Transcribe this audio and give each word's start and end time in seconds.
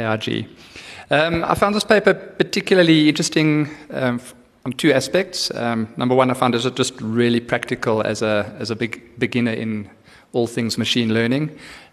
Um, 1.10 1.44
I 1.44 1.54
found 1.54 1.74
this 1.74 1.84
paper 1.84 2.12
particularly 2.12 3.08
interesting 3.08 3.70
um, 3.88 4.20
on 4.64 4.72
two 4.72 4.92
aspects. 4.92 5.50
Um, 5.54 5.88
number 5.96 6.14
one, 6.14 6.30
I 6.30 6.34
found 6.34 6.54
is 6.54 6.66
it 6.66 6.76
just 6.76 7.00
really 7.00 7.40
practical 7.40 8.02
as 8.02 8.22
a 8.22 8.54
as 8.58 8.70
a 8.70 8.76
big 8.76 9.18
beginner 9.18 9.52
in 9.52 9.90
all 10.32 10.46
things 10.46 10.78
machine 10.78 11.12
learning. 11.12 11.50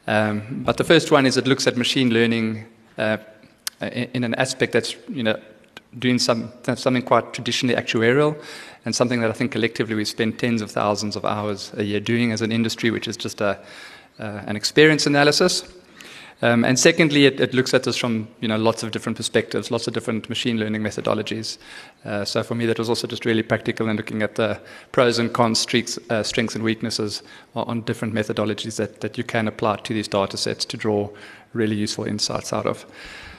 Um, 0.07 0.63
but 0.65 0.77
the 0.77 0.83
first 0.83 1.11
one 1.11 1.25
is 1.25 1.37
it 1.37 1.47
looks 1.47 1.67
at 1.67 1.75
machine 1.75 2.11
learning 2.11 2.65
uh, 2.97 3.17
in, 3.81 4.09
in, 4.13 4.23
an 4.23 4.35
aspect 4.35 4.71
that's 4.71 4.95
you 5.09 5.23
know 5.23 5.37
doing 5.99 6.19
some 6.19 6.51
something 6.75 7.01
quite 7.03 7.33
traditionally 7.33 7.75
actuarial, 7.75 8.35
and 8.85 8.95
something 8.95 9.21
that 9.21 9.29
I 9.29 9.33
think 9.33 9.51
collectively 9.51 9.95
we 9.95 10.05
spend 10.05 10.39
tens 10.39 10.61
of 10.61 10.71
thousands 10.71 11.15
of 11.15 11.25
hours 11.25 11.71
a 11.75 11.83
year 11.83 11.99
doing 11.99 12.31
as 12.31 12.41
an 12.41 12.51
industry, 12.51 12.91
which 12.91 13.07
is 13.07 13.17
just 13.17 13.41
a 13.41 13.59
uh, 14.19 14.43
an 14.47 14.55
experience 14.55 15.05
analysis. 15.05 15.63
Um, 16.41 16.63
and 16.63 16.77
secondly, 16.77 17.25
it, 17.25 17.39
it, 17.39 17.55
looks 17.55 17.73
at 17.73 17.83
this 17.83 17.97
from 17.97 18.27
you 18.41 18.47
know 18.47 18.57
lots 18.57 18.83
of 18.83 18.91
different 18.91 19.17
perspectives, 19.17 19.71
lots 19.71 19.87
of 19.87 19.93
different 19.93 20.29
machine 20.29 20.59
learning 20.59 20.83
methodologies. 20.83 21.57
Uh, 22.05 22.25
so 22.25 22.43
for 22.43 22.53
me, 22.53 22.67
that 22.67 22.77
was 22.77 22.89
also 22.89 23.07
just 23.07 23.25
really 23.25 23.41
practical 23.41 23.89
in 23.89 23.97
looking 23.97 24.21
at 24.21 24.35
the 24.35 24.59
pros 24.91 25.17
and 25.17 25.33
cons, 25.33 25.57
streaks, 25.57 25.97
uh, 26.11 26.21
strengths 26.21 26.53
and 26.53 26.63
weaknesses 26.63 27.23
on 27.55 27.81
different 27.81 28.13
methodologies 28.13 28.75
that, 28.77 29.01
that 29.01 29.17
you 29.17 29.23
can 29.23 29.47
apply 29.47 29.77
to 29.77 29.93
these 29.93 30.07
data 30.07 30.37
sets 30.37 30.63
to 30.65 30.77
draw 30.77 31.09
really 31.53 31.75
useful 31.75 32.05
insights 32.05 32.53
out 32.53 32.67
of. 32.67 32.85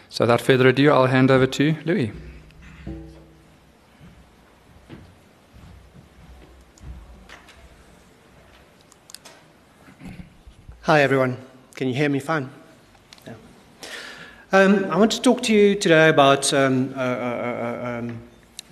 So 0.09 0.25
without 0.25 0.41
further 0.41 0.67
ado, 0.67 0.91
I'll 0.91 1.07
hand 1.07 1.31
over 1.31 1.47
to 1.47 1.77
Louis. 1.85 2.11
Hi 10.83 11.03
everyone, 11.03 11.37
can 11.77 11.87
you 11.87 11.95
hear 11.95 12.09
me 12.09 12.19
fine? 12.19 12.58
Um, 14.51 14.87
I 14.87 14.97
want 14.97 15.13
to 15.13 15.21
talk 15.21 15.43
to 15.43 15.53
you 15.53 15.75
today 15.75 16.09
about 16.09 16.55
um, 16.55 16.95
uh, 16.97 17.01
uh, 17.01 17.03
uh 17.03 17.99
um, 17.99 18.19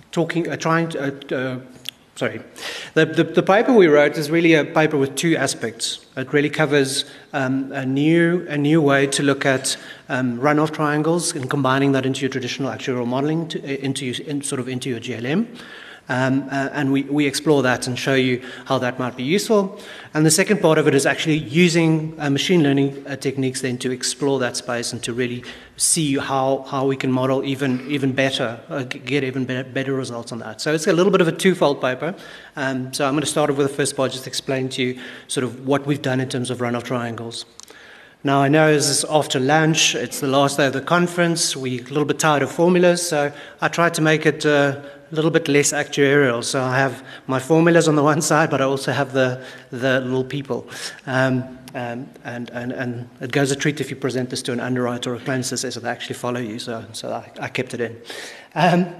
talking, 0.09 0.49
uh, 0.49 0.57
trying 0.57 0.89
to, 0.89 0.99
uh, 0.99 1.35
uh, 1.35 1.59
sorry. 2.15 2.41
The, 2.95 3.05
the, 3.05 3.23
the, 3.23 3.43
paper 3.43 3.71
we 3.73 3.85
wrote 3.85 4.17
is 4.17 4.31
really 4.31 4.55
a 4.55 4.65
paper 4.65 4.97
with 4.97 5.15
two 5.15 5.37
aspects. 5.37 6.03
It 6.15 6.33
really 6.33 6.49
covers 6.49 7.05
um, 7.31 7.71
a, 7.73 7.85
new, 7.85 8.47
a 8.49 8.57
new 8.57 8.81
way 8.81 9.05
to 9.05 9.21
look 9.21 9.45
at 9.45 9.77
um, 10.09 10.39
runoff 10.39 10.71
triangles 10.71 11.35
and 11.35 11.47
combining 11.47 11.91
that 11.91 12.07
into 12.07 12.21
your 12.21 12.31
traditional 12.31 12.71
actuarial 12.71 13.05
modeling, 13.05 13.47
to, 13.49 13.85
into, 13.85 14.11
in, 14.25 14.41
sort 14.41 14.59
of 14.59 14.67
into 14.67 14.89
your 14.89 14.99
GLM. 14.99 15.45
Um, 16.09 16.47
uh, 16.49 16.69
and 16.71 16.91
we, 16.91 17.03
we 17.03 17.27
explore 17.27 17.61
that 17.63 17.85
and 17.87 17.99
show 17.99 18.15
you 18.15 18.41
how 18.65 18.77
that 18.77 18.97
might 18.97 19.17
be 19.17 19.23
useful. 19.23 19.79
And 20.13 20.25
the 20.25 20.31
second 20.31 20.61
part 20.61 20.77
of 20.77 20.87
it 20.87 20.95
is 20.95 21.05
actually 21.05 21.37
using 21.37 22.15
uh, 22.17 22.29
machine 22.29 22.63
learning 22.63 23.05
uh, 23.05 23.17
techniques 23.17 23.61
then 23.61 23.77
to 23.79 23.91
explore 23.91 24.39
that 24.39 24.55
space 24.55 24.93
and 24.93 25.03
to 25.03 25.11
really 25.11 25.43
see 25.75 26.17
how, 26.17 26.65
how 26.69 26.85
we 26.85 26.95
can 26.95 27.11
model 27.11 27.43
even, 27.43 27.85
even 27.91 28.13
better, 28.13 28.59
uh, 28.69 28.83
get 28.83 29.23
even 29.23 29.45
better, 29.45 29.69
better, 29.69 29.93
results 29.93 30.31
on 30.31 30.39
that. 30.39 30.61
So 30.61 30.73
it's 30.73 30.87
a 30.87 30.93
little 30.93 31.11
bit 31.11 31.21
of 31.21 31.27
a 31.27 31.31
twofold 31.31 31.81
paper. 31.81 32.15
Um, 32.55 32.93
so 32.93 33.05
I'm 33.05 33.13
going 33.13 33.21
to 33.21 33.27
start 33.27 33.49
off 33.49 33.57
with 33.57 33.67
the 33.67 33.73
first 33.73 33.97
part, 33.97 34.11
just 34.11 34.27
explain 34.27 34.69
to 34.69 34.83
you 34.83 35.01
sort 35.27 35.43
of 35.43 35.67
what 35.67 35.85
we've 35.85 36.01
done 36.01 36.19
in 36.19 36.29
terms 36.29 36.49
of 36.49 36.59
runoff 36.59 36.83
triangles. 36.83 37.45
Now, 38.23 38.41
I 38.41 38.47
know 38.47 38.73
this 38.73 38.89
is 38.89 39.05
after 39.05 39.39
lunch, 39.39 39.93
it's 39.93 40.19
the 40.19 40.27
last 40.27 40.57
day 40.57 40.65
of 40.65 40.73
the 40.73 40.81
conference, 40.81 41.55
we're 41.55 41.81
a 41.81 41.83
little 41.83 42.03
bit 42.03 42.19
tired 42.19 42.41
of 42.41 42.51
formulas, 42.51 43.07
so 43.07 43.31
I 43.61 43.67
tried 43.67 43.93
to 43.93 44.01
make 44.01 44.25
it 44.25 44.45
uh, 44.45 44.81
a 45.11 45.15
little 45.15 45.31
bit 45.31 45.47
less 45.47 45.71
actuarial. 45.71 46.43
So 46.43 46.61
I 46.61 46.77
have 46.77 47.03
my 47.27 47.39
formulas 47.39 47.87
on 47.87 47.95
the 47.95 48.03
one 48.03 48.21
side, 48.21 48.49
but 48.49 48.61
I 48.61 48.65
also 48.65 48.91
have 48.91 49.13
the, 49.13 49.43
the 49.71 50.01
little 50.01 50.23
people. 50.23 50.67
Um, 51.05 51.57
um, 51.75 52.09
and, 52.23 52.49
and, 52.49 52.71
and 52.71 53.09
it 53.21 53.31
goes 53.31 53.51
a 53.51 53.55
treat 53.55 53.79
if 53.79 53.89
you 53.89 53.95
present 53.95 54.29
this 54.29 54.41
to 54.43 54.51
an 54.51 54.59
underwriter 54.59 55.13
or 55.13 55.15
a 55.15 55.19
claims 55.19 55.51
assessor, 55.51 55.79
they 55.79 55.89
actually 55.89 56.15
follow 56.15 56.39
you. 56.39 56.59
So, 56.59 56.83
so 56.93 57.11
I, 57.11 57.31
I 57.39 57.49
kept 57.49 57.73
it 57.73 57.81
in. 57.81 58.01
Um, 58.55 58.95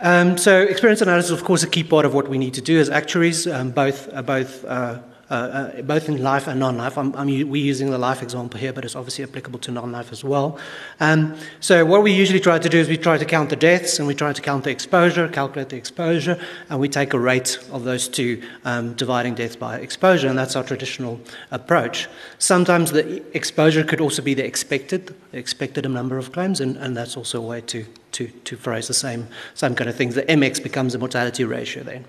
um, 0.00 0.36
so 0.36 0.62
experience 0.62 1.00
analysis 1.00 1.30
of 1.30 1.44
course, 1.44 1.62
a 1.62 1.68
key 1.68 1.84
part 1.84 2.04
of 2.04 2.12
what 2.12 2.28
we 2.28 2.38
need 2.38 2.54
to 2.54 2.60
do 2.60 2.80
as 2.80 2.90
actuaries, 2.90 3.46
um, 3.46 3.70
both, 3.70 4.12
uh, 4.12 4.22
both 4.22 4.64
uh, 4.64 4.98
uh, 5.32 5.34
uh, 5.34 5.82
both 5.82 6.10
in 6.10 6.22
life 6.22 6.46
and 6.46 6.60
non-life. 6.60 6.98
I'm, 6.98 7.16
I'm, 7.16 7.26
we're 7.48 7.64
using 7.64 7.90
the 7.90 7.96
life 7.96 8.22
example 8.22 8.60
here, 8.60 8.70
but 8.70 8.84
it's 8.84 8.94
obviously 8.94 9.24
applicable 9.24 9.60
to 9.60 9.70
non-life 9.70 10.12
as 10.12 10.22
well. 10.22 10.58
Um, 11.00 11.38
so 11.58 11.86
what 11.86 12.02
we 12.02 12.12
usually 12.12 12.38
try 12.38 12.58
to 12.58 12.68
do 12.68 12.76
is 12.76 12.86
we 12.86 12.98
try 12.98 13.16
to 13.16 13.24
count 13.24 13.48
the 13.48 13.56
deaths 13.56 13.98
and 13.98 14.06
we 14.06 14.14
try 14.14 14.34
to 14.34 14.42
count 14.42 14.64
the 14.64 14.70
exposure, 14.70 15.26
calculate 15.28 15.70
the 15.70 15.76
exposure, 15.76 16.38
and 16.68 16.78
we 16.78 16.86
take 16.86 17.14
a 17.14 17.18
rate 17.18 17.58
of 17.72 17.84
those 17.84 18.08
two, 18.08 18.42
um, 18.66 18.92
dividing 18.92 19.34
deaths 19.34 19.56
by 19.56 19.78
exposure, 19.78 20.28
and 20.28 20.36
that's 20.36 20.54
our 20.54 20.64
traditional 20.64 21.18
approach. 21.50 22.08
Sometimes 22.36 22.92
the 22.92 23.22
exposure 23.34 23.84
could 23.84 24.02
also 24.02 24.20
be 24.20 24.34
the 24.34 24.44
expected, 24.44 25.14
expected 25.32 25.90
number 25.90 26.18
of 26.18 26.30
claims, 26.32 26.60
and, 26.60 26.76
and 26.76 26.94
that's 26.94 27.16
also 27.16 27.38
a 27.38 27.46
way 27.46 27.62
to, 27.62 27.86
to, 28.10 28.26
to 28.28 28.54
phrase 28.54 28.86
the 28.86 28.92
same, 28.92 29.28
same 29.54 29.74
kind 29.74 29.88
of 29.88 29.96
things. 29.96 30.14
The 30.14 30.24
MX 30.24 30.62
becomes 30.62 30.92
the 30.92 30.98
mortality 30.98 31.44
ratio 31.44 31.84
then. 31.84 32.04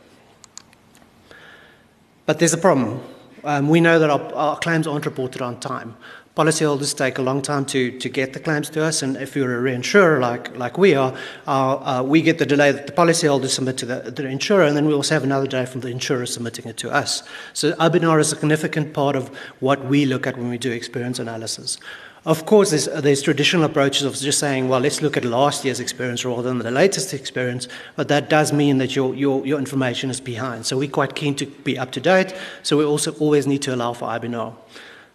But 2.26 2.40
there's 2.40 2.54
a 2.54 2.58
problem. 2.58 3.02
Um, 3.44 3.68
we 3.68 3.82
know 3.82 4.00
that 4.00 4.10
our, 4.10 4.22
our, 4.34 4.58
claims 4.58 4.88
aren't 4.88 5.06
reported 5.06 5.42
on 5.42 5.60
time. 5.60 5.96
Policyholders 6.36 6.98
take 6.98 7.20
a 7.20 7.22
long 7.22 7.44
time 7.44 7.64
to, 7.66 7.98
to 8.00 8.10
get 8.10 8.34
the 8.34 8.40
claims 8.40 8.70
to 8.72 8.84
us, 8.84 9.04
and 9.04 9.18
if 9.18 9.36
you're 9.36 9.60
a 9.60 9.72
reinsurer 9.72 10.20
like, 10.20 10.58
like 10.58 10.80
we 10.80 10.96
are, 10.96 11.14
uh, 11.46 12.04
we 12.04 12.24
get 12.24 12.40
the 12.40 12.46
delay 12.46 12.72
that 12.72 12.88
the 12.88 12.94
policyholders 12.94 13.50
submit 13.50 13.78
to 13.78 13.86
the, 13.86 14.10
the 14.10 14.26
insurer, 14.28 14.64
and 14.64 14.76
then 14.76 14.88
we 14.88 14.94
also 14.94 15.14
have 15.14 15.24
another 15.24 15.46
delay 15.46 15.68
from 15.68 15.82
the 15.82 15.90
insurer 15.90 16.26
submitting 16.26 16.66
it 16.66 16.78
to 16.78 16.90
us. 16.90 17.22
So 17.54 17.74
IBNR 17.74 18.20
is 18.20 18.32
a 18.32 18.36
significant 18.36 18.94
part 18.94 19.16
of 19.16 19.28
what 19.60 19.86
we 19.86 20.06
look 20.06 20.26
at 20.26 20.36
when 20.36 20.50
we 20.50 20.58
do 20.58 20.72
experience 20.72 21.20
analysis. 21.20 21.78
Of 22.26 22.46
course, 22.46 22.70
there's, 22.70 22.86
there's, 22.86 23.22
traditional 23.22 23.66
approaches 23.66 24.04
of 24.04 24.16
just 24.16 24.40
saying, 24.40 24.70
well, 24.70 24.80
let's 24.80 25.02
look 25.02 25.18
at 25.18 25.26
last 25.26 25.66
year's 25.66 25.82
experience 25.82 26.24
rather 26.24 26.44
than 26.44 26.60
the 26.60 26.72
latest 26.72 27.14
experience, 27.14 27.68
but 27.98 28.08
that 28.08 28.30
does 28.30 28.54
mean 28.54 28.78
that 28.78 28.96
your, 28.96 29.14
your, 29.14 29.46
your 29.46 29.60
information 29.60 30.10
is 30.10 30.22
behind. 30.22 30.66
So 30.66 30.78
we're 30.78 30.90
quite 30.90 31.16
keen 31.16 31.36
to 31.36 31.46
be 31.46 31.78
up 31.78 31.92
to 31.92 32.00
date, 32.00 32.34
so 32.62 32.78
we 32.78 32.86
also 32.86 33.12
always 33.16 33.46
need 33.46 33.62
to 33.64 33.76
allow 33.76 33.92
for 33.92 34.08
IBNR. 34.08 34.54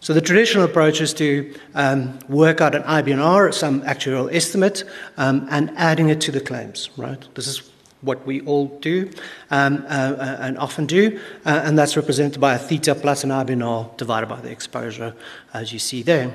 So 0.00 0.12
the 0.12 0.20
traditional 0.20 0.64
approach 0.64 1.00
is 1.00 1.14
to 1.14 1.54
um, 1.74 2.18
work 2.28 2.60
out 2.60 2.74
an 2.74 2.82
IBNR, 2.82 3.54
some 3.54 3.80
actuarial 3.82 4.32
estimate, 4.32 4.84
um, 5.16 5.46
and 5.50 5.72
adding 5.76 6.10
it 6.10 6.20
to 6.22 6.30
the 6.30 6.40
claims, 6.40 6.90
right? 6.98 7.26
This 7.34 7.46
is 7.46 7.62
what 8.02 8.24
we 8.26 8.42
all 8.42 8.66
do 8.80 9.10
um, 9.50 9.84
uh, 9.88 9.88
uh, 9.88 10.36
and 10.40 10.58
often 10.58 10.84
do, 10.84 11.18
uh, 11.46 11.62
and 11.64 11.78
that's 11.78 11.96
represented 11.96 12.38
by 12.38 12.54
a 12.54 12.58
theta 12.58 12.94
plus 12.94 13.24
an 13.24 13.30
IBNR 13.30 13.96
divided 13.96 14.28
by 14.28 14.40
the 14.42 14.50
exposure, 14.50 15.14
as 15.54 15.72
you 15.72 15.78
see 15.78 16.02
there. 16.02 16.30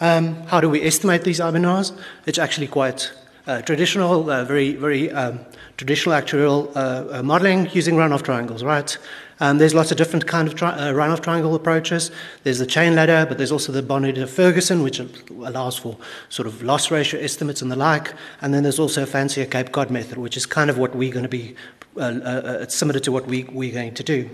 Um, 0.00 0.34
how 0.46 0.60
do 0.60 0.68
we 0.68 0.82
estimate 0.82 1.22
these 1.22 1.40
IBNRs? 1.40 1.96
It's 2.26 2.38
actually 2.38 2.66
quite 2.66 3.12
uh, 3.46 3.62
traditional, 3.62 4.28
uh, 4.28 4.44
very, 4.44 4.74
very 4.74 5.10
um, 5.12 5.40
traditional 5.76 6.14
actuarial 6.14 6.74
uh, 6.74 7.18
uh 7.18 7.22
modeling 7.22 7.68
using 7.72 7.94
runoff 7.94 8.22
triangles, 8.22 8.64
right? 8.64 8.96
Um, 9.40 9.58
there's 9.58 9.74
lots 9.74 9.90
of 9.90 9.98
different 9.98 10.26
kind 10.26 10.48
of 10.48 10.54
tri- 10.54 10.72
uh, 10.72 10.92
runoff 10.92 11.20
triangle 11.20 11.54
approaches. 11.54 12.10
There's 12.44 12.58
the 12.58 12.66
chain 12.66 12.94
ladder, 12.94 13.26
but 13.28 13.36
there's 13.36 13.52
also 13.52 13.72
the 13.72 13.82
Bornhuetter-Ferguson, 13.82 14.82
which 14.82 15.00
allows 15.30 15.76
for 15.76 15.96
sort 16.28 16.46
of 16.46 16.62
loss 16.62 16.90
ratio 16.90 17.20
estimates 17.20 17.60
and 17.60 17.70
the 17.70 17.76
like. 17.76 18.14
And 18.40 18.54
then 18.54 18.62
there's 18.62 18.78
also 18.78 19.02
a 19.02 19.06
fancier 19.06 19.44
Cape 19.44 19.72
Cod 19.72 19.90
method, 19.90 20.18
which 20.18 20.36
is 20.36 20.46
kind 20.46 20.70
of 20.70 20.78
what 20.78 20.94
we're 20.94 21.12
going 21.12 21.24
to 21.24 21.28
be, 21.28 21.56
uh, 21.96 22.66
similar 22.66 23.00
to 23.00 23.12
what 23.12 23.26
we, 23.26 23.44
we're 23.44 23.72
going 23.72 23.94
to 23.94 24.02
do. 24.04 24.30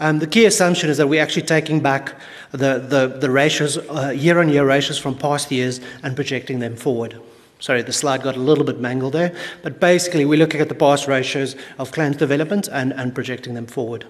Um, 0.00 0.18
the 0.18 0.26
key 0.26 0.44
assumption 0.44 0.90
is 0.90 0.96
that 0.98 1.06
we're 1.06 1.22
actually 1.22 1.46
taking 1.46 1.80
back 1.80 2.18
the, 2.50 2.78
the, 2.78 3.16
the 3.20 3.30
ratios, 3.30 3.76
year 4.14 4.40
on 4.40 4.48
year 4.48 4.66
ratios 4.66 4.98
from 4.98 5.16
past 5.16 5.50
years 5.50 5.80
and 6.02 6.16
projecting 6.16 6.58
them 6.58 6.76
forward. 6.76 7.20
Sorry, 7.60 7.82
the 7.82 7.92
slide 7.92 8.22
got 8.22 8.36
a 8.36 8.40
little 8.40 8.64
bit 8.64 8.80
mangled 8.80 9.14
there, 9.14 9.34
but 9.62 9.80
basically 9.80 10.24
we're 10.24 10.38
looking 10.38 10.60
at 10.60 10.68
the 10.68 10.74
past 10.74 11.06
ratios 11.06 11.56
of 11.78 11.92
claims 11.92 12.16
development 12.16 12.68
and, 12.70 12.92
and 12.92 13.14
projecting 13.14 13.54
them 13.54 13.66
forward. 13.66 14.04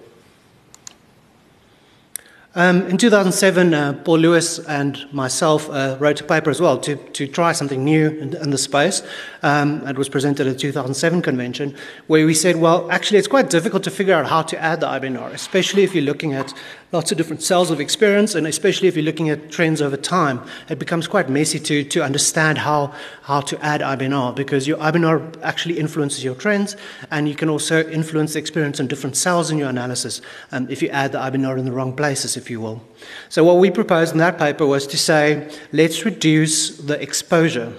Um, 2.57 2.83
in 2.83 2.97
2007, 2.97 3.73
uh, 3.73 3.91
Paul 4.05 4.19
Lewis 4.19 4.59
and 4.59 5.11
myself 5.11 5.69
uh, 5.69 5.97
wrote 5.99 6.21
a 6.21 6.23
paper 6.23 6.49
as 6.49 6.61
well 6.61 6.77
to, 6.79 6.95
to 6.95 7.27
try 7.27 7.51
something 7.51 7.83
new 7.83 8.07
in, 8.11 8.33
in 8.33 8.49
the 8.49 8.57
space. 8.57 9.03
Um, 9.43 9.85
it 9.85 9.97
was 9.97 10.07
presented 10.07 10.47
at 10.47 10.53
the 10.53 10.59
2007 10.59 11.21
convention, 11.21 11.75
where 12.07 12.25
we 12.25 12.33
said, 12.33 12.55
well, 12.55 12.89
actually, 12.89 13.19
it's 13.19 13.27
quite 13.27 13.49
difficult 13.49 13.83
to 13.83 13.91
figure 13.91 14.13
out 14.13 14.27
how 14.27 14.41
to 14.43 14.57
add 14.57 14.79
the 14.79 14.87
IBNR, 14.87 15.33
especially 15.33 15.83
if 15.83 15.93
you're 15.93 16.05
looking 16.05 16.31
at 16.31 16.53
lots 16.91 17.11
of 17.11 17.17
different 17.17 17.41
cells 17.41 17.71
of 17.71 17.81
experience, 17.81 18.35
and 18.35 18.47
especially 18.47 18.87
if 18.87 18.95
you're 18.95 19.05
looking 19.05 19.29
at 19.29 19.51
trends 19.51 19.81
over 19.81 19.97
time. 19.97 20.41
It 20.69 20.79
becomes 20.79 21.07
quite 21.07 21.29
messy 21.29 21.59
to, 21.59 21.83
to 21.83 22.03
understand 22.03 22.59
how, 22.59 22.93
how 23.23 23.41
to 23.41 23.59
add 23.65 23.81
IBNR, 23.81 24.35
because 24.35 24.67
your 24.67 24.77
IBNR 24.77 25.41
actually 25.41 25.79
influences 25.79 26.23
your 26.23 26.35
trends, 26.35 26.75
and 27.11 27.27
you 27.27 27.35
can 27.35 27.49
also 27.49 27.87
influence 27.89 28.33
the 28.33 28.39
experience 28.39 28.79
in 28.79 28.87
different 28.87 29.17
cells 29.17 29.51
in 29.51 29.57
your 29.57 29.69
analysis 29.69 30.21
um, 30.51 30.67
if 30.69 30.81
you 30.81 30.89
add 30.89 31.11
the 31.11 31.17
IBNR 31.17 31.57
in 31.57 31.65
the 31.65 31.71
wrong 31.71 31.95
places, 31.95 32.37
if 32.37 32.49
you 32.49 32.61
will. 32.61 32.81
So, 33.29 33.43
what 33.43 33.57
we 33.57 33.71
proposed 33.71 34.13
in 34.13 34.19
that 34.19 34.37
paper 34.37 34.65
was 34.65 34.87
to 34.87 34.97
say, 34.97 35.49
let's 35.71 36.05
reduce 36.05 36.77
the 36.77 37.01
exposure 37.01 37.73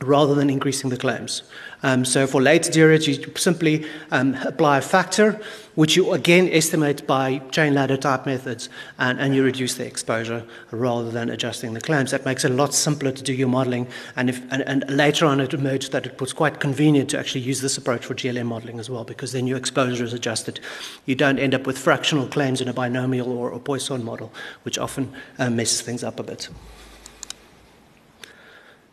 rather 0.00 0.34
than 0.34 0.48
increasing 0.48 0.90
the 0.90 0.96
claims. 0.96 1.42
Um, 1.82 2.04
so 2.04 2.26
for 2.26 2.42
later 2.42 2.70
periods, 2.70 3.06
you 3.08 3.32
simply 3.36 3.86
um, 4.10 4.34
apply 4.34 4.78
a 4.78 4.82
factor, 4.82 5.40
which 5.74 5.96
you 5.96 6.12
again 6.12 6.48
estimate 6.52 7.06
by 7.06 7.38
chain 7.50 7.74
ladder 7.74 7.96
type 7.96 8.26
methods, 8.26 8.68
and, 8.98 9.18
and 9.18 9.34
you 9.34 9.42
reduce 9.42 9.76
the 9.76 9.86
exposure 9.86 10.44
rather 10.70 11.10
than 11.10 11.30
adjusting 11.30 11.72
the 11.72 11.80
claims. 11.80 12.10
That 12.10 12.24
makes 12.24 12.44
it 12.44 12.50
a 12.50 12.54
lot 12.54 12.74
simpler 12.74 13.12
to 13.12 13.22
do 13.22 13.32
your 13.32 13.48
modeling. 13.48 13.86
And, 14.16 14.28
if, 14.28 14.42
and, 14.52 14.62
and 14.62 14.84
later 14.90 15.26
on, 15.26 15.40
it 15.40 15.54
emerged 15.54 15.92
that 15.92 16.06
it 16.06 16.20
was 16.20 16.32
quite 16.32 16.60
convenient 16.60 17.10
to 17.10 17.18
actually 17.18 17.42
use 17.42 17.60
this 17.60 17.78
approach 17.78 18.04
for 18.04 18.14
GLM 18.14 18.46
modeling 18.46 18.78
as 18.78 18.90
well, 18.90 19.04
because 19.04 19.32
then 19.32 19.46
your 19.46 19.56
exposure 19.56 20.04
is 20.04 20.12
adjusted. 20.12 20.60
You 21.06 21.14
don't 21.14 21.38
end 21.38 21.54
up 21.54 21.66
with 21.66 21.78
fractional 21.78 22.26
claims 22.26 22.60
in 22.60 22.68
a 22.68 22.74
binomial 22.74 23.32
or 23.32 23.52
a 23.52 23.58
Poisson 23.58 24.04
model, 24.04 24.32
which 24.64 24.78
often 24.78 25.12
uh, 25.38 25.48
messes 25.48 25.80
things 25.80 26.04
up 26.04 26.20
a 26.20 26.22
bit. 26.22 26.48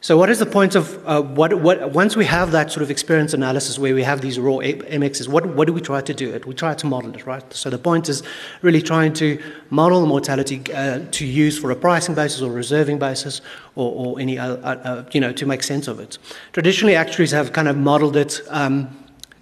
So, 0.07 0.15
what 0.15 0.30
is 0.30 0.39
the 0.39 0.45
point 0.45 0.75
of 0.75 1.06
uh, 1.06 1.21
what, 1.21 1.54
what, 1.56 1.92
once 1.92 2.15
we 2.15 2.24
have 2.24 2.51
that 2.51 2.71
sort 2.71 2.81
of 2.81 2.89
experience 2.89 3.33
analysis 3.33 3.77
where 3.77 3.94
we 3.94 4.04
have 4.04 4.21
these 4.21 4.39
raw 4.39 4.59
MXs, 4.59 5.27
what, 5.27 5.45
what 5.48 5.68
do 5.68 5.74
we 5.74 5.81
try 5.81 6.00
to 6.00 6.13
do? 6.13 6.33
It 6.33 6.45
we 6.45 6.54
try 6.54 6.75
to 6.75 6.88
model 6.88 7.13
it, 7.13 7.25
right? 7.25 7.44
So, 7.54 7.69
the 7.69 7.77
point 7.77 8.07
is 8.07 8.24
really 8.62 8.81
trying 8.81 9.12
to 9.15 9.38
model 9.69 10.00
the 10.00 10.07
mortality 10.07 10.62
uh, 10.74 11.01
to 11.12 11.25
use 11.25 11.59
for 11.59 11.71
a 11.71 11.75
pricing 11.75 12.15
basis 12.15 12.42
or 12.42 12.50
reserving 12.50 13.00
basis 13.00 13.42
or, 13.75 13.92
or 13.92 14.21
any, 14.21 14.39
uh, 14.39 14.56
uh 14.56 15.04
you 15.12 15.19
know, 15.19 15.33
to 15.33 15.45
make 15.45 15.62
sense 15.62 15.89
of 15.89 16.00
it. 16.00 16.18
Traditionally, 16.54 16.95
actuaries 16.95 17.31
have 17.31 17.51
kind 17.51 17.68
of 17.68 17.75
modeled 17.75 18.15
it. 18.15 18.39
Um, 18.48 18.95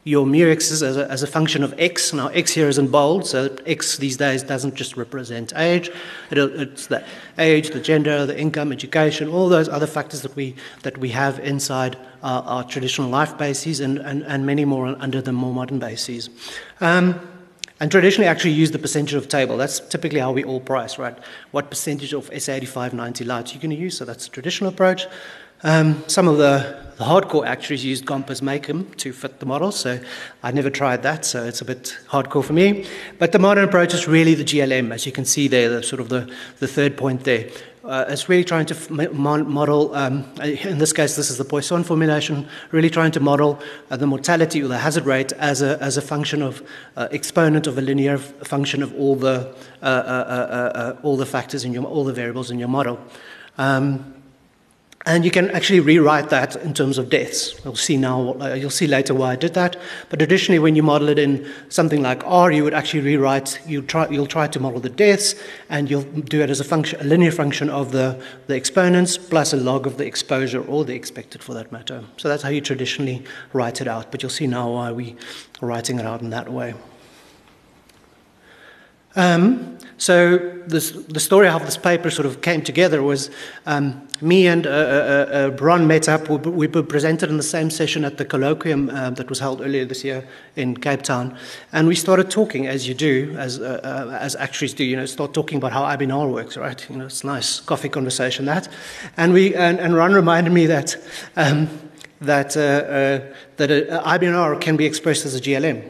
your 0.06 0.28
mu 0.28 0.48
x 0.48 0.72
as 0.72 0.84
a, 0.84 1.10
as 1.10 1.24
a 1.24 1.28
function 1.28 1.64
of 1.64 1.74
x. 1.80 2.14
Now, 2.14 2.28
x 2.28 2.52
here 2.52 2.70
is 2.70 2.78
in 2.78 2.88
bold, 2.88 3.26
so 3.26 3.56
x 3.66 3.98
these 3.98 4.18
days 4.18 4.44
doesn't 4.44 4.76
just 4.76 4.96
represent 4.96 5.52
age. 5.56 5.90
It, 6.30 6.38
it's 6.38 6.88
the 6.88 7.04
age, 7.40 7.72
the 7.72 7.80
gender, 7.80 8.26
the 8.28 8.40
income, 8.40 8.72
education, 8.72 9.28
all 9.28 9.50
those 9.50 9.68
other 9.68 9.88
factors 9.88 10.22
that 10.22 10.36
we, 10.36 10.56
that 10.84 11.00
we 11.00 11.10
have 11.10 11.40
inside 11.40 11.98
our, 12.22 12.44
our 12.44 12.64
traditional 12.64 13.10
life 13.10 13.36
bases 13.38 13.80
and, 13.80 13.98
and, 13.98 14.24
and 14.24 14.46
many 14.46 14.64
more 14.64 14.96
under 15.00 15.22
the 15.22 15.34
more 15.34 15.54
modern 15.54 15.80
bases. 15.80 16.30
Um, 16.82 17.20
and 17.80 17.90
traditionally 17.92 18.28
actually 18.28 18.52
use 18.52 18.72
the 18.72 18.80
percentage 18.80 19.16
of 19.16 19.28
table. 19.28 19.58
That's 19.58 19.80
typically 19.80 20.20
how 20.20 20.32
we 20.32 20.44
all 20.44 20.62
price, 20.62 21.00
right? 21.00 21.18
What 21.50 21.72
percentage 21.72 22.14
of 22.14 22.30
SA85, 22.30 22.94
90 22.94 23.26
lights 23.26 23.54
you're 23.54 23.62
going 23.62 23.72
to 23.72 23.76
use. 23.76 23.98
So 23.98 24.06
that's 24.06 24.28
the 24.28 24.32
traditional 24.32 24.70
approach. 24.70 25.08
Um, 25.64 26.04
some 26.08 26.28
of 26.28 26.38
the, 26.38 26.85
the, 26.98 27.04
hardcore 27.04 27.46
actuaries 27.46 27.84
used 27.84 28.06
Gompertz-Makeham 28.06 28.96
to 28.98 29.14
fit 29.14 29.40
the 29.40 29.46
model, 29.46 29.72
so 29.72 30.00
I 30.44 30.52
never 30.52 30.70
tried 30.70 31.04
that, 31.04 31.26
so 31.26 31.44
it's 31.44 31.62
a 31.62 31.66
bit 31.66 31.98
hardcore 32.08 32.44
for 32.44 32.54
me. 32.54 32.86
But 33.20 33.32
the 33.32 33.40
modern 33.40 33.64
approach 33.64 33.94
is 33.94 34.08
really 34.08 34.34
the 34.34 34.44
GLM, 34.44 34.94
as 34.94 35.06
you 35.06 35.12
can 35.12 35.26
see 35.26 35.48
there, 35.48 35.70
the 35.70 35.84
sort 35.84 36.00
of 36.00 36.10
the, 36.10 36.32
the 36.60 36.68
third 36.68 36.98
point 36.98 37.24
there. 37.24 37.50
Uh, 37.86 38.04
it's 38.08 38.28
really 38.28 38.44
trying 38.44 38.66
to 38.66 39.14
model, 39.14 39.94
um, 39.94 40.26
in 40.42 40.80
this 40.80 40.92
case, 40.92 41.16
this 41.16 41.30
is 41.30 41.38
the 41.38 41.46
Poisson 41.46 41.84
formulation, 41.84 42.48
really 42.72 42.90
trying 42.90 43.12
to 43.12 43.20
model 43.20 43.62
uh, 43.92 43.98
the 43.98 44.08
mortality 44.08 44.64
or 44.64 44.68
the 44.68 44.80
hazard 44.80 45.06
rate 45.06 45.32
as 45.34 45.62
a, 45.62 45.80
as 45.84 45.96
a 45.96 46.02
function 46.02 46.42
of 46.42 46.68
uh, 46.98 47.08
exponent 47.12 47.68
of 47.68 47.78
a 47.78 47.82
linear 47.82 48.18
function 48.18 48.82
of 48.82 48.92
all 48.96 49.16
the, 49.16 49.56
uh, 49.84 49.86
uh, 49.86 49.88
uh, 49.88 50.96
all 51.04 51.16
the 51.16 51.28
factors 51.28 51.64
in 51.64 51.74
your, 51.74 51.84
all 51.84 52.04
the 52.04 52.14
variables 52.14 52.50
in 52.50 52.58
your 52.58 52.68
model. 52.68 53.00
Um, 53.60 54.15
and 55.08 55.24
you 55.24 55.30
can 55.30 55.52
actually 55.52 55.80
rewrite 55.80 56.30
that 56.30 56.56
in 56.58 56.74
terms 56.74 56.98
of 56.98 57.12
deaths. 57.12 57.54
You'll 57.64 57.76
see 57.76 57.96
now, 57.96 58.34
you'll 58.56 58.72
see 58.72 58.88
later 58.88 59.14
why 59.14 59.34
I 59.34 59.36
did 59.36 59.54
that. 59.54 59.78
But 60.10 60.22
additionally, 60.22 60.58
when 60.58 60.76
you 60.76 60.82
model 60.82 61.10
it 61.10 61.20
in 61.20 61.48
something 61.70 62.02
like 62.02 62.26
R, 62.26 62.52
you 62.52 62.64
would 62.64 62.74
actually 62.74 63.02
rewrite, 63.02 63.60
you 63.68 63.84
try, 63.84 64.10
you'll 64.10 64.26
try 64.26 64.48
to 64.48 64.60
model 64.60 64.80
the 64.80 64.90
deaths, 64.90 65.36
and 65.70 65.92
you'll 65.92 66.02
do 66.02 66.42
it 66.42 66.50
as 66.50 66.60
a 66.60 66.64
function, 66.64 67.00
a 67.02 67.04
linear 67.04 67.32
function 67.32 67.70
of 67.70 67.92
the, 67.92 68.20
the 68.48 68.56
exponents 68.56 69.16
plus 69.16 69.54
a 69.54 69.58
log 69.58 69.86
of 69.86 69.98
the 69.98 70.08
exposure 70.08 70.64
or 70.66 70.84
the 70.84 70.96
expected 70.96 71.44
for 71.44 71.54
that 71.54 71.72
matter. 71.72 72.04
So 72.18 72.28
that's 72.28 72.42
how 72.42 72.50
you 72.50 72.62
traditionally 72.62 73.24
write 73.54 73.82
it 73.82 73.88
out. 73.88 74.10
But 74.10 74.24
you'll 74.24 74.32
see 74.32 74.48
now 74.48 74.72
why 74.72 74.92
we 74.92 75.16
are 75.62 75.68
writing 75.68 76.00
it 76.00 76.06
out 76.06 76.22
in 76.22 76.32
that 76.32 76.52
way. 76.52 76.74
Um, 79.16 79.75
so 79.98 80.38
this, 80.68 80.92
the 80.92 81.20
story 81.20 81.48
of 81.48 81.54
how 81.54 81.60
this 81.60 81.78
paper 81.78 82.10
sort 82.10 82.26
of 82.26 82.42
came 82.42 82.62
together 82.62 83.02
was 83.02 83.30
um, 83.66 84.06
me 84.22 84.48
and 84.48 84.68
uh, 84.68 84.70
uh, 84.70 84.74
uh, 85.54 85.58
Ron 85.60 85.88
met 85.88 86.10
up. 86.10 86.30
We, 86.30 86.38
we, 86.38 86.68
were 86.68 86.84
presented 86.84 87.30
in 87.30 87.38
the 87.38 87.44
same 87.44 87.70
session 87.70 88.04
at 88.04 88.18
the 88.18 88.26
colloquium 88.26 88.94
uh, 88.94 89.12
that 89.12 89.30
was 89.30 89.40
held 89.40 89.62
earlier 89.62 89.86
this 89.86 90.04
year 90.04 90.28
in 90.56 90.76
Cape 90.76 91.02
Town, 91.02 91.38
and 91.72 91.88
we 91.88 91.96
started 91.96 92.30
talking 92.30 92.68
as 92.68 92.88
you 92.88 92.94
do, 92.94 93.36
as 93.38 93.60
uh, 93.60 93.80
uh, 93.84 94.18
as 94.20 94.36
actuaries 94.36 94.74
do. 94.74 94.84
You 94.84 94.98
know, 94.98 95.06
start 95.06 95.34
talking 95.34 95.58
about 95.58 95.72
how 95.72 95.84
IBNR 95.84 96.32
works, 96.32 96.58
right? 96.58 96.90
You 96.90 96.98
know, 96.98 97.06
it's 97.06 97.24
nice 97.24 97.60
coffee 97.62 97.90
conversation 97.90 98.46
that, 98.46 98.68
and 99.18 99.34
we 99.34 99.56
and, 99.56 99.80
and 99.80 99.96
Ron 99.96 100.14
reminded 100.14 100.54
me 100.54 100.66
that. 100.68 100.96
Um, 101.36 101.70
that 102.22 102.52
that 102.54 103.70
IBNR 103.70 104.60
can 104.62 104.78
be 104.78 104.86
expressed 104.86 105.26
as 105.26 105.36
a 105.36 105.42
GLM, 105.42 105.84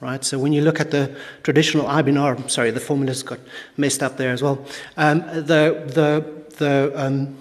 right? 0.00 0.24
So 0.24 0.38
when 0.38 0.52
you 0.52 0.62
look 0.62 0.80
at 0.80 0.90
the 0.90 1.14
traditional 1.42 1.86
IBNR, 1.86 2.50
sorry, 2.50 2.70
the 2.70 2.80
formulas 2.80 3.22
got 3.22 3.38
messed 3.76 4.02
up 4.02 4.16
there 4.16 4.32
as 4.32 4.42
well. 4.42 4.64
Um, 4.96 5.20
the 5.20 5.82
the 5.86 6.24
the 6.56 6.92
um, 6.94 7.36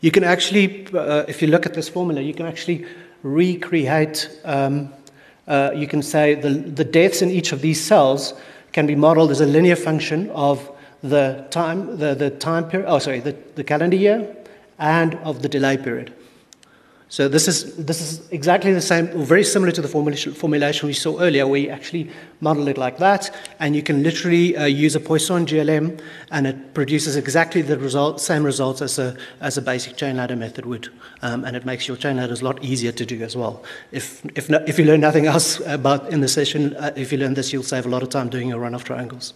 you 0.00 0.10
can 0.10 0.24
actually, 0.24 0.86
uh, 0.94 1.24
if 1.28 1.42
you 1.42 1.48
look 1.48 1.64
at 1.64 1.74
this 1.74 1.88
formula, 1.88 2.20
you 2.20 2.34
can 2.34 2.46
actually 2.46 2.86
recreate. 3.22 4.28
Um, 4.44 4.92
uh, 5.48 5.72
you 5.74 5.86
can 5.86 6.02
say 6.02 6.34
the 6.34 6.50
the 6.50 6.84
deaths 6.84 7.22
in 7.22 7.30
each 7.30 7.52
of 7.52 7.60
these 7.60 7.80
cells 7.80 8.34
can 8.72 8.86
be 8.86 8.94
modeled 8.94 9.30
as 9.30 9.40
a 9.40 9.46
linear 9.46 9.76
function 9.76 10.30
of 10.30 10.70
the 11.02 11.46
time 11.50 11.98
the 11.98 12.14
the 12.14 12.30
time 12.30 12.68
period. 12.68 12.88
Oh, 12.88 12.98
sorry, 12.98 13.20
the, 13.20 13.36
the 13.54 13.64
calendar 13.64 13.96
year 13.96 14.36
and 14.78 15.14
of 15.16 15.42
the 15.42 15.48
delay 15.48 15.76
period. 15.76 16.12
So 17.12 17.28
this 17.28 17.46
is, 17.46 17.76
this 17.76 18.00
is 18.00 18.26
exactly 18.30 18.72
the 18.72 18.80
same, 18.80 19.08
very 19.08 19.44
similar 19.44 19.70
to 19.72 19.82
the 19.82 19.86
formulation, 19.86 20.32
formulation 20.32 20.86
we 20.86 20.94
saw 20.94 21.20
earlier, 21.20 21.46
where 21.46 21.60
you 21.60 21.68
actually 21.68 22.08
model 22.40 22.68
it 22.68 22.78
like 22.78 22.96
that, 23.00 23.30
and 23.60 23.76
you 23.76 23.82
can 23.82 24.02
literally 24.02 24.56
uh, 24.56 24.64
use 24.64 24.96
a 24.96 25.00
Poisson 25.00 25.44
GLM, 25.44 26.00
and 26.30 26.46
it 26.46 26.72
produces 26.72 27.16
exactly 27.16 27.60
the 27.60 27.78
result, 27.78 28.18
same 28.18 28.42
results 28.42 28.80
as 28.80 28.98
a, 28.98 29.14
as 29.42 29.58
a 29.58 29.60
basic 29.60 29.98
chain 29.98 30.16
ladder 30.16 30.36
method 30.36 30.64
would, 30.64 30.88
um, 31.20 31.44
and 31.44 31.54
it 31.54 31.66
makes 31.66 31.86
your 31.86 31.98
chain 31.98 32.16
ladders 32.16 32.40
a 32.40 32.46
lot 32.46 32.64
easier 32.64 32.92
to 32.92 33.04
do 33.04 33.22
as 33.22 33.36
well. 33.36 33.62
If, 33.90 34.24
if, 34.34 34.48
no, 34.48 34.64
if 34.66 34.78
you 34.78 34.86
learn 34.86 35.02
nothing 35.02 35.26
else 35.26 35.60
about 35.66 36.08
in 36.08 36.22
the 36.22 36.28
session, 36.28 36.74
uh, 36.76 36.94
if 36.96 37.12
you 37.12 37.18
learn 37.18 37.34
this, 37.34 37.52
you'll 37.52 37.62
save 37.62 37.84
a 37.84 37.90
lot 37.90 38.02
of 38.02 38.08
time 38.08 38.30
doing 38.30 38.48
your 38.48 38.58
run-off 38.58 38.84
triangles. 38.84 39.34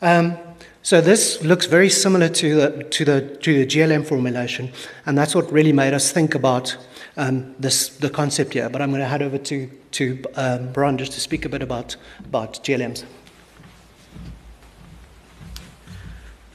Um, 0.00 0.38
so 0.80 1.02
this 1.02 1.44
looks 1.44 1.66
very 1.66 1.90
similar 1.90 2.30
to 2.30 2.54
the, 2.54 2.84
to, 2.84 3.04
the, 3.04 3.36
to 3.42 3.52
the 3.52 3.66
GLM 3.66 4.06
formulation, 4.06 4.72
and 5.04 5.18
that's 5.18 5.34
what 5.34 5.52
really 5.52 5.74
made 5.74 5.92
us 5.92 6.10
think 6.10 6.34
about 6.34 6.74
um, 7.16 7.54
this, 7.58 7.88
the 7.88 8.10
concept 8.10 8.54
here. 8.54 8.68
But 8.68 8.82
I'm 8.82 8.90
going 8.90 9.00
to 9.00 9.08
head 9.08 9.22
over 9.22 9.38
to, 9.38 9.70
to 9.92 10.24
um, 10.34 10.96
just 10.96 11.12
to 11.12 11.20
speak 11.20 11.44
a 11.44 11.48
bit 11.48 11.62
about, 11.62 11.96
about 12.20 12.54
GLMs. 12.64 13.04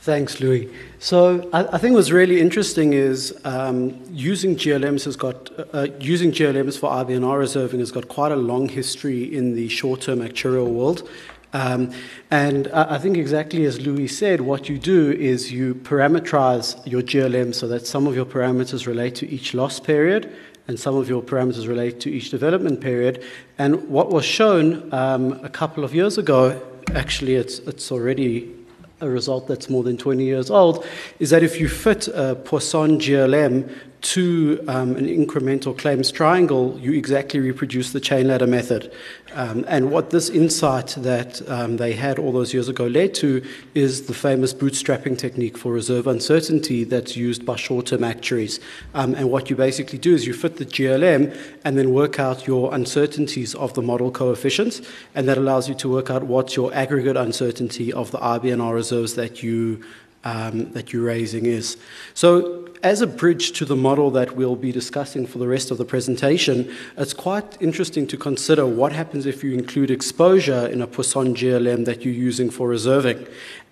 Thanks, 0.08 0.40
Louis. 0.40 0.72
So 1.00 1.50
I, 1.52 1.66
I, 1.76 1.78
think 1.78 1.94
what's 1.94 2.12
really 2.12 2.40
interesting 2.40 2.94
is 2.94 3.38
um, 3.44 4.00
using 4.10 4.56
GLMs 4.56 5.04
has 5.04 5.18
got 5.18 5.52
uh, 5.60 5.66
uh 5.74 5.88
using 6.00 6.32
GLMs 6.32 6.80
for 6.80 6.90
IBNR 6.90 7.38
reserving 7.38 7.82
has 7.82 7.92
got 7.92 8.08
quite 8.08 8.32
a 8.32 8.38
long 8.38 8.70
history 8.70 9.24
in 9.36 9.54
the 9.54 9.68
short-term 9.68 10.20
actuarial 10.20 10.70
world. 10.70 11.10
Um, 11.54 11.92
and 12.30 12.68
I 12.70 12.98
think 12.98 13.18
exactly 13.18 13.66
as 13.66 13.80
Louis 13.80 14.08
said, 14.08 14.42
what 14.42 14.68
you 14.68 14.78
do 14.78 15.12
is 15.12 15.52
you 15.52 15.76
parameterize 15.76 16.86
your 16.86 17.02
GLM 17.02 17.56
so 17.56 17.68
that 17.68 17.88
some 17.88 18.06
of 18.06 18.16
your 18.16 18.26
parameters 18.26 18.86
relate 18.86 19.16
to 19.16 19.30
each 19.30 19.54
loss 19.54 19.80
period 19.80 20.36
and 20.68 20.80
some 20.80 20.96
of 20.96 21.08
your 21.08 21.22
parameters 21.22 21.68
relate 21.68 22.00
to 22.02 22.12
each 22.12 22.30
development 22.30 22.82
period. 22.82 23.24
And 23.58 23.88
what 23.88 24.12
was 24.12 24.26
shown 24.26 24.94
um, 24.94 25.34
a 25.44 25.50
couple 25.50 25.84
of 25.84 25.96
years 25.96 26.18
ago, 26.18 26.62
actually, 26.94 27.36
it's, 27.36 27.60
it's 27.60 27.92
already 27.92 28.54
a 29.00 29.10
result 29.10 29.48
that's 29.48 29.70
more 29.70 29.84
than 29.84 29.98
20 29.98 30.24
years 30.24 30.50
old, 30.50 30.86
is 31.20 31.30
that 31.30 31.44
if 31.44 31.60
you 31.60 31.70
fit 31.70 32.08
a 32.10 32.36
Poisson 32.36 33.00
GLM 33.00 33.72
to 34.02 34.64
um, 34.68 34.96
an 34.96 35.06
incremental 35.06 35.78
claims 35.78 36.12
triangle, 36.12 36.78
you 36.80 36.94
exactly 36.94 37.40
reproduce 37.40 37.92
the 37.94 38.00
chain 38.00 38.28
ladder 38.28 38.46
method. 38.46 38.94
Um, 39.34 39.66
and 39.68 39.92
what 39.92 40.12
this 40.12 40.30
insight 40.30 40.96
that 40.98 41.48
um, 41.50 41.78
they 41.78 41.94
had 41.94 42.20
all 42.20 42.32
those 42.32 42.54
years 42.54 42.70
ago 42.70 42.86
led 42.86 43.16
to 43.16 43.44
is 43.74 44.06
the 44.06 44.14
famous 44.14 44.54
bootstrapping 44.54 45.18
technique 45.18 45.58
for 45.58 45.72
reserve 45.72 46.08
uncertainty 46.08 46.84
that's 46.84 47.18
used 47.18 47.46
by 47.46 47.56
short 47.56 47.88
term 47.88 48.04
actuaries. 48.04 48.60
Um, 48.94 49.16
and 49.16 49.32
what 49.32 49.50
you 49.50 49.56
basically 49.56 49.98
do 49.98 50.14
is 50.14 50.28
you 50.28 50.34
fit 50.34 50.58
the 50.58 50.66
GLM 50.66 51.36
and 51.66 51.78
then 51.78 51.92
work 51.92 52.20
out 52.20 52.46
your 52.46 52.74
uncertainties 52.74 53.56
of 53.56 53.74
the 53.74 53.82
model 53.82 54.12
coefficients, 54.12 54.82
and 55.16 55.28
that 55.28 55.38
allows 55.38 55.68
you 55.68 55.76
to 55.76 55.90
work 55.90 56.10
out 56.10 56.24
what's 56.24 56.56
your 56.56 56.74
aggregate 56.74 57.18
uncertainty 57.18 57.92
of 57.92 58.12
the 58.12 58.20
IBNR 58.20 58.74
reserves 58.74 59.16
that 59.16 59.42
you 59.42 59.84
um, 60.24 60.72
that 60.74 60.92
you're 60.92 61.04
raising 61.04 61.46
is. 61.46 61.78
So, 62.14 62.67
as 62.84 63.02
a 63.02 63.08
bridge 63.08 63.52
to 63.54 63.66
the 63.66 63.76
model 63.76 64.12
that 64.12 64.36
we'll 64.36 64.56
be 64.56 64.72
discussing 64.72 65.26
for 65.26 65.38
the 65.38 65.48
rest 65.48 65.72
of 65.72 65.78
the 65.78 65.86
presentation, 65.86 66.74
it's 66.98 67.14
quite 67.14 67.60
interesting 67.62 68.08
to 68.08 68.18
consider 68.18 68.66
what 68.66 68.92
happens 68.92 69.26
if 69.26 69.44
you 69.44 69.54
include 69.54 69.90
exposure 69.90 70.68
in 70.68 70.82
a 70.82 70.88
Poisson 70.88 71.34
GLM 71.34 71.86
that 71.86 72.04
you're 72.04 72.14
using 72.14 72.50
for 72.50 72.68
reserving. 72.68 73.26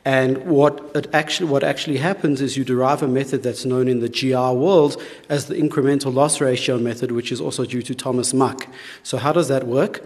And 0.07 0.45
what 0.45 1.07
actually 1.15 1.50
what 1.50 1.63
actually 1.63 1.97
happens 1.97 2.39
is 2.39 2.55
you 2.55 2.63
derive 2.63 3.01
a 3.01 3.07
method 3.07 3.41
that's 3.41 3.65
known 3.65 3.88
in 3.88 4.01
the 4.01 4.09
GR 4.09 4.55
world 4.55 5.01
as 5.29 5.47
the 5.47 5.55
incremental 5.55 6.13
loss 6.13 6.39
ratio 6.39 6.77
method, 6.77 7.12
which 7.12 7.31
is 7.31 7.41
also 7.41 7.65
due 7.65 7.81
to 7.81 7.95
Thomas 7.95 8.31
Mack. 8.31 8.69
So 9.01 9.17
how 9.17 9.33
does 9.33 9.47
that 9.47 9.65
work? 9.65 10.03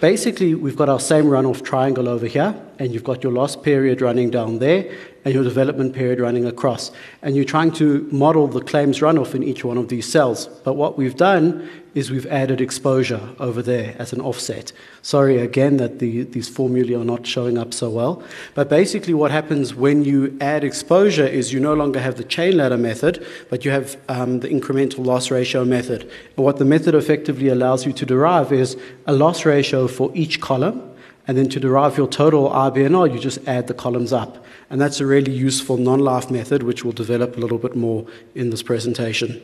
Basically, 0.00 0.54
we've 0.54 0.76
got 0.76 0.88
our 0.88 0.98
same 0.98 1.26
runoff 1.26 1.62
triangle 1.62 2.08
over 2.08 2.26
here, 2.26 2.54
and 2.78 2.94
you've 2.94 3.04
got 3.04 3.22
your 3.22 3.32
loss 3.32 3.54
period 3.54 4.00
running 4.00 4.30
down 4.30 4.58
there, 4.58 4.90
and 5.26 5.34
your 5.34 5.44
development 5.44 5.94
period 5.94 6.18
running 6.18 6.46
across. 6.46 6.90
And 7.20 7.36
you're 7.36 7.44
trying 7.44 7.72
to 7.72 8.08
model 8.10 8.41
the 8.48 8.60
claims 8.60 9.00
runoff 9.00 9.34
in 9.34 9.42
each 9.42 9.64
one 9.64 9.78
of 9.78 9.88
these 9.88 10.10
cells. 10.10 10.46
But 10.64 10.74
what 10.74 10.96
we've 10.96 11.16
done 11.16 11.68
is 11.94 12.10
we've 12.10 12.26
added 12.26 12.60
exposure 12.60 13.20
over 13.38 13.60
there 13.60 13.94
as 13.98 14.12
an 14.12 14.20
offset. 14.20 14.72
Sorry 15.02 15.38
again 15.38 15.76
that 15.76 15.98
the, 15.98 16.22
these 16.22 16.48
formulae 16.48 16.94
are 16.94 17.04
not 17.04 17.26
showing 17.26 17.58
up 17.58 17.74
so 17.74 17.90
well. 17.90 18.22
But 18.54 18.68
basically, 18.68 19.14
what 19.14 19.30
happens 19.30 19.74
when 19.74 20.04
you 20.04 20.36
add 20.40 20.64
exposure 20.64 21.26
is 21.26 21.52
you 21.52 21.60
no 21.60 21.74
longer 21.74 22.00
have 22.00 22.16
the 22.16 22.24
chain 22.24 22.56
ladder 22.56 22.78
method, 22.78 23.26
but 23.50 23.64
you 23.64 23.70
have 23.70 23.96
um, 24.08 24.40
the 24.40 24.48
incremental 24.48 25.04
loss 25.04 25.30
ratio 25.30 25.64
method. 25.64 26.10
And 26.36 26.44
what 26.44 26.56
the 26.56 26.64
method 26.64 26.94
effectively 26.94 27.48
allows 27.48 27.84
you 27.84 27.92
to 27.92 28.06
derive 28.06 28.52
is 28.52 28.76
a 29.06 29.12
loss 29.12 29.44
ratio 29.44 29.86
for 29.86 30.10
each 30.14 30.40
column. 30.40 30.91
And 31.26 31.38
then 31.38 31.48
to 31.50 31.60
derive 31.60 31.96
your 31.96 32.08
total 32.08 32.50
IBNR, 32.50 33.12
you 33.12 33.20
just 33.20 33.46
add 33.46 33.68
the 33.68 33.74
columns 33.74 34.12
up. 34.12 34.44
And 34.70 34.80
that's 34.80 35.00
a 35.00 35.06
really 35.06 35.32
useful 35.32 35.76
non 35.76 36.00
life 36.00 36.30
method, 36.30 36.62
which 36.62 36.84
we'll 36.84 36.92
develop 36.92 37.36
a 37.36 37.40
little 37.40 37.58
bit 37.58 37.76
more 37.76 38.06
in 38.34 38.50
this 38.50 38.62
presentation. 38.62 39.40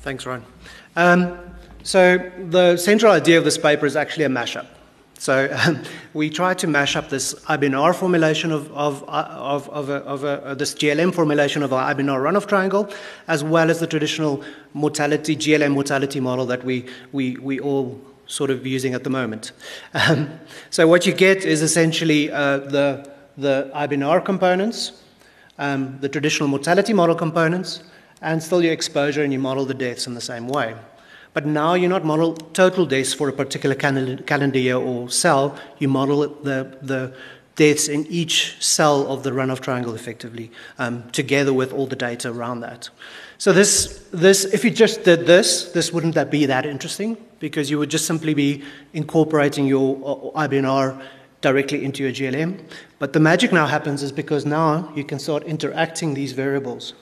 Thanks, 0.00 0.24
Ron. 0.24 0.44
Um, 0.94 1.38
so 1.82 2.30
the 2.48 2.76
central 2.76 3.12
idea 3.12 3.38
of 3.38 3.44
this 3.44 3.58
paper 3.58 3.86
is 3.86 3.96
actually 3.96 4.24
a 4.24 4.28
mashup. 4.28 4.66
So 5.18 5.48
um, 5.66 5.82
we 6.14 6.28
try 6.30 6.54
to 6.54 6.66
mash 6.66 6.94
up 6.94 7.08
this 7.08 7.34
IBNR 7.34 7.94
formulation 7.94 8.52
of, 8.52 8.70
of, 8.72 9.02
of, 9.04 9.68
of, 9.70 9.88
a, 9.88 9.94
of 9.94 10.24
a, 10.24 10.54
this 10.54 10.74
GLM 10.74 11.14
formulation 11.14 11.62
of 11.62 11.72
our 11.72 11.94
IBNR 11.94 12.20
runoff 12.20 12.46
triangle, 12.46 12.92
as 13.26 13.42
well 13.42 13.70
as 13.70 13.80
the 13.80 13.86
traditional 13.86 14.44
mortality, 14.74 15.34
GLM 15.34 15.72
mortality 15.72 16.20
model 16.20 16.46
that 16.46 16.64
we, 16.64 16.86
we, 17.12 17.36
we 17.38 17.58
all 17.60 18.00
sort 18.26 18.50
of 18.50 18.66
using 18.66 18.94
at 18.94 19.04
the 19.04 19.10
moment. 19.10 19.52
Um, 19.94 20.38
so 20.70 20.86
what 20.86 21.06
you 21.06 21.14
get 21.14 21.44
is 21.44 21.62
essentially 21.62 22.30
uh, 22.30 22.58
the, 22.58 23.10
the 23.38 23.70
IBNR 23.74 24.24
components, 24.24 25.02
um, 25.58 25.98
the 26.00 26.08
traditional 26.08 26.48
mortality 26.48 26.92
model 26.92 27.14
components, 27.14 27.82
and 28.20 28.42
still 28.42 28.62
your 28.62 28.72
exposure 28.72 29.22
and 29.22 29.32
you 29.32 29.38
model 29.38 29.64
the 29.64 29.74
deaths 29.74 30.06
in 30.06 30.14
the 30.14 30.20
same 30.20 30.48
way. 30.48 30.74
But 31.36 31.44
now 31.44 31.74
you 31.74 31.86
not 31.86 32.02
model 32.02 32.32
total 32.32 32.86
deaths 32.86 33.12
for 33.12 33.28
a 33.28 33.32
particular 33.32 33.74
calendar 33.74 34.58
year 34.58 34.76
or 34.76 35.10
cell, 35.10 35.54
you 35.78 35.86
model 35.86 36.26
the, 36.26 36.78
the 36.80 37.12
deaths 37.56 37.88
in 37.88 38.06
each 38.06 38.56
cell 38.64 39.06
of 39.08 39.22
the 39.22 39.32
runoff 39.32 39.60
triangle 39.60 39.94
effectively, 39.94 40.50
um, 40.78 41.10
together 41.10 41.52
with 41.52 41.74
all 41.74 41.86
the 41.86 41.94
data 41.94 42.30
around 42.30 42.60
that. 42.60 42.88
So 43.36 43.52
this, 43.52 44.08
this, 44.14 44.46
if 44.46 44.64
you 44.64 44.70
just 44.70 45.04
did 45.04 45.26
this, 45.26 45.72
this 45.72 45.92
wouldn't 45.92 46.14
that 46.14 46.30
be 46.30 46.46
that 46.46 46.64
interesting 46.64 47.18
because 47.38 47.70
you 47.70 47.78
would 47.78 47.90
just 47.90 48.06
simply 48.06 48.32
be 48.32 48.64
incorporating 48.94 49.66
your 49.66 50.32
uh, 50.34 50.48
IBNR 50.48 51.02
directly 51.42 51.84
into 51.84 52.02
your 52.02 52.12
GLM. 52.12 52.58
But 52.98 53.12
the 53.12 53.20
magic 53.20 53.52
now 53.52 53.66
happens 53.66 54.02
is 54.02 54.10
because 54.10 54.46
now 54.46 54.90
you 54.96 55.04
can 55.04 55.18
start 55.18 55.42
interacting 55.42 56.14
these 56.14 56.32
variables. 56.32 56.94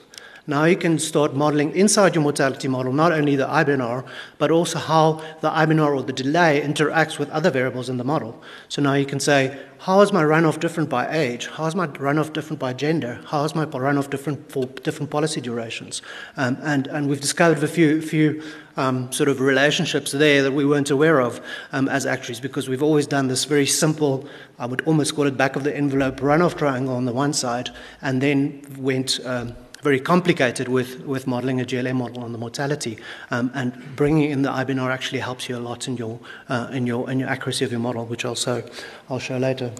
Now 0.47 0.65
you 0.65 0.77
can 0.77 0.99
start 0.99 1.33
modeling 1.33 1.75
inside 1.75 2.13
your 2.13 2.23
mortality 2.23 2.67
model 2.67 2.93
not 2.93 3.11
only 3.11 3.35
the 3.35 3.47
IBNR, 3.47 4.05
but 4.37 4.51
also 4.51 4.77
how 4.77 5.23
the 5.41 5.49
IBNR 5.49 5.95
or 5.95 6.03
the 6.03 6.13
delay 6.13 6.61
interacts 6.61 7.17
with 7.17 7.31
other 7.31 7.49
variables 7.49 7.89
in 7.89 7.97
the 7.97 8.03
model. 8.03 8.39
So 8.69 8.79
now 8.79 8.93
you 8.93 9.07
can 9.07 9.19
say, 9.19 9.59
how 9.79 10.01
is 10.01 10.13
my 10.13 10.23
runoff 10.23 10.59
different 10.59 10.87
by 10.87 11.11
age? 11.11 11.47
How 11.47 11.65
is 11.65 11.73
my 11.73 11.87
runoff 11.87 12.31
different 12.31 12.59
by 12.59 12.73
gender? 12.73 13.21
How 13.25 13.43
is 13.43 13.55
my 13.55 13.65
runoff 13.65 14.09
different 14.11 14.51
for 14.51 14.67
different 14.67 15.09
policy 15.09 15.41
durations? 15.41 16.03
Um, 16.37 16.57
and, 16.61 16.85
and 16.87 17.09
we've 17.09 17.21
discovered 17.21 17.63
a 17.63 17.67
few, 17.67 17.99
few 18.01 18.43
um, 18.77 19.11
sort 19.11 19.29
of 19.29 19.41
relationships 19.41 20.11
there 20.11 20.43
that 20.43 20.51
we 20.51 20.65
weren't 20.65 20.91
aware 20.91 21.21
of 21.21 21.41
um, 21.71 21.87
as 21.87 22.05
actuaries 22.05 22.39
because 22.39 22.69
we've 22.69 22.83
always 22.83 23.07
done 23.07 23.27
this 23.27 23.45
very 23.45 23.65
simple, 23.65 24.27
I 24.59 24.67
would 24.67 24.81
almost 24.81 25.15
call 25.15 25.25
it 25.25 25.37
back 25.37 25.55
of 25.55 25.63
the 25.63 25.75
envelope 25.75 26.19
runoff 26.19 26.55
triangle 26.55 26.95
on 26.95 27.05
the 27.05 27.13
one 27.13 27.33
side, 27.33 27.71
and 28.01 28.21
then 28.21 28.63
went 28.77 29.19
um, 29.25 29.55
very 29.85 29.99
complicated 29.99 30.67
with, 30.67 31.01
with 31.05 31.27
modeling 31.27 31.61
a 31.61 31.63
GLM 31.63 31.95
model 31.95 32.23
on 32.23 32.31
the 32.31 32.39
mortality. 32.39 32.97
Um, 33.29 33.51
and 33.53 33.95
bringing 33.95 34.31
in 34.31 34.41
the 34.41 34.49
IBNR 34.49 34.91
actually 34.91 35.19
helps 35.19 35.47
you 35.47 35.55
a 35.55 35.63
lot 35.69 35.87
in 35.87 35.95
your, 35.95 36.19
uh, 36.49 36.69
in 36.71 36.87
your, 36.87 37.07
in 37.11 37.19
your 37.19 37.29
accuracy 37.29 37.63
of 37.63 37.69
your 37.71 37.79
model, 37.79 38.03
which 38.03 38.25
also 38.25 38.67
I'll 39.11 39.19
show 39.19 39.37
later. 39.37 39.71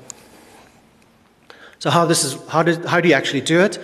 So 1.80 1.90
how, 1.90 2.06
this 2.06 2.24
is, 2.24 2.38
how, 2.50 2.62
do, 2.62 2.80
how 2.88 3.02
do 3.02 3.10
you 3.10 3.16
actually 3.16 3.42
do 3.42 3.62
it? 3.62 3.80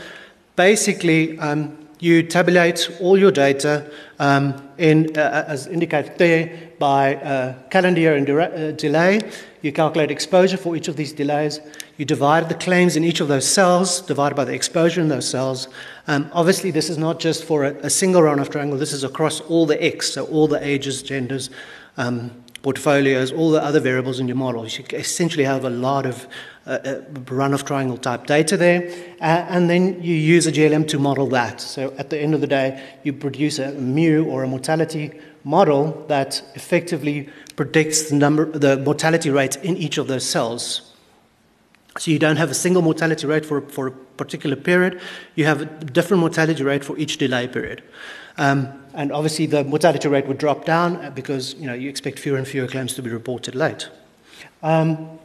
Basically, 0.56 1.40
um, 1.40 1.76
you 2.00 2.22
tabulate 2.22 2.88
all 3.00 3.18
your 3.18 3.32
data 3.32 3.92
um, 4.20 4.62
in, 4.78 5.18
uh, 5.18 5.46
as 5.48 5.66
indicated 5.66 6.20
there 6.20 6.72
by 6.78 7.16
uh, 7.16 7.56
calendar 7.70 8.00
year 8.00 8.16
and 8.16 8.30
uh, 8.30 8.72
delay. 8.74 9.22
You 9.62 9.72
calculate 9.72 10.10
exposure 10.10 10.58
for 10.58 10.76
each 10.76 10.88
of 10.88 10.96
these 10.96 11.14
delays. 11.14 11.60
You 11.98 12.06
divide 12.06 12.50
the 12.50 12.56
claims 12.56 12.96
in 12.96 13.04
each 13.04 13.20
of 13.20 13.28
those 13.28 13.46
cells, 13.46 14.02
divided 14.02 14.36
by 14.36 14.46
the 14.46 14.54
exposure 14.54 15.02
in 15.02 15.10
those 15.10 15.30
cells. 15.30 15.68
Um, 16.08 16.30
obviously, 16.34 16.72
this 16.72 16.90
is 16.90 16.98
not 16.98 17.20
just 17.20 17.44
for 17.44 17.64
a, 17.66 17.76
a 17.78 17.90
single 17.90 18.22
runoff 18.22 18.52
triangle, 18.52 18.80
this 18.80 18.94
is 18.94 19.04
across 19.04 19.40
all 19.42 19.66
the 19.68 19.82
X, 19.84 20.14
so 20.14 20.26
all 20.26 20.48
the 20.48 20.66
ages, 20.66 21.04
genders, 21.04 21.52
um, 21.98 22.32
portfolios, 22.64 23.32
all 23.32 23.52
the 23.52 23.64
other 23.64 23.80
variables 23.80 24.20
in 24.20 24.28
your 24.28 24.38
model. 24.38 24.68
You 24.68 24.84
essentially 24.94 25.44
have 25.44 25.64
a 25.64 25.70
lot 25.70 26.06
of 26.06 26.28
uh, 26.66 26.70
uh, 26.70 27.02
runoff 27.26 27.66
triangle 27.66 27.98
type 27.98 28.26
data 28.28 28.58
there, 28.58 28.88
uh, 29.20 29.46
and 29.50 29.70
then 29.70 30.02
you 30.02 30.16
use 30.16 30.48
a 30.48 30.52
GLM 30.52 30.88
to 30.90 31.00
model 31.00 31.28
that. 31.28 31.62
So 31.62 31.94
at 31.98 32.10
the 32.10 32.20
end 32.20 32.34
of 32.34 32.42
the 32.42 32.48
day, 32.48 32.84
you 33.04 33.14
produce 33.14 33.60
a 33.60 33.72
mu 33.74 34.26
or 34.26 34.44
a 34.44 34.48
mortality 34.48 35.12
model 35.44 36.06
that 36.08 36.42
effectively 36.56 37.30
predicts 37.56 38.10
the 38.10 38.16
number, 38.16 38.46
the 38.46 38.78
mortality 38.78 39.30
rate 39.30 39.56
in 39.58 39.78
each 39.78 39.98
of 39.98 40.08
those 40.08 40.28
cells. 40.28 40.94
So 41.98 42.12
you 42.12 42.20
don't 42.20 42.38
have 42.38 42.50
a 42.50 42.54
single 42.54 42.82
mortality 42.82 43.28
rate 43.28 43.46
for, 43.46 43.62
for 43.62 43.88
a 43.88 43.92
particular 43.92 44.56
period, 44.56 45.02
you 45.36 45.46
have 45.46 45.62
a 45.62 45.66
different 45.66 46.22
mortality 46.22 46.64
rate 46.64 46.86
for 46.86 46.98
each 46.98 47.18
delay 47.18 47.48
period. 47.48 47.84
Um, 48.38 48.82
and 48.94 49.12
obviously 49.12 49.46
the 49.46 49.64
mortality 49.64 50.08
rate 50.08 50.26
would 50.28 50.38
drop 50.38 50.66
down 50.66 51.14
because 51.14 51.54
you, 51.56 51.68
know, 51.68 51.74
you 51.74 51.90
expect 51.90 52.20
fewer 52.20 52.38
and 52.38 52.48
fewer 52.48 52.68
claims 52.68 52.94
to 52.94 53.02
be 53.02 53.10
reported 53.10 53.56
late. 53.56 53.90
Um, 54.64 55.20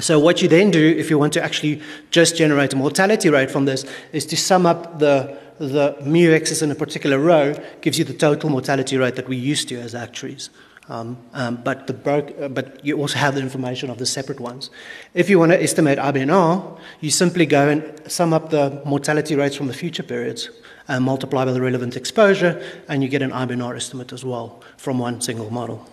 so 0.00 0.18
what 0.18 0.40
you 0.40 0.48
then 0.48 0.70
do, 0.70 0.80
if 0.80 1.10
you 1.10 1.18
want 1.18 1.32
to 1.34 1.42
actually 1.42 1.82
just 2.10 2.36
generate 2.36 2.72
a 2.72 2.76
mortality 2.76 3.28
rate 3.28 3.50
from 3.50 3.64
this, 3.64 3.84
is 4.12 4.24
to 4.26 4.36
sum 4.36 4.66
up 4.66 4.98
the, 4.98 5.36
the 5.60 5.94
mu 6.02 6.32
x's 6.32 6.62
in 6.62 6.70
a 6.70 6.74
particular 6.74 7.18
row, 7.18 7.54
gives 7.82 7.98
you 7.98 8.04
the 8.04 8.14
total 8.14 8.48
mortality 8.48 8.96
rate 8.96 9.14
that 9.16 9.28
we 9.28 9.36
used 9.36 9.68
to 9.68 9.78
as 9.78 9.94
actuaries. 9.94 10.48
Um, 10.88 11.18
um, 11.34 11.56
but, 11.56 11.86
the 11.86 11.92
broke, 11.92 12.34
uh, 12.40 12.48
but 12.48 12.84
you 12.84 12.98
also 12.98 13.16
have 13.18 13.36
the 13.36 13.40
information 13.40 13.90
of 13.90 13.98
the 13.98 14.06
separate 14.06 14.40
ones. 14.40 14.70
If 15.14 15.30
you 15.30 15.38
want 15.38 15.52
to 15.52 15.62
estimate 15.62 15.98
IBNR, 15.98 16.78
you 17.00 17.10
simply 17.10 17.46
go 17.46 17.68
and 17.68 17.84
sum 18.10 18.32
up 18.32 18.50
the 18.50 18.82
mortality 18.84 19.36
rates 19.36 19.54
from 19.54 19.68
the 19.68 19.72
future 19.72 20.02
periods 20.02 20.50
and 20.88 21.04
multiply 21.04 21.44
by 21.44 21.52
the 21.52 21.60
relevant 21.60 21.96
exposure, 21.96 22.60
and 22.88 23.04
you 23.04 23.08
get 23.08 23.22
an 23.22 23.30
IBNR 23.30 23.76
estimate 23.76 24.12
as 24.12 24.24
well 24.24 24.62
from 24.78 24.98
one 24.98 25.20
single 25.20 25.50
model. 25.50 25.86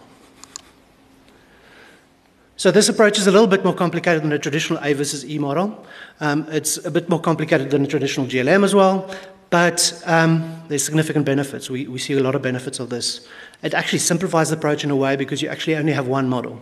So 2.56 2.72
this 2.72 2.90
approach 2.90 3.20
is 3.20 3.28
a 3.28 3.32
little 3.32 3.46
bit 3.46 3.64
more 3.64 3.76
complicated 3.76 4.24
than 4.24 4.32
a 4.32 4.40
traditional 4.40 4.80
A 4.84 4.94
versus 4.94 5.24
E 5.24 5.38
model. 5.38 5.86
Um, 6.20 6.48
it's 6.50 6.84
a 6.84 6.90
bit 6.90 7.08
more 7.08 7.20
complicated 7.20 7.70
than 7.70 7.84
a 7.84 7.88
traditional 7.88 8.26
GLM 8.26 8.64
as 8.64 8.74
well, 8.74 9.14
but 9.50 10.02
um, 10.06 10.62
there's 10.68 10.84
significant 10.84 11.26
benefits. 11.26 11.70
We, 11.70 11.88
we 11.88 12.00
see 12.00 12.14
a 12.14 12.22
lot 12.22 12.36
of 12.36 12.42
benefits 12.42 12.80
of 12.80 12.90
this. 12.90 13.28
It 13.64 13.74
actually 13.74 14.00
simplifies 14.00 14.50
the 14.50 14.58
approach 14.58 14.84
in 14.84 14.92
a 14.92 14.96
way 14.96 15.16
because 15.16 15.42
you 15.42 15.50
actually 15.50 15.76
only 15.76 15.94
have 15.94 16.08
one 16.08 16.28
model. 16.28 16.62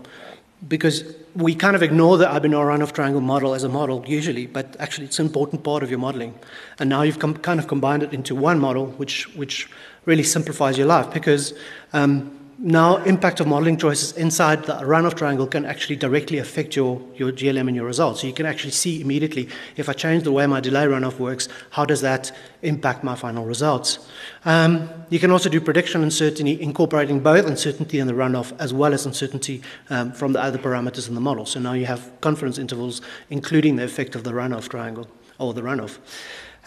because 0.67 1.15
we 1.35 1.53
kind 1.53 1.75
of 1.75 1.83
ignore 1.83 2.17
the 2.17 2.25
IBNR 2.25 2.65
runoff 2.65 2.93
triangle 2.93 3.21
model 3.21 3.53
as 3.53 3.63
a 3.63 3.69
model 3.69 4.03
usually, 4.07 4.47
but 4.47 4.75
actually 4.79 5.05
it's 5.05 5.19
an 5.19 5.25
important 5.25 5.63
part 5.63 5.83
of 5.83 5.89
your 5.89 5.99
modeling. 5.99 6.33
And 6.79 6.89
now 6.89 7.01
you've 7.01 7.19
com- 7.19 7.37
kind 7.37 7.59
of 7.59 7.67
combined 7.67 8.03
it 8.03 8.13
into 8.13 8.35
one 8.35 8.59
model, 8.59 8.87
which, 8.87 9.33
which 9.35 9.69
really 10.05 10.23
simplifies 10.23 10.77
your 10.77 10.87
life 10.87 11.13
because 11.13 11.53
um, 11.93 12.31
now 12.57 12.97
impact 13.03 13.41
of 13.41 13.47
modeling 13.47 13.75
choices 13.75 14.13
inside 14.13 14.63
the 14.63 14.73
runoff 14.75 15.15
triangle 15.15 15.45
can 15.45 15.65
actually 15.65 15.97
directly 15.97 16.37
affect 16.37 16.75
your, 16.75 17.01
your 17.15 17.31
GLM 17.31 17.67
and 17.67 17.75
your 17.75 17.85
results. 17.85 18.21
So 18.21 18.27
you 18.27 18.33
can 18.33 18.45
actually 18.45 18.71
see 18.71 19.01
immediately 19.01 19.49
if 19.75 19.89
I 19.89 19.93
change 19.93 20.23
the 20.23 20.31
way 20.31 20.47
my 20.47 20.61
delay 20.61 20.85
runoff 20.85 21.19
works, 21.19 21.49
how 21.71 21.83
does 21.83 22.01
that 22.01 22.31
impact 22.61 23.03
my 23.03 23.15
final 23.15 23.45
results? 23.45 24.07
Um, 24.45 24.89
you 25.09 25.19
can 25.19 25.31
also 25.31 25.49
do 25.49 25.59
prediction 25.59 26.01
uncertainty, 26.01 26.61
incorporating 26.61 27.19
both 27.19 27.45
uncertainty 27.45 27.99
in 27.99 28.07
the 28.07 28.13
runoff 28.13 28.57
as 28.57 28.73
well 28.73 28.93
as 28.93 29.05
uncertainty 29.05 29.61
um, 29.89 30.13
from 30.13 30.31
the 30.31 30.41
other 30.41 30.57
parameters 30.57 31.09
in 31.09 31.15
the 31.15 31.21
model. 31.21 31.45
So 31.45 31.59
now 31.59 31.73
you 31.73 31.85
have 31.87 32.09
confidence 32.21 32.57
intervals, 32.57 33.01
including 33.29 33.75
the 33.75 33.83
effect 33.83 34.15
of 34.15 34.23
the 34.23 34.31
runoff 34.31 34.69
triangle 34.69 35.07
or 35.39 35.53
the 35.53 35.61
runoff. 35.61 35.97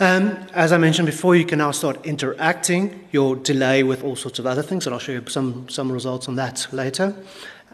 Um, 0.00 0.38
as 0.54 0.70
I 0.70 0.78
mentioned 0.78 1.06
before, 1.06 1.34
you 1.34 1.44
can 1.44 1.58
now 1.58 1.72
start 1.72 2.06
interacting 2.06 3.08
your 3.10 3.34
delay 3.34 3.82
with 3.82 4.04
all 4.04 4.14
sorts 4.14 4.38
of 4.38 4.46
other 4.46 4.62
things, 4.62 4.86
and 4.86 4.94
I'll 4.94 5.00
show 5.00 5.10
you 5.10 5.24
some, 5.26 5.68
some 5.68 5.90
results 5.90 6.28
on 6.28 6.36
that 6.36 6.68
later. 6.70 7.16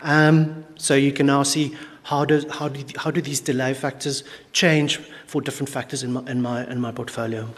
Um, 0.01 0.65
so 0.77 0.95
you 0.95 1.13
can 1.13 1.27
now 1.27 1.43
see 1.43 1.77
how, 2.05 2.25
does, 2.25 2.47
how, 2.51 2.69
do, 2.69 2.83
how 2.97 3.11
do 3.11 3.21
these 3.21 3.41
delay 3.41 3.75
factors 3.75 4.25
change 4.53 4.97
for 5.27 5.43
different 5.43 5.69
factors 5.69 6.03
in 6.03 6.15
my, 6.15 6.23
in 6.23 6.41
my, 6.41 6.67
in 6.67 6.81
my 6.81 6.93
portfolio. 6.93 7.51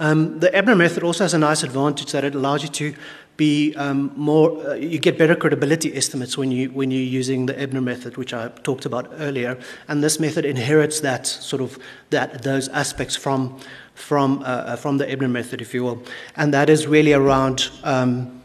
Um, 0.00 0.40
the 0.40 0.52
Ebner 0.52 0.74
method 0.74 1.04
also 1.04 1.22
has 1.22 1.32
a 1.32 1.38
nice 1.38 1.62
advantage 1.62 2.10
that 2.10 2.24
it 2.24 2.34
allows 2.34 2.64
you 2.64 2.68
to 2.70 2.94
be 3.42 3.74
um, 3.74 4.12
more, 4.14 4.48
uh, 4.68 4.74
you 4.74 4.98
get 5.00 5.18
better 5.18 5.34
credibility 5.34 5.96
estimates 5.96 6.38
when, 6.38 6.52
you, 6.52 6.70
when 6.70 6.92
you're 6.92 7.12
using 7.20 7.46
the 7.46 7.58
Ebner 7.58 7.80
method, 7.80 8.16
which 8.16 8.32
I 8.32 8.48
talked 8.62 8.86
about 8.86 9.10
earlier. 9.18 9.58
And 9.88 10.04
this 10.04 10.20
method 10.20 10.44
inherits 10.44 11.00
that 11.00 11.26
sort 11.26 11.60
of, 11.60 11.76
that, 12.10 12.42
those 12.42 12.68
aspects 12.68 13.16
from, 13.16 13.58
from, 13.94 14.42
uh, 14.42 14.44
uh 14.44 14.76
from 14.76 14.98
the 14.98 15.10
Ebner 15.10 15.28
method, 15.28 15.60
if 15.60 15.74
you 15.74 15.82
will. 15.82 16.02
And 16.36 16.54
that 16.54 16.68
is 16.70 16.86
really 16.86 17.14
around 17.14 17.68
um, 17.82 18.42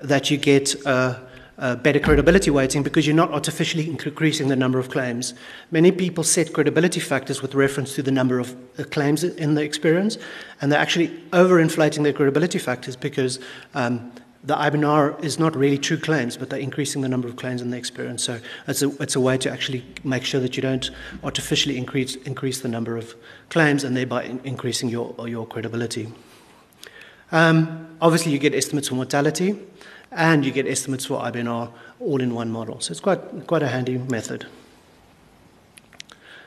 that 0.00 0.30
you 0.30 0.38
get 0.38 0.74
uh, 0.84 1.20
uh, 1.58 1.76
better 1.76 1.98
credibility 1.98 2.50
weighting 2.50 2.82
because 2.82 3.06
you're 3.06 3.16
not 3.16 3.30
artificially 3.30 3.88
increasing 3.88 4.48
the 4.48 4.56
number 4.56 4.78
of 4.78 4.90
claims. 4.90 5.34
Many 5.70 5.90
people 5.90 6.24
set 6.24 6.52
credibility 6.52 7.00
factors 7.00 7.42
with 7.42 7.54
reference 7.54 7.94
to 7.94 8.02
the 8.02 8.10
number 8.10 8.38
of 8.38 8.56
uh, 8.78 8.84
claims 8.84 9.24
in 9.24 9.54
the 9.54 9.62
experience, 9.62 10.18
and 10.60 10.70
they're 10.70 10.80
actually 10.80 11.08
overinflating 11.32 12.02
their 12.02 12.12
credibility 12.12 12.58
factors 12.58 12.96
because 12.96 13.38
um, 13.74 14.12
the 14.44 14.54
IBNR 14.54 15.22
is 15.24 15.40
not 15.40 15.56
really 15.56 15.76
true 15.76 15.96
claims, 15.96 16.36
but 16.36 16.50
they're 16.50 16.60
increasing 16.60 17.02
the 17.02 17.08
number 17.08 17.26
of 17.26 17.34
claims 17.34 17.60
in 17.60 17.70
the 17.70 17.76
experience. 17.76 18.22
So 18.22 18.38
it's 18.68 18.80
a, 18.80 18.90
it's 19.02 19.16
a 19.16 19.20
way 19.20 19.36
to 19.38 19.50
actually 19.50 19.84
make 20.04 20.24
sure 20.24 20.40
that 20.40 20.56
you 20.56 20.62
don't 20.62 20.88
artificially 21.24 21.76
increase, 21.76 22.14
increase 22.16 22.60
the 22.60 22.68
number 22.68 22.96
of 22.96 23.16
claims 23.48 23.82
and 23.82 23.96
thereby 23.96 24.24
in, 24.24 24.40
increasing 24.44 24.88
your, 24.88 25.16
your 25.26 25.46
credibility. 25.46 26.12
Um, 27.32 27.88
obviously, 28.00 28.30
you 28.30 28.38
get 28.38 28.54
estimates 28.54 28.88
for 28.88 28.94
mortality 28.94 29.58
and 30.12 30.44
you 30.44 30.52
get 30.52 30.66
estimates 30.66 31.04
for 31.04 31.20
IBNR 31.20 31.70
all 32.00 32.20
in 32.20 32.34
one 32.34 32.50
model. 32.50 32.80
So 32.80 32.92
it's 32.92 33.00
quite, 33.00 33.46
quite 33.46 33.62
a 33.62 33.68
handy 33.68 33.98
method. 33.98 34.46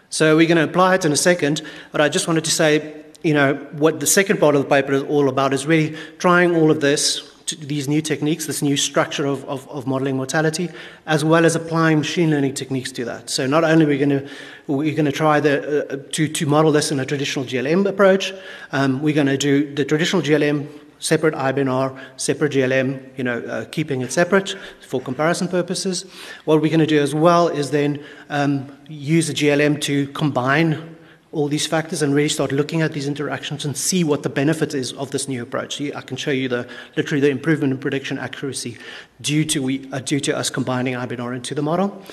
So 0.10 0.36
we're 0.36 0.48
going 0.48 0.58
to 0.58 0.64
apply 0.64 0.96
it 0.96 1.06
in 1.06 1.12
a 1.12 1.18
second, 1.18 1.62
but 1.92 2.02
I 2.02 2.10
just 2.10 2.28
wanted 2.28 2.46
to 2.46 2.52
say, 2.52 3.04
you 3.24 3.34
know, 3.34 3.56
what 3.74 4.00
the 4.00 4.08
second 4.08 4.40
part 4.40 4.56
of 4.56 4.64
the 4.64 4.68
paper 4.68 4.94
is 4.94 5.04
all 5.04 5.30
about 5.30 5.54
is 5.54 5.66
really 5.68 5.96
trying 6.18 6.56
all 6.56 6.72
of 6.72 6.82
this, 6.82 7.32
these 7.60 7.88
new 7.88 8.02
techniques, 8.02 8.48
this 8.48 8.62
new 8.62 8.78
structure 8.78 9.26
of, 9.26 9.44
of, 9.46 9.68
of, 9.70 9.86
modeling 9.86 10.18
mortality, 10.18 10.70
as 11.06 11.26
well 11.26 11.46
as 11.46 11.56
applying 11.56 12.00
machine 12.00 12.30
learning 12.30 12.54
techniques 12.54 12.92
to 12.94 13.06
that. 13.06 13.30
So 13.30 13.46
not 13.46 13.64
only 13.64 13.86
are 13.86 13.88
we 13.88 13.98
going 13.98 14.10
to 14.10 14.30
we're 14.68 14.96
going 14.96 15.06
to 15.06 15.12
try 15.12 15.40
the, 15.40 15.92
uh, 15.92 15.98
to, 16.12 16.28
to 16.28 16.46
model 16.46 16.72
this 16.72 16.92
in 16.92 17.00
a 17.00 17.06
traditional 17.06 17.44
GLM 17.44 17.88
approach, 17.88 18.34
um, 18.72 19.02
we're 19.02 19.16
going 19.16 19.28
to 19.28 19.38
do 19.38 19.74
the 19.74 19.84
traditional 19.84 20.22
GLM 20.22 20.68
separate 21.00 21.34
IBNR, 21.34 21.98
separate 22.18 22.52
GLM, 22.52 23.18
you 23.18 23.24
know, 23.24 23.40
uh, 23.40 23.66
keeping 23.66 24.02
it 24.02 24.12
separate 24.12 24.56
for 24.88 25.02
comparison 25.02 25.48
purposes. 25.48 26.06
What 26.46 26.62
we're 26.62 26.70
going 26.70 26.80
to 26.80 26.86
do 26.86 27.02
as 27.02 27.16
well 27.16 27.48
is 27.48 27.72
then 27.72 28.04
um, 28.30 28.78
use 28.88 29.28
the 29.28 29.34
GLM 29.34 29.82
to 29.82 30.08
combine 30.10 30.96
all 31.32 31.48
these 31.48 31.68
factors 31.68 32.02
and 32.02 32.16
really 32.16 32.30
start 32.30 32.52
looking 32.52 32.82
at 32.82 32.94
these 32.94 33.08
interactions 33.08 33.64
and 33.64 33.78
see 33.78 34.04
what 34.04 34.24
the 34.24 34.30
benefit 34.30 34.74
is 34.74 34.94
of 34.94 35.12
this 35.12 35.28
new 35.28 35.44
approach. 35.44 35.80
I 35.80 36.02
can 36.02 36.18
show 36.18 36.32
you 36.32 36.50
the 36.50 36.68
literally 36.98 37.22
the 37.22 37.30
improvement 37.30 37.72
in 37.72 37.80
prediction 37.80 38.18
accuracy 38.18 38.78
due 39.22 39.46
to 39.46 39.62
we 39.62 39.88
uh, 39.92 40.00
due 40.00 40.20
to 40.22 40.36
us 40.36 40.50
combining 40.50 40.96
IBNR 40.96 41.36
into 41.36 41.54
the 41.54 41.62
model. 41.62 42.04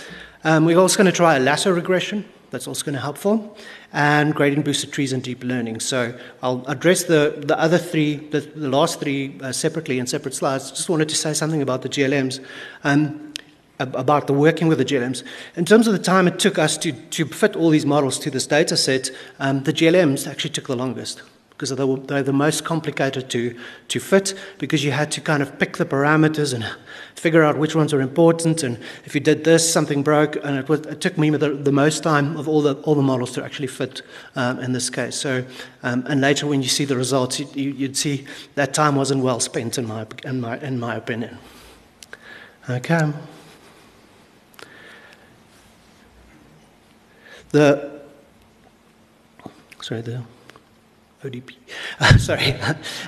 Um, 0.45 0.67
we're 0.67 0.79
also 0.79 0.99
going 0.99 1.07
to 1.07 1.17
try 1.17 1.37
a 1.37 1.41
lasso 1.41 1.73
regression 1.73 2.25
that's 2.57 2.67
also 2.67 2.87
going 2.87 2.95
to 2.95 3.01
help 3.03 3.19
for, 3.19 3.55
and 3.93 4.35
gradient 4.35 4.65
boosted 4.65 4.91
trees 4.91 5.13
and 5.13 5.23
deep 5.23 5.45
learning. 5.45 5.79
So 5.79 6.19
I'll 6.43 6.65
address 6.69 7.05
the, 7.05 7.45
the 7.45 7.59
other 7.61 7.77
three, 7.77 8.17
the, 8.17 8.41
the 8.41 8.71
last 8.71 8.99
three 8.99 9.39
uh, 9.43 9.53
separately 9.53 9.99
in 9.99 10.07
separate 10.07 10.35
slides. 10.35 10.71
Just 10.71 10.89
wanted 10.89 11.11
to 11.11 11.15
say 11.15 11.35
something 11.35 11.61
about 11.61 11.83
the 11.83 11.91
GLMs. 11.91 12.43
Um, 12.83 13.35
about 13.79 14.27
the 14.27 14.33
working 14.33 14.69
with 14.69 14.79
the 14.79 14.87
GLMs. 14.87 15.23
In 15.55 15.67
terms 15.67 15.87
of 15.87 15.93
the 15.93 15.99
time 15.99 16.27
it 16.27 16.39
took 16.39 16.59
us 16.59 16.79
to, 16.79 16.93
to 16.93 17.27
fit 17.27 17.55
all 17.57 17.69
these 17.69 17.85
models 17.85 18.19
to 18.21 18.31
this 18.31 18.47
data 18.47 18.75
set, 18.75 19.11
um, 19.39 19.65
the 19.65 19.73
GLMs 19.75 20.27
actually 20.27 20.49
took 20.49 20.69
the 20.69 20.75
longest 20.75 21.21
because 21.57 21.71
they 21.71 21.85
were, 21.85 21.97
they're 21.97 22.23
the 22.23 22.35
most 22.35 22.67
complicated 22.67 23.31
to, 23.31 23.59
to 23.89 23.99
fit 23.99 24.35
because 24.59 24.85
you 24.85 24.91
had 24.91 25.11
to 25.11 25.23
kind 25.23 25.43
of 25.43 25.59
pick 25.59 25.79
the 25.79 25.87
parameters 25.87 26.53
and 26.53 26.67
figure 27.15 27.43
out 27.43 27.57
which 27.57 27.75
ones 27.75 27.95
are 27.95 28.03
important. 28.03 28.63
And 28.63 28.79
if 29.07 29.15
you 29.15 29.23
did 29.23 29.45
this, 29.45 29.73
something 29.73 30.03
broke. 30.03 30.37
And 30.45 30.59
it, 30.59 30.69
was, 30.69 30.81
it 30.81 31.01
took 31.01 31.17
me 31.17 31.31
the, 31.31 31.49
the, 31.49 31.73
most 31.73 32.03
time 32.03 32.37
of 32.37 32.47
all 32.47 32.61
the, 32.61 32.75
all 32.83 32.95
the 32.95 33.01
models 33.03 33.33
to 33.33 33.45
actually 33.45 33.69
fit 33.69 34.03
um, 34.35 34.59
in 34.59 34.73
this 34.73 34.91
case. 34.91 35.17
So, 35.17 35.47
um, 35.83 36.05
and 36.07 36.21
later 36.21 36.47
when 36.47 36.61
you 36.61 36.69
see 36.69 36.85
the 36.85 36.97
results, 36.97 37.41
you, 37.41 37.75
would 37.81 37.97
see 37.97 38.27
that 38.55 38.75
time 38.75 38.95
wasn't 38.95 39.23
well 39.23 39.41
spent, 39.41 39.79
in 39.79 39.87
my, 39.87 40.07
in 40.25 40.43
my, 40.43 40.59
in 40.59 40.79
my 40.79 40.95
opinion. 40.95 41.39
Okay. 42.69 43.13
The, 47.53 48.03
sorry, 49.81 50.03
the 50.03 50.23
ODP. 51.27 51.55
Uh, 52.01 52.19
sorry. 52.31 52.55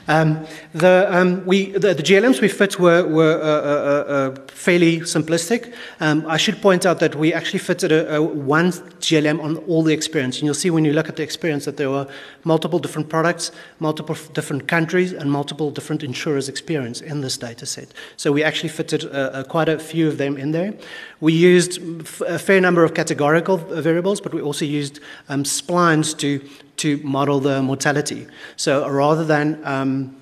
Um, 0.09 0.47
the, 0.75 1.07
um, 1.11 1.45
we, 1.47 1.73
the, 1.73 1.95
the, 1.95 2.03
GLMs 2.03 2.41
we 2.41 2.49
fit 2.49 2.79
were, 2.79 3.07
were 3.07 3.41
uh, 3.41 3.47
uh, 3.47 4.13
uh, 4.13 4.47
fairly 4.49 5.01
simplistic. 5.01 5.75
Um, 6.01 6.25
I 6.27 6.37
should 6.37 6.61
point 6.61 6.87
out 6.87 7.01
that 7.01 7.15
we 7.15 7.33
actually 7.33 7.61
fitted 7.61 7.93
a, 7.93 8.17
a 8.17 8.23
one 8.23 8.73
GLM 9.01 9.43
on 9.43 9.57
all 9.69 9.83
the 9.83 9.93
experience. 9.93 10.39
And 10.39 10.45
you'll 10.45 10.55
see 10.55 10.71
when 10.71 10.85
you 10.85 10.93
look 10.93 11.09
at 11.09 11.17
the 11.17 11.23
experience 11.23 11.65
that 11.65 11.77
there 11.77 11.91
were 11.91 12.07
multiple 12.45 12.79
different 12.79 13.09
products, 13.09 13.53
multiple 13.79 14.17
different 14.33 14.69
countries, 14.69 15.13
and 15.13 15.31
multiple 15.31 15.71
different 15.71 16.03
insurers' 16.03 16.49
experience 16.49 17.01
in 17.01 17.21
this 17.21 17.37
data 17.37 17.67
set. 17.67 17.93
So 18.17 18.33
we 18.33 18.43
actually 18.43 18.71
fitted 18.71 19.05
uh, 19.15 19.45
quite 19.45 19.69
a 19.69 19.79
few 19.79 20.09
of 20.09 20.19
them 20.19 20.37
in 20.37 20.53
there. 20.53 20.75
We 21.21 21.33
used 21.33 21.81
a 22.23 22.39
fair 22.39 22.61
number 22.61 22.85
of 22.85 22.95
categorical 22.95 23.57
variables, 23.57 24.21
but 24.21 24.33
we 24.35 24.41
also 24.41 24.65
used 24.65 25.01
um, 25.29 25.45
splines 25.45 26.17
to 26.19 26.41
to 26.79 26.99
model 26.99 27.41
the 27.41 27.63
mortality. 27.63 28.27
So 28.57 28.89
rather 28.89 29.25
than 29.25 29.61
um, 29.65 30.17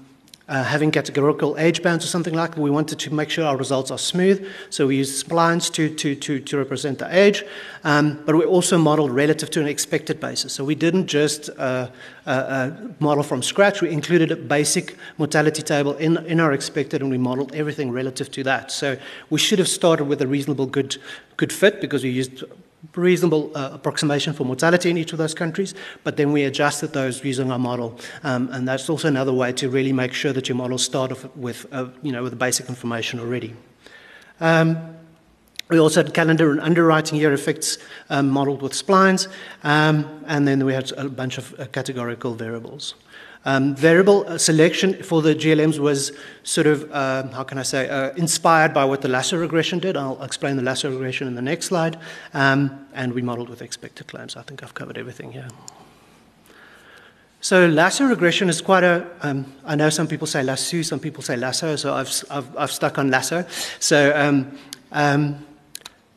uh, 0.48 0.62
having 0.62 0.92
categorical 0.92 1.58
age 1.58 1.82
bands 1.82 2.04
or 2.04 2.08
something 2.08 2.34
like 2.34 2.54
that, 2.54 2.60
we 2.60 2.70
wanted 2.70 2.98
to 3.00 3.12
make 3.12 3.30
sure 3.30 3.44
our 3.44 3.56
results 3.56 3.90
are 3.90 3.98
smooth. 3.98 4.48
So 4.70 4.86
we 4.86 4.96
used 4.96 5.26
splines 5.26 5.72
to, 5.72 5.92
to, 5.96 6.14
to, 6.14 6.38
to 6.38 6.56
represent 6.56 7.00
the 7.00 7.16
age, 7.16 7.44
um, 7.82 8.22
but 8.24 8.36
we 8.36 8.44
also 8.44 8.78
modeled 8.78 9.10
relative 9.10 9.50
to 9.50 9.60
an 9.60 9.66
expected 9.66 10.20
basis. 10.20 10.52
So 10.52 10.64
we 10.64 10.76
didn't 10.76 11.08
just 11.08 11.50
uh, 11.58 11.88
uh, 12.26 12.30
uh, 12.30 12.76
model 13.00 13.24
from 13.24 13.42
scratch, 13.42 13.82
we 13.82 13.90
included 13.90 14.30
a 14.30 14.36
basic 14.36 14.96
mortality 15.18 15.62
table 15.62 15.96
in, 15.96 16.16
in 16.26 16.38
our 16.38 16.52
expected 16.52 17.02
and 17.02 17.10
we 17.10 17.18
modeled 17.18 17.52
everything 17.54 17.90
relative 17.90 18.30
to 18.32 18.44
that. 18.44 18.70
So 18.70 18.96
we 19.30 19.40
should 19.40 19.58
have 19.58 19.68
started 19.68 20.04
with 20.04 20.22
a 20.22 20.28
reasonable 20.28 20.66
good, 20.66 20.96
good 21.36 21.52
fit 21.52 21.80
because 21.80 22.04
we 22.04 22.10
used 22.10 22.44
reasonable 22.94 23.50
uh, 23.54 23.70
approximation 23.72 24.32
for 24.32 24.44
mortality 24.44 24.90
in 24.90 24.98
each 24.98 25.12
of 25.12 25.18
those 25.18 25.34
countries, 25.34 25.74
but 26.04 26.16
then 26.16 26.32
we 26.32 26.44
adjusted 26.44 26.92
those 26.92 27.24
using 27.24 27.50
our 27.50 27.58
model. 27.58 27.98
Um, 28.22 28.48
and 28.52 28.68
that's 28.68 28.88
also 28.88 29.08
another 29.08 29.32
way 29.32 29.52
to 29.54 29.68
really 29.68 29.92
make 29.92 30.12
sure 30.12 30.32
that 30.32 30.48
your 30.48 30.56
models 30.56 30.84
start 30.84 31.12
off 31.12 31.24
with, 31.36 31.66
uh, 31.72 31.88
you 32.02 32.12
know, 32.12 32.22
with 32.22 32.32
the 32.32 32.36
basic 32.36 32.68
information 32.68 33.20
already. 33.20 33.54
Um, 34.40 34.96
we 35.68 35.80
also 35.80 36.02
had 36.02 36.14
calendar 36.14 36.52
and 36.52 36.60
underwriting 36.60 37.18
year 37.18 37.32
effects 37.32 37.78
um, 38.08 38.30
modeled 38.30 38.62
with 38.62 38.72
splines, 38.72 39.26
um, 39.64 40.24
and 40.26 40.46
then 40.46 40.64
we 40.64 40.72
had 40.72 40.92
a 40.92 41.08
bunch 41.08 41.38
of 41.38 41.58
uh, 41.58 41.66
categorical 41.66 42.34
variables. 42.34 42.94
Um, 43.46 43.76
variable 43.76 44.24
uh, 44.26 44.38
selection 44.38 45.00
for 45.04 45.22
the 45.22 45.32
GLMs 45.32 45.78
was 45.78 46.10
sort 46.42 46.66
of, 46.66 46.90
uh, 46.90 47.28
how 47.28 47.44
can 47.44 47.58
I 47.58 47.62
say, 47.62 47.88
uh, 47.88 48.12
inspired 48.16 48.74
by 48.74 48.84
what 48.84 49.02
the 49.02 49.08
lasso 49.08 49.36
regression 49.38 49.78
did. 49.78 49.96
I'll 49.96 50.20
explain 50.24 50.56
the 50.56 50.64
lasso 50.64 50.90
regression 50.90 51.28
in 51.28 51.36
the 51.36 51.42
next 51.42 51.66
slide. 51.66 51.96
Um, 52.34 52.86
and 52.92 53.14
we 53.14 53.22
modeled 53.22 53.48
with 53.48 53.62
expected 53.62 54.08
claims. 54.08 54.34
I 54.34 54.42
think 54.42 54.64
I've 54.64 54.74
covered 54.74 54.98
everything 54.98 55.30
here. 55.30 55.46
So 57.40 57.68
lasso 57.68 58.06
regression 58.06 58.48
is 58.48 58.60
quite 58.60 58.82
a. 58.82 59.06
Um, 59.22 59.54
I 59.64 59.76
know 59.76 59.90
some 59.90 60.08
people 60.08 60.26
say 60.26 60.42
lasso, 60.42 60.82
some 60.82 60.98
people 60.98 61.22
say 61.22 61.36
lasso, 61.36 61.76
so 61.76 61.94
I've, 61.94 62.24
I've, 62.28 62.56
I've 62.58 62.72
stuck 62.72 62.98
on 62.98 63.12
lasso. 63.12 63.46
So 63.78 64.12
um, 64.16 64.58
um, 64.90 65.46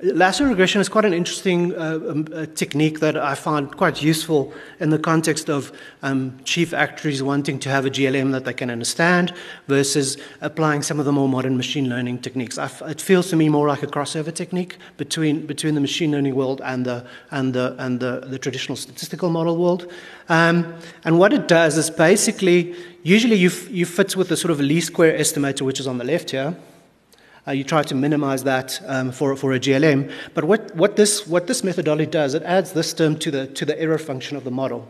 Lasso 0.01 0.45
regression 0.45 0.79
is 0.79 0.87
quite 0.87 1.03
an 1.03 1.13
interesting 1.13 1.75
uh, 1.75 1.99
um, 2.07 2.25
uh, 2.33 2.45
technique 2.55 3.01
that 3.01 3.17
I 3.17 3.35
find 3.35 3.75
quite 3.75 4.01
useful 4.01 4.53
in 4.79 4.91
the 4.91 4.97
context 4.97 5.49
of 5.49 5.73
um, 6.03 6.39
chief 6.45 6.73
actuaries 6.73 7.21
wanting 7.21 7.59
to 7.59 7.69
have 7.69 7.85
a 7.85 7.89
GLM 7.89 8.31
that 8.31 8.45
they 8.45 8.53
can 8.53 8.69
understand 8.69 9.33
versus 9.67 10.15
applying 10.39 10.83
some 10.83 10.99
of 11.01 11.05
the 11.05 11.11
more 11.11 11.27
modern 11.27 11.57
machine 11.57 11.89
learning 11.89 12.19
techniques. 12.19 12.57
it 12.57 13.01
feels 13.01 13.29
to 13.31 13.35
me 13.35 13.49
more 13.49 13.67
like 13.67 13.83
a 13.83 13.87
crossover 13.87 14.33
technique 14.33 14.77
between, 14.95 15.45
between 15.45 15.75
the 15.75 15.81
machine 15.81 16.11
learning 16.11 16.33
world 16.33 16.61
and 16.63 16.85
the, 16.85 17.05
and 17.31 17.53
the, 17.53 17.75
and 17.77 17.99
the, 17.99 18.21
the 18.25 18.39
traditional 18.39 18.77
statistical 18.77 19.29
model 19.29 19.57
world. 19.57 19.91
Um, 20.29 20.75
and 21.03 21.19
what 21.19 21.33
it 21.33 21.49
does 21.49 21.77
is 21.77 21.89
basically, 21.89 22.73
usually 23.03 23.35
you, 23.35 23.49
f- 23.49 23.69
you 23.69 23.85
fit 23.85 24.15
with 24.15 24.29
the 24.29 24.37
sort 24.37 24.51
of 24.51 24.61
least 24.61 24.87
square 24.87 25.17
estimator, 25.19 25.63
which 25.63 25.81
is 25.81 25.87
on 25.87 25.97
the 25.97 26.05
left 26.05 26.31
here. 26.31 26.55
Uh, 27.47 27.51
you 27.51 27.63
try 27.63 27.83
to 27.83 27.95
minimize 27.95 28.43
that 28.43 28.81
um, 28.85 29.11
for, 29.11 29.35
for 29.35 29.53
a 29.53 29.59
GLM. 29.59 30.11
But 30.33 30.43
what, 30.43 30.75
what, 30.75 30.95
this, 30.95 31.25
what 31.25 31.47
this 31.47 31.63
methodology 31.63 32.05
does, 32.05 32.33
it 32.33 32.43
adds 32.43 32.73
this 32.73 32.93
term 32.93 33.17
to 33.19 33.31
the, 33.31 33.47
to 33.47 33.65
the 33.65 33.79
error 33.79 33.97
function 33.97 34.37
of 34.37 34.43
the 34.43 34.51
model. 34.51 34.89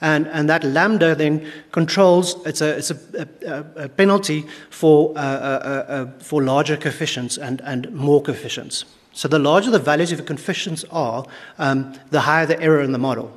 And, 0.00 0.26
and 0.28 0.48
that 0.50 0.64
lambda 0.64 1.14
then 1.14 1.50
controls, 1.72 2.44
it's 2.46 2.60
a, 2.60 2.76
it's 2.76 2.90
a, 2.90 3.28
a, 3.46 3.84
a 3.84 3.88
penalty 3.88 4.44
for, 4.70 5.16
uh, 5.16 5.20
uh, 5.20 5.24
uh, 5.24 5.92
uh, 5.92 6.06
for 6.18 6.42
larger 6.42 6.76
coefficients 6.76 7.38
and, 7.38 7.60
and 7.62 7.90
more 7.92 8.20
coefficients. 8.20 8.84
So 9.12 9.28
the 9.28 9.38
larger 9.38 9.70
the 9.70 9.78
values 9.78 10.10
of 10.12 10.18
the 10.18 10.24
coefficients 10.24 10.84
are, 10.90 11.24
um, 11.58 11.94
the 12.10 12.20
higher 12.20 12.46
the 12.46 12.60
error 12.60 12.82
in 12.82 12.92
the 12.92 12.98
model. 12.98 13.32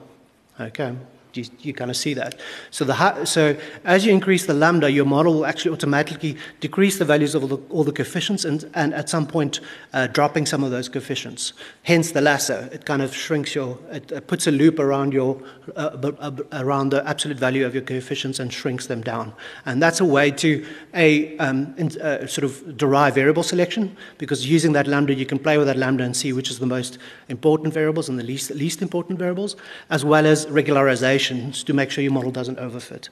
Okay 0.59 0.95
you, 1.37 1.45
you 1.59 1.73
kind 1.73 1.89
of 1.89 1.97
see 1.97 2.13
that. 2.15 2.39
So, 2.71 2.85
the, 2.85 3.25
so 3.25 3.55
as 3.85 4.05
you 4.05 4.11
increase 4.11 4.45
the 4.45 4.53
lambda, 4.53 4.91
your 4.91 5.05
model 5.05 5.33
will 5.33 5.45
actually 5.45 5.71
automatically 5.71 6.37
decrease 6.59 6.97
the 6.97 7.05
values 7.05 7.35
of 7.35 7.43
all 7.43 7.49
the, 7.49 7.57
all 7.69 7.83
the 7.83 7.91
coefficients 7.91 8.45
and, 8.45 8.69
and 8.73 8.93
at 8.93 9.09
some 9.09 9.27
point 9.27 9.59
uh, 9.93 10.07
dropping 10.07 10.45
some 10.45 10.63
of 10.63 10.71
those 10.71 10.89
coefficients. 10.89 11.53
Hence 11.83 12.11
the 12.11 12.21
lasso. 12.21 12.69
It 12.71 12.85
kind 12.85 13.01
of 13.01 13.15
shrinks 13.15 13.55
your, 13.55 13.77
it, 13.91 14.11
it 14.11 14.27
puts 14.27 14.47
a 14.47 14.51
loop 14.51 14.79
around 14.79 15.13
your, 15.13 15.41
uh, 15.75 16.31
around 16.53 16.89
the 16.89 17.07
absolute 17.07 17.37
value 17.37 17.65
of 17.65 17.73
your 17.73 17.83
coefficients 17.83 18.39
and 18.39 18.51
shrinks 18.51 18.87
them 18.87 19.01
down. 19.01 19.33
And 19.65 19.81
that's 19.81 19.99
a 19.99 20.05
way 20.05 20.31
to 20.31 20.65
a 20.93 21.37
um, 21.37 21.73
in, 21.77 21.99
uh, 22.01 22.27
sort 22.27 22.45
of 22.45 22.77
derive 22.77 23.15
variable 23.15 23.43
selection 23.43 23.95
because 24.17 24.47
using 24.47 24.73
that 24.73 24.87
lambda, 24.87 25.13
you 25.13 25.25
can 25.25 25.39
play 25.39 25.57
with 25.57 25.67
that 25.67 25.77
lambda 25.77 26.03
and 26.03 26.15
see 26.15 26.33
which 26.33 26.49
is 26.49 26.59
the 26.59 26.65
most 26.65 26.97
important 27.29 27.73
variables 27.73 28.09
and 28.09 28.17
the 28.17 28.23
least, 28.23 28.49
least 28.51 28.81
important 28.81 29.19
variables, 29.19 29.55
as 29.89 30.05
well 30.05 30.25
as 30.25 30.45
regularization 30.47 31.26
to 31.27 31.73
make 31.73 31.91
sure 31.91 32.03
your 32.03 32.13
model 32.13 32.31
doesn't 32.31 32.57
overfit. 32.57 33.09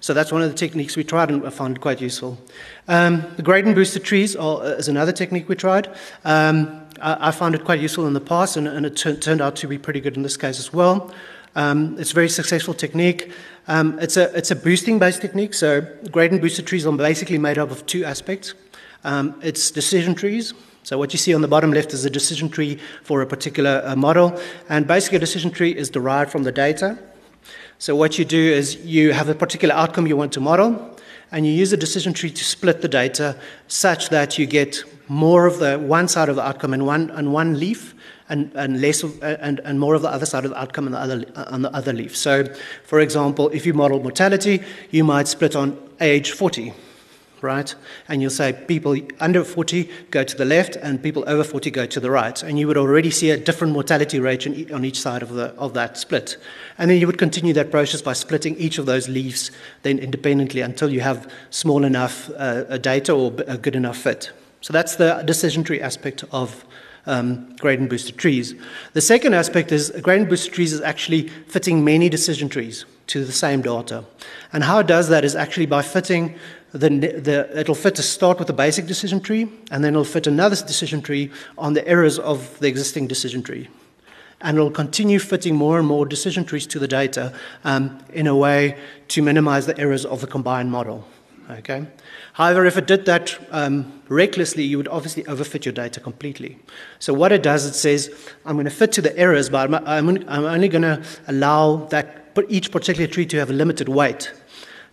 So 0.00 0.14
that's 0.14 0.30
one 0.30 0.42
of 0.42 0.50
the 0.50 0.56
techniques 0.56 0.96
we 0.96 1.02
tried 1.02 1.30
and 1.30 1.52
found 1.52 1.80
quite 1.80 2.00
useful. 2.00 2.38
Um, 2.86 3.24
the 3.36 3.42
gradient 3.42 3.74
boosted 3.74 4.04
trees 4.04 4.36
are, 4.36 4.60
uh, 4.60 4.78
is 4.78 4.86
another 4.86 5.10
technique 5.10 5.48
we 5.48 5.56
tried. 5.56 5.88
Um, 6.24 6.86
I, 7.00 7.28
I, 7.28 7.30
found 7.32 7.56
it 7.56 7.64
quite 7.64 7.80
useful 7.80 8.06
in 8.06 8.12
the 8.12 8.20
past 8.20 8.56
and, 8.56 8.68
and 8.68 8.86
it 8.86 8.94
turned 8.96 9.40
out 9.40 9.56
to 9.56 9.66
be 9.66 9.78
pretty 9.78 10.00
good 10.00 10.16
in 10.16 10.22
this 10.22 10.36
case 10.36 10.60
as 10.60 10.72
well. 10.72 11.12
Um, 11.56 11.98
it's 11.98 12.12
a 12.12 12.14
very 12.14 12.28
successful 12.28 12.74
technique. 12.74 13.32
Um, 13.66 13.98
it's, 13.98 14.16
a, 14.16 14.32
it's 14.36 14.52
a 14.52 14.56
boosting 14.56 14.98
based 15.00 15.22
technique, 15.22 15.54
so 15.54 15.80
gradient 16.12 16.40
boosted 16.40 16.66
trees 16.66 16.86
are 16.86 16.92
basically 16.92 17.38
made 17.38 17.58
up 17.58 17.70
of 17.70 17.84
two 17.86 18.04
aspects. 18.04 18.54
Um, 19.02 19.40
it's 19.42 19.70
decision 19.70 20.14
trees, 20.14 20.52
so 20.86 20.96
what 20.96 21.12
you 21.12 21.18
see 21.18 21.34
on 21.34 21.40
the 21.40 21.48
bottom 21.48 21.72
left 21.72 21.92
is 21.92 22.04
a 22.04 22.10
decision 22.10 22.48
tree 22.48 22.78
for 23.02 23.20
a 23.20 23.26
particular 23.26 23.82
uh, 23.84 23.96
model, 23.96 24.40
and 24.68 24.86
basically 24.86 25.16
a 25.16 25.18
decision 25.18 25.50
tree 25.50 25.72
is 25.76 25.90
derived 25.90 26.30
from 26.30 26.44
the 26.44 26.52
data. 26.52 26.96
So 27.78 27.96
what 27.96 28.20
you 28.20 28.24
do 28.24 28.38
is 28.38 28.76
you 28.76 29.12
have 29.12 29.28
a 29.28 29.34
particular 29.34 29.74
outcome 29.74 30.06
you 30.06 30.16
want 30.16 30.32
to 30.34 30.40
model, 30.40 30.96
and 31.32 31.44
you 31.44 31.50
use 31.50 31.72
a 31.72 31.76
decision 31.76 32.12
tree 32.12 32.30
to 32.30 32.44
split 32.44 32.82
the 32.82 32.88
data 32.88 33.36
such 33.66 34.10
that 34.10 34.38
you 34.38 34.46
get 34.46 34.84
more 35.08 35.46
of 35.46 35.58
the 35.58 35.76
one 35.76 36.06
side 36.06 36.28
of 36.28 36.36
the 36.36 36.46
outcome 36.46 36.72
in 36.72 36.84
one, 36.84 37.10
on 37.10 37.32
one 37.32 37.58
leaf, 37.58 37.92
and, 38.28 38.52
and 38.54 38.80
less 38.80 39.02
of, 39.02 39.20
and, 39.24 39.58
and 39.64 39.80
more 39.80 39.96
of 39.96 40.02
the 40.02 40.08
other 40.08 40.24
side 40.24 40.44
of 40.44 40.52
the 40.52 40.60
outcome 40.60 40.86
on 40.86 40.92
the 40.92 41.00
other 41.00 41.24
on 41.48 41.62
the 41.62 41.74
other 41.74 41.92
leaf. 41.92 42.16
So, 42.16 42.44
for 42.84 43.00
example, 43.00 43.48
if 43.48 43.66
you 43.66 43.74
model 43.74 44.00
mortality, 44.00 44.62
you 44.92 45.02
might 45.02 45.26
split 45.26 45.56
on 45.56 45.76
age 46.00 46.30
40 46.30 46.72
right? 47.42 47.74
And 48.08 48.20
you'll 48.20 48.30
say 48.30 48.52
people 48.52 48.96
under 49.20 49.44
40 49.44 49.88
go 50.10 50.24
to 50.24 50.36
the 50.36 50.44
left 50.44 50.76
and 50.76 51.02
people 51.02 51.24
over 51.26 51.44
40 51.44 51.70
go 51.70 51.86
to 51.86 52.00
the 52.00 52.10
right. 52.10 52.42
And 52.42 52.58
you 52.58 52.66
would 52.66 52.76
already 52.76 53.10
see 53.10 53.30
a 53.30 53.36
different 53.36 53.72
mortality 53.72 54.20
rate 54.20 54.46
on 54.72 54.84
each 54.84 55.00
side 55.00 55.22
of, 55.22 55.30
the, 55.30 55.46
of 55.54 55.74
that 55.74 55.96
split. 55.98 56.36
And 56.78 56.90
then 56.90 56.98
you 56.98 57.06
would 57.06 57.18
continue 57.18 57.52
that 57.54 57.70
process 57.70 58.02
by 58.02 58.14
splitting 58.14 58.56
each 58.56 58.78
of 58.78 58.86
those 58.86 59.08
leaves 59.08 59.50
then 59.82 59.98
independently 59.98 60.60
until 60.60 60.90
you 60.90 61.00
have 61.00 61.30
small 61.50 61.84
enough 61.84 62.30
uh, 62.36 62.78
data 62.78 63.12
or 63.12 63.32
a 63.46 63.58
good 63.58 63.76
enough 63.76 63.98
fit. 63.98 64.30
So 64.60 64.72
that's 64.72 64.96
the 64.96 65.22
decision 65.24 65.62
tree 65.64 65.80
aspect 65.80 66.24
of 66.32 66.64
um, 67.06 67.54
gradient 67.56 67.88
boosted 67.90 68.16
trees. 68.16 68.54
The 68.92 69.00
second 69.00 69.34
aspect 69.34 69.72
is 69.72 69.90
gradient 70.02 70.28
boosted 70.28 70.52
trees 70.52 70.72
is 70.72 70.80
actually 70.80 71.28
fitting 71.28 71.84
many 71.84 72.08
decision 72.08 72.48
trees 72.48 72.84
to 73.08 73.24
the 73.24 73.32
same 73.32 73.62
data. 73.62 74.04
And 74.52 74.64
how 74.64 74.80
it 74.80 74.86
does 74.86 75.08
that 75.08 75.24
is 75.24 75.36
actually 75.36 75.66
by 75.66 75.82
fitting 75.82 76.36
the, 76.76 76.88
the, 76.88 77.60
it'll 77.60 77.74
fit 77.74 77.94
to 77.96 78.02
start 78.02 78.38
with 78.38 78.46
the 78.46 78.52
basic 78.52 78.86
decision 78.86 79.20
tree, 79.20 79.48
and 79.70 79.84
then 79.84 79.94
it'll 79.94 80.04
fit 80.04 80.26
another 80.26 80.56
decision 80.56 81.02
tree 81.02 81.30
on 81.56 81.74
the 81.74 81.86
errors 81.86 82.18
of 82.18 82.58
the 82.58 82.68
existing 82.68 83.06
decision 83.06 83.42
tree. 83.42 83.68
And 84.40 84.56
it'll 84.56 84.70
continue 84.70 85.18
fitting 85.18 85.54
more 85.54 85.78
and 85.78 85.88
more 85.88 86.04
decision 86.04 86.44
trees 86.44 86.66
to 86.68 86.78
the 86.78 86.88
data 86.88 87.32
um, 87.64 87.98
in 88.12 88.26
a 88.26 88.36
way 88.36 88.78
to 89.08 89.22
minimize 89.22 89.66
the 89.66 89.78
errors 89.78 90.04
of 90.04 90.20
the 90.20 90.26
combined 90.26 90.70
model. 90.70 91.06
Okay? 91.50 91.86
However, 92.34 92.66
if 92.66 92.76
it 92.76 92.86
did 92.86 93.06
that 93.06 93.38
um, 93.50 94.02
recklessly, 94.08 94.64
you 94.64 94.76
would 94.76 94.88
obviously 94.88 95.22
overfit 95.24 95.64
your 95.64 95.72
data 95.72 96.00
completely. 96.00 96.58
So 96.98 97.14
what 97.14 97.32
it 97.32 97.42
does, 97.42 97.64
it 97.64 97.74
says, 97.74 98.14
I'm 98.44 98.56
going 98.56 98.66
to 98.66 98.70
fit 98.70 98.92
to 98.92 99.02
the 99.02 99.16
errors, 99.16 99.48
but 99.48 99.72
I'm, 99.72 99.74
I'm, 99.86 100.08
I'm 100.28 100.44
only 100.44 100.68
going 100.68 100.82
to 100.82 101.02
allow 101.28 101.86
that 101.86 102.24
each 102.48 102.70
particular 102.70 103.06
tree 103.06 103.24
to 103.26 103.38
have 103.38 103.48
a 103.48 103.54
limited 103.54 103.88
weight. 103.88 104.32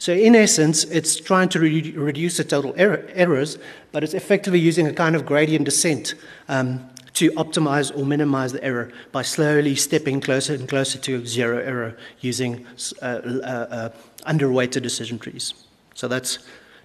So, 0.03 0.11
in 0.11 0.35
essence, 0.35 0.83
it's 0.83 1.15
trying 1.15 1.47
to 1.47 1.61
re- 1.61 1.93
reduce 1.93 2.35
the 2.35 2.43
total 2.43 2.75
er- 2.77 3.09
errors, 3.13 3.57
but 3.93 4.03
it's 4.03 4.13
effectively 4.13 4.59
using 4.59 4.85
a 4.85 4.91
kind 4.91 5.15
of 5.15 5.25
gradient 5.25 5.63
descent 5.63 6.15
um, 6.49 6.89
to 7.13 7.31
optimize 7.31 7.97
or 7.97 8.05
minimize 8.05 8.51
the 8.51 8.61
error 8.61 8.91
by 9.13 9.21
slowly 9.21 9.75
stepping 9.75 10.19
closer 10.19 10.55
and 10.55 10.67
closer 10.67 10.99
to 10.99 11.25
zero 11.25 11.57
error 11.57 11.95
using 12.19 12.65
uh, 13.01 13.05
uh, 13.05 13.47
uh, 13.47 13.89
underweighted 14.27 14.81
decision 14.81 15.19
trees. 15.19 15.53
So, 15.95 16.09
that's 16.09 16.39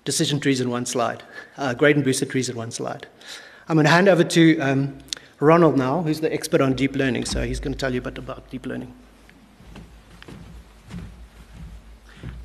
decision 0.04 0.38
trees 0.38 0.60
in 0.60 0.70
one 0.70 0.86
slide, 0.86 1.24
uh, 1.56 1.74
gradient 1.74 2.04
boosted 2.04 2.30
trees 2.30 2.48
in 2.48 2.54
one 2.54 2.70
slide. 2.70 3.08
I'm 3.68 3.74
going 3.74 3.86
to 3.86 3.90
hand 3.90 4.06
over 4.06 4.22
to 4.22 4.60
um, 4.60 4.96
Ronald 5.40 5.76
now, 5.76 6.02
who's 6.02 6.20
the 6.20 6.32
expert 6.32 6.60
on 6.60 6.74
deep 6.74 6.94
learning. 6.94 7.24
So, 7.24 7.42
he's 7.42 7.58
going 7.58 7.72
to 7.72 7.78
tell 7.80 7.92
you 7.92 7.98
a 7.98 8.04
bit 8.04 8.16
about 8.16 8.48
deep 8.48 8.64
learning. 8.64 8.94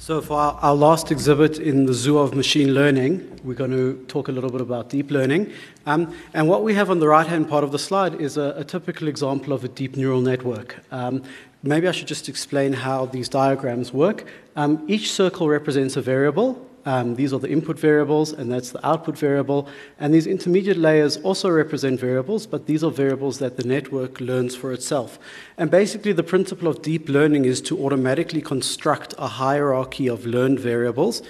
So, 0.04 0.20
for 0.22 0.38
our, 0.38 0.54
our, 0.56 0.76
last 0.76 1.14
exhibit 1.14 1.60
in 1.60 1.86
the 1.86 1.94
zoo 1.94 2.18
of 2.18 2.36
machine 2.36 2.74
learning, 2.74 3.40
we're 3.46 3.54
going 3.54 3.72
to 3.72 4.04
talk 4.10 4.28
a 4.28 4.34
little 4.34 4.50
bit 4.50 4.60
about 4.60 4.90
deep 4.90 5.10
learning. 5.10 5.54
Um, 5.86 6.14
and 6.34 6.50
what 6.50 6.62
we 6.62 6.74
have 6.74 6.90
on 6.90 7.00
the 7.00 7.08
right 7.08 7.26
hand 7.26 7.48
part 7.48 7.64
of 7.64 7.72
the 7.72 7.80
slide 7.80 8.20
is 8.20 8.36
a, 8.36 8.54
a, 8.58 8.66
typical 8.66 9.08
example 9.08 9.54
of 9.54 9.64
a 9.64 9.70
deep 9.70 9.96
neural 9.96 10.20
network. 10.20 10.84
Um, 10.92 11.24
maybe 11.62 11.88
I 11.88 11.94
should 11.94 12.10
just 12.10 12.28
explain 12.28 12.74
how 12.74 13.06
these 13.06 13.30
diagrams 13.30 13.94
work. 13.94 14.26
Um, 14.58 14.84
each 14.90 15.10
circle 15.10 15.48
represents 15.48 15.96
a 15.96 16.02
variable, 16.02 16.70
um, 16.86 17.16
these 17.16 17.34
are 17.34 17.40
the 17.40 17.50
input 17.50 17.80
variables, 17.80 18.34
and 18.34 18.52
that's 18.52 18.72
the 18.72 18.86
output 18.86 19.18
variable. 19.18 19.68
And 20.00 20.14
these 20.14 20.28
intermediate 20.28 20.78
layers 20.78 21.18
also 21.18 21.50
represent 21.50 22.00
variables, 22.00 22.46
but 22.46 22.66
these 22.66 22.84
are 22.84 22.92
variables 22.92 23.40
that 23.40 23.58
the 23.58 23.64
network 23.64 24.20
learns 24.20 24.56
for 24.56 24.74
itself. 24.74 25.18
And 25.58 25.72
basically, 25.72 26.14
the 26.14 26.24
principle 26.24 26.68
of 26.68 26.82
deep 26.82 27.08
learning 27.08 27.46
is 27.46 27.62
to 27.62 27.86
automatically 27.86 28.42
construct 28.42 29.14
a 29.18 29.28
hierarchy 29.28 30.08
of 30.08 30.26
learned 30.26 30.60
variables 30.60 31.22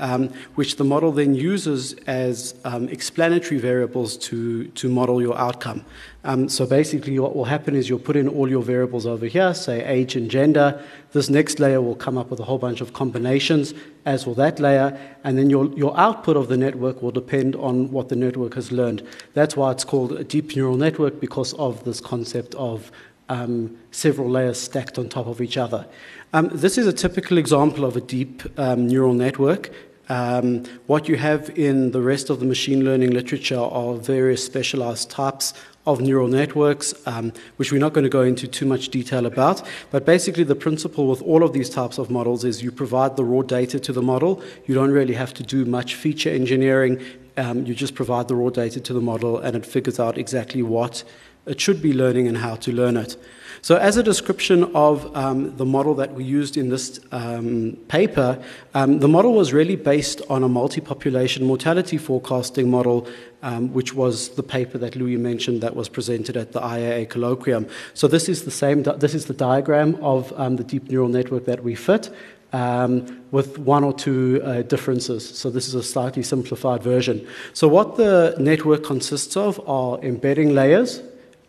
um, 0.00 0.30
which 0.56 0.76
the 0.76 0.84
model 0.84 1.12
then 1.12 1.34
uses 1.34 1.92
as 2.06 2.54
um, 2.64 2.88
explanatory 2.88 3.60
variables 3.60 4.16
to, 4.16 4.66
to 4.68 4.88
model 4.88 5.22
your 5.22 5.38
outcome. 5.38 5.84
Um, 6.24 6.48
so 6.48 6.66
basically, 6.66 7.18
what 7.18 7.34
will 7.36 7.44
happen 7.44 7.74
is 7.76 7.88
you'll 7.88 7.98
put 7.98 8.16
in 8.16 8.28
all 8.28 8.48
your 8.48 8.62
variables 8.62 9.06
over 9.06 9.26
here, 9.26 9.54
say 9.54 9.84
age 9.84 10.16
and 10.16 10.30
gender. 10.30 10.82
This 11.12 11.30
next 11.30 11.60
layer 11.60 11.80
will 11.80 11.94
come 11.94 12.18
up 12.18 12.30
with 12.30 12.40
a 12.40 12.44
whole 12.44 12.58
bunch 12.58 12.80
of 12.80 12.92
combinations, 12.92 13.72
as 14.04 14.26
will 14.26 14.34
that 14.34 14.58
layer, 14.58 14.98
and 15.24 15.38
then 15.38 15.48
your, 15.48 15.66
your 15.76 15.96
output 15.98 16.36
of 16.36 16.48
the 16.48 16.56
network 16.56 17.00
will 17.02 17.10
depend 17.10 17.56
on 17.56 17.90
what 17.90 18.08
the 18.08 18.16
network 18.16 18.54
has 18.54 18.70
learned. 18.70 19.06
That's 19.34 19.56
why 19.56 19.70
it's 19.70 19.84
called 19.84 20.12
a 20.12 20.24
deep 20.24 20.56
neural 20.56 20.76
network, 20.76 21.20
because 21.20 21.54
of 21.54 21.84
this 21.84 22.00
concept 22.00 22.54
of 22.56 22.90
um, 23.30 23.78
several 23.92 24.28
layers 24.28 24.60
stacked 24.60 24.98
on 24.98 25.08
top 25.08 25.26
of 25.26 25.40
each 25.40 25.56
other. 25.56 25.86
Um, 26.32 26.50
this 26.52 26.76
is 26.76 26.86
a 26.86 26.92
typical 26.92 27.38
example 27.38 27.84
of 27.84 27.96
a 27.96 28.00
deep 28.00 28.42
um, 28.58 28.86
neural 28.86 29.14
network. 29.14 29.70
Um, 30.10 30.64
what 30.86 31.08
you 31.08 31.16
have 31.16 31.56
in 31.56 31.92
the 31.92 32.02
rest 32.02 32.28
of 32.28 32.40
the 32.40 32.44
machine 32.44 32.84
learning 32.84 33.12
literature 33.12 33.58
are 33.60 33.94
various 33.94 34.44
specialized 34.44 35.10
types 35.10 35.54
of 35.86 36.00
neural 36.00 36.28
networks, 36.28 36.92
um, 37.06 37.32
which 37.56 37.72
we're 37.72 37.78
not 37.78 37.94
going 37.94 38.04
to 38.04 38.10
go 38.10 38.22
into 38.22 38.46
too 38.46 38.66
much 38.66 38.90
detail 38.90 39.24
about. 39.24 39.62
But 39.90 40.04
basically, 40.04 40.44
the 40.44 40.54
principle 40.56 41.06
with 41.06 41.22
all 41.22 41.42
of 41.42 41.54
these 41.54 41.70
types 41.70 41.96
of 41.96 42.10
models 42.10 42.44
is 42.44 42.62
you 42.62 42.70
provide 42.70 43.16
the 43.16 43.24
raw 43.24 43.42
data 43.42 43.80
to 43.80 43.92
the 43.92 44.02
model. 44.02 44.42
You 44.66 44.74
don't 44.74 44.90
really 44.90 45.14
have 45.14 45.32
to 45.34 45.42
do 45.42 45.64
much 45.64 45.94
feature 45.94 46.30
engineering 46.30 47.00
Um, 47.36 47.64
you 47.64 47.74
just 47.74 47.94
provide 47.94 48.28
the 48.28 48.34
raw 48.34 48.50
data 48.50 48.80
to 48.80 48.92
the 48.92 49.00
model 49.00 49.38
and 49.38 49.56
it 49.56 49.64
figures 49.64 49.98
out 49.98 50.18
exactly 50.18 50.62
what 50.62 51.04
it 51.46 51.60
should 51.60 51.80
be 51.80 51.92
learning 51.92 52.28
and 52.28 52.36
how 52.36 52.56
to 52.56 52.72
learn 52.72 52.96
it. 52.96 53.16
So, 53.62 53.76
as 53.76 53.96
a 53.96 54.02
description 54.02 54.64
of 54.74 55.14
um, 55.16 55.56
the 55.56 55.64
model 55.64 55.94
that 55.96 56.14
we 56.14 56.24
used 56.24 56.56
in 56.56 56.70
this 56.70 57.00
um, 57.12 57.76
paper, 57.88 58.42
um, 58.74 59.00
the 59.00 59.08
model 59.08 59.34
was 59.34 59.52
really 59.52 59.76
based 59.76 60.22
on 60.30 60.42
a 60.42 60.48
multi 60.48 60.80
population 60.80 61.44
mortality 61.44 61.98
forecasting 61.98 62.70
model, 62.70 63.06
um, 63.42 63.72
which 63.72 63.94
was 63.94 64.30
the 64.30 64.42
paper 64.42 64.78
that 64.78 64.96
Louis 64.96 65.16
mentioned 65.16 65.60
that 65.60 65.76
was 65.76 65.88
presented 65.88 66.36
at 66.36 66.52
the 66.52 66.60
IAA 66.60 67.08
colloquium. 67.08 67.68
So, 67.94 68.08
this 68.08 68.28
is 68.28 68.44
the 68.44 68.50
same, 68.50 68.82
this 68.82 69.14
is 69.14 69.26
the 69.26 69.34
diagram 69.34 69.96
of 70.02 70.32
um, 70.38 70.56
the 70.56 70.64
deep 70.64 70.90
neural 70.90 71.08
network 71.08 71.44
that 71.44 71.62
we 71.62 71.74
fit. 71.74 72.10
Um, 72.52 73.22
with 73.30 73.58
one 73.58 73.84
or 73.84 73.92
two 73.92 74.42
uh, 74.44 74.62
differences. 74.62 75.38
So, 75.38 75.50
this 75.50 75.68
is 75.68 75.74
a 75.74 75.84
slightly 75.84 76.24
simplified 76.24 76.82
version. 76.82 77.24
So, 77.52 77.68
what 77.68 77.94
the 77.94 78.34
network 78.40 78.82
consists 78.82 79.36
of 79.36 79.60
are 79.68 80.00
embedding 80.00 80.52
layers, 80.52 81.00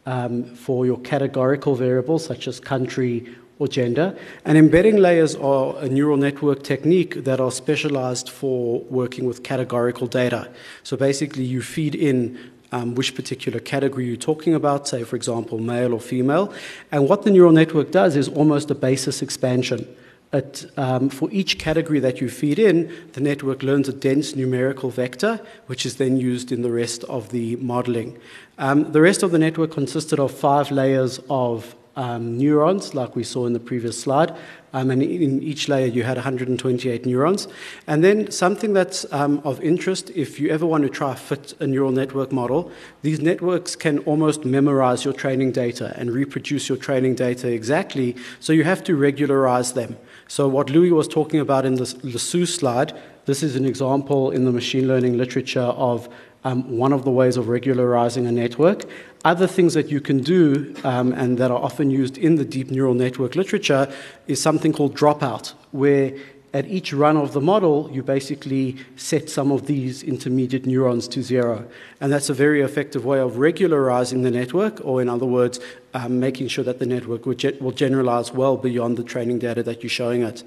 um, 0.05 0.43
for 0.55 0.85
your 0.85 0.99
categorical 0.99 1.75
variables 1.75 2.25
such 2.25 2.47
as 2.47 2.59
country 2.59 3.35
or 3.59 3.67
gender. 3.67 4.17
And 4.43 4.57
embedding 4.57 4.97
layers 4.97 5.35
are 5.35 5.75
a 5.77 5.87
neural 5.87 6.17
network 6.17 6.63
technique 6.63 7.23
that 7.25 7.39
are 7.39 7.51
specialized 7.51 8.29
for 8.29 8.81
working 8.89 9.25
with 9.25 9.43
categorical 9.43 10.07
data. 10.07 10.49
So 10.83 10.97
basically, 10.97 11.43
you 11.43 11.61
feed 11.61 11.93
in 11.93 12.39
um, 12.71 12.95
which 12.95 13.13
particular 13.15 13.59
category 13.59 14.05
you're 14.05 14.15
talking 14.15 14.55
about, 14.55 14.87
say, 14.87 15.03
for 15.03 15.15
example, 15.15 15.59
male 15.59 15.93
or 15.93 15.99
female. 15.99 16.53
And 16.91 17.07
what 17.07 17.23
the 17.23 17.29
neural 17.29 17.51
network 17.51 17.91
does 17.91 18.15
is 18.15 18.27
almost 18.29 18.71
a 18.71 18.75
basis 18.75 19.21
expansion. 19.21 19.87
It, 20.33 20.71
um, 20.77 21.09
for 21.09 21.29
each 21.31 21.59
category 21.59 21.99
that 21.99 22.21
you 22.21 22.29
feed 22.29 22.57
in, 22.57 22.89
the 23.13 23.19
network 23.19 23.63
learns 23.63 23.89
a 23.89 23.93
dense 23.93 24.33
numerical 24.33 24.89
vector, 24.89 25.41
which 25.65 25.85
is 25.85 25.97
then 25.97 26.15
used 26.15 26.53
in 26.53 26.61
the 26.61 26.71
rest 26.71 27.03
of 27.05 27.29
the 27.29 27.57
modeling. 27.57 28.17
Um, 28.57 28.91
the 28.93 29.01
rest 29.01 29.23
of 29.23 29.31
the 29.31 29.39
network 29.39 29.71
consisted 29.71 30.19
of 30.19 30.31
five 30.31 30.71
layers 30.71 31.19
of 31.29 31.75
um, 31.95 32.37
neurons, 32.37 32.95
like 32.95 33.15
we 33.15 33.23
saw 33.23 33.45
in 33.45 33.53
the 33.53 33.59
previous 33.59 33.99
slide. 33.99 34.33
Um, 34.73 34.89
and 34.89 35.03
in 35.03 35.43
each 35.43 35.67
layer, 35.67 35.87
you 35.87 36.03
had 36.03 36.15
128 36.15 37.05
neurons. 37.05 37.47
And 37.87 38.01
then 38.03 38.31
something 38.31 38.71
that's 38.71 39.05
um, 39.11 39.41
of 39.43 39.59
interest, 39.61 40.09
if 40.11 40.39
you 40.39 40.49
ever 40.49 40.65
want 40.65 40.83
to 40.83 40.89
try 40.89 41.13
fit 41.13 41.53
a 41.59 41.67
neural 41.67 41.91
network 41.91 42.31
model, 42.31 42.71
these 43.01 43.19
networks 43.19 43.75
can 43.75 43.99
almost 43.99 44.45
memorize 44.45 45.03
your 45.03 45.13
training 45.13 45.51
data 45.51 45.93
and 45.97 46.11
reproduce 46.11 46.69
your 46.69 46.77
training 46.77 47.15
data 47.15 47.51
exactly. 47.51 48.15
So 48.39 48.53
you 48.53 48.63
have 48.63 48.83
to 48.85 48.95
regularize 48.95 49.73
them. 49.73 49.97
So, 50.31 50.47
what 50.47 50.69
Louis 50.69 50.91
was 50.91 51.09
talking 51.09 51.41
about 51.41 51.65
in 51.65 51.75
the 51.75 51.93
lasso 52.03 52.45
slide, 52.45 52.97
this 53.25 53.43
is 53.43 53.57
an 53.57 53.65
example 53.65 54.31
in 54.31 54.45
the 54.45 54.51
machine 54.53 54.87
learning 54.87 55.17
literature 55.17 55.59
of 55.59 56.07
um, 56.45 56.77
one 56.77 56.93
of 56.93 57.03
the 57.03 57.11
ways 57.11 57.35
of 57.35 57.49
regularizing 57.49 58.25
a 58.25 58.31
network. 58.31 58.85
Other 59.25 59.45
things 59.45 59.73
that 59.73 59.89
you 59.89 59.99
can 59.99 60.23
do 60.23 60.73
um, 60.85 61.11
and 61.11 61.37
that 61.37 61.51
are 61.51 61.61
often 61.61 61.91
used 61.91 62.17
in 62.17 62.35
the 62.35 62.45
deep 62.45 62.71
neural 62.71 62.93
network 62.93 63.35
literature 63.35 63.93
is 64.27 64.41
something 64.41 64.71
called 64.71 64.95
dropout, 64.95 65.53
where 65.71 66.13
at 66.53 66.65
each 66.65 66.93
run 66.93 67.17
of 67.17 67.33
the 67.33 67.41
model, 67.41 67.89
you 67.91 68.01
basically 68.01 68.77
set 68.95 69.29
some 69.29 69.51
of 69.51 69.67
these 69.67 70.01
intermediate 70.01 70.65
neurons 70.65 71.09
to 71.09 71.21
zero. 71.21 71.67
And 71.99 72.11
that's 72.11 72.29
a 72.29 72.33
very 72.33 72.61
effective 72.61 73.03
way 73.03 73.19
of 73.19 73.37
regularizing 73.37 74.21
the 74.21 74.31
network, 74.31 74.79
or 74.83 75.01
in 75.01 75.09
other 75.09 75.25
words, 75.25 75.59
um, 75.93 76.19
making 76.19 76.47
sure 76.47 76.63
that 76.63 76.79
the 76.79 76.85
network 76.85 77.25
will, 77.25 77.33
ge- 77.33 77.59
will, 77.59 77.71
generalize 77.71 78.31
well 78.31 78.57
beyond 78.57 78.97
the 78.97 79.03
training 79.03 79.39
data 79.39 79.63
that 79.63 79.83
you're 79.83 79.89
showing 79.89 80.23
it. 80.23 80.43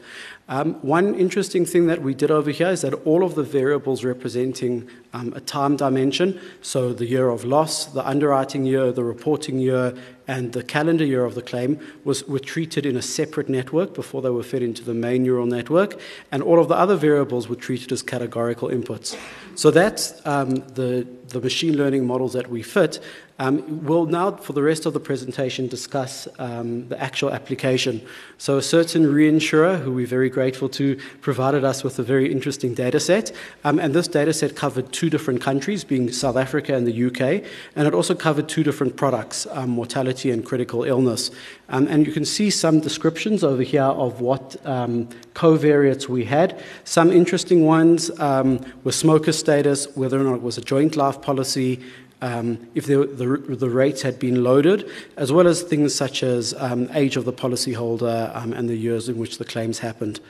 Um, 0.48 0.74
one 0.82 1.14
interesting 1.14 1.64
thing 1.64 1.86
that 1.86 2.02
we 2.02 2.12
did 2.12 2.30
over 2.30 2.50
here 2.50 2.68
is 2.68 2.82
that 2.82 2.92
all 3.06 3.24
of 3.24 3.34
the 3.34 3.42
variables 3.42 4.04
representing 4.04 4.88
um, 5.14 5.32
a 5.34 5.40
time 5.40 5.76
dimension, 5.76 6.38
so 6.60 6.92
the 6.92 7.06
year 7.06 7.30
of 7.30 7.44
loss, 7.44 7.86
the 7.86 8.06
underwriting 8.06 8.64
year, 8.66 8.92
the 8.92 9.04
reporting 9.04 9.58
year, 9.58 9.94
and 10.26 10.52
the 10.52 10.62
calendar 10.62 11.04
year 11.04 11.24
of 11.24 11.34
the 11.34 11.42
claim, 11.42 11.78
was, 12.04 12.24
were 12.24 12.38
treated 12.38 12.84
in 12.84 12.96
a 12.96 13.02
separate 13.02 13.48
network 13.48 13.94
before 13.94 14.20
they 14.22 14.30
were 14.30 14.42
fed 14.42 14.62
into 14.62 14.82
the 14.84 14.94
main 14.94 15.22
neural 15.22 15.46
network, 15.46 15.98
and 16.30 16.42
all 16.42 16.60
of 16.60 16.68
the 16.68 16.74
other 16.74 16.96
variables 16.96 17.48
were 17.48 17.56
treated 17.56 17.90
as 17.92 18.02
categorical 18.02 18.68
inputs. 18.68 19.16
So 19.54 19.70
that's 19.70 20.14
um, 20.26 20.56
the, 20.74 21.06
the 21.28 21.40
machine 21.40 21.76
learning 21.76 22.06
models 22.06 22.32
that 22.32 22.50
we 22.50 22.62
fit. 22.62 23.00
Um, 23.40 23.84
we'll 23.84 24.06
now, 24.06 24.30
for 24.30 24.52
the 24.52 24.62
rest 24.62 24.86
of 24.86 24.92
the 24.92 25.00
presentation, 25.00 25.66
discuss 25.66 26.28
um, 26.38 26.88
the 26.88 27.00
actual 27.02 27.32
application. 27.32 28.00
So, 28.38 28.58
a 28.58 28.62
certain 28.62 29.04
reinsurer, 29.06 29.80
who 29.80 29.92
we're 29.92 30.06
very 30.06 30.30
grateful 30.30 30.68
to, 30.70 30.96
provided 31.20 31.64
us 31.64 31.82
with 31.82 31.98
a 31.98 32.04
very 32.04 32.30
interesting 32.30 32.74
data 32.74 33.00
set. 33.00 33.32
Um, 33.64 33.80
and 33.80 33.92
this 33.92 34.06
data 34.06 34.32
set 34.32 34.54
covered 34.54 34.92
two 34.92 35.10
different 35.10 35.40
countries, 35.40 35.82
being 35.82 36.12
South 36.12 36.36
Africa 36.36 36.76
and 36.76 36.86
the 36.86 37.06
UK. 37.06 37.44
And 37.74 37.88
it 37.88 37.94
also 37.94 38.14
covered 38.14 38.48
two 38.48 38.62
different 38.62 38.96
products 38.96 39.48
um, 39.50 39.70
mortality 39.70 40.30
and 40.30 40.46
critical 40.46 40.84
illness. 40.84 41.32
Um, 41.70 41.88
and 41.88 42.06
you 42.06 42.12
can 42.12 42.24
see 42.24 42.50
some 42.50 42.78
descriptions 42.78 43.42
over 43.42 43.62
here 43.62 43.82
of 43.82 44.20
what 44.20 44.54
um, 44.64 45.08
covariates 45.34 46.08
we 46.08 46.24
had. 46.24 46.62
Some 46.84 47.10
interesting 47.10 47.64
ones 47.64 48.10
were 48.10 48.92
smoker 48.92 49.32
status, 49.32 49.88
whether 49.96 50.20
or 50.20 50.24
not 50.24 50.34
it 50.36 50.42
was 50.42 50.56
a 50.56 50.60
joint 50.60 50.94
life 50.94 51.20
policy 51.20 51.82
um, 52.22 52.58
if 52.74 52.86
the, 52.86 53.06
the, 53.06 53.54
the, 53.54 53.68
rates 53.68 54.02
had 54.02 54.18
been 54.18 54.42
loaded, 54.42 54.88
as 55.16 55.30
well 55.32 55.46
as 55.46 55.62
things 55.62 55.94
such 55.94 56.22
as 56.22 56.54
um, 56.54 56.88
age 56.94 57.16
of 57.16 57.24
the 57.24 57.32
policyholder 57.32 58.34
um, 58.34 58.52
and 58.52 58.68
the 58.68 58.76
years 58.76 59.08
in 59.08 59.18
which 59.18 59.38
the 59.38 59.44
claims 59.44 59.80
happened. 59.80 60.20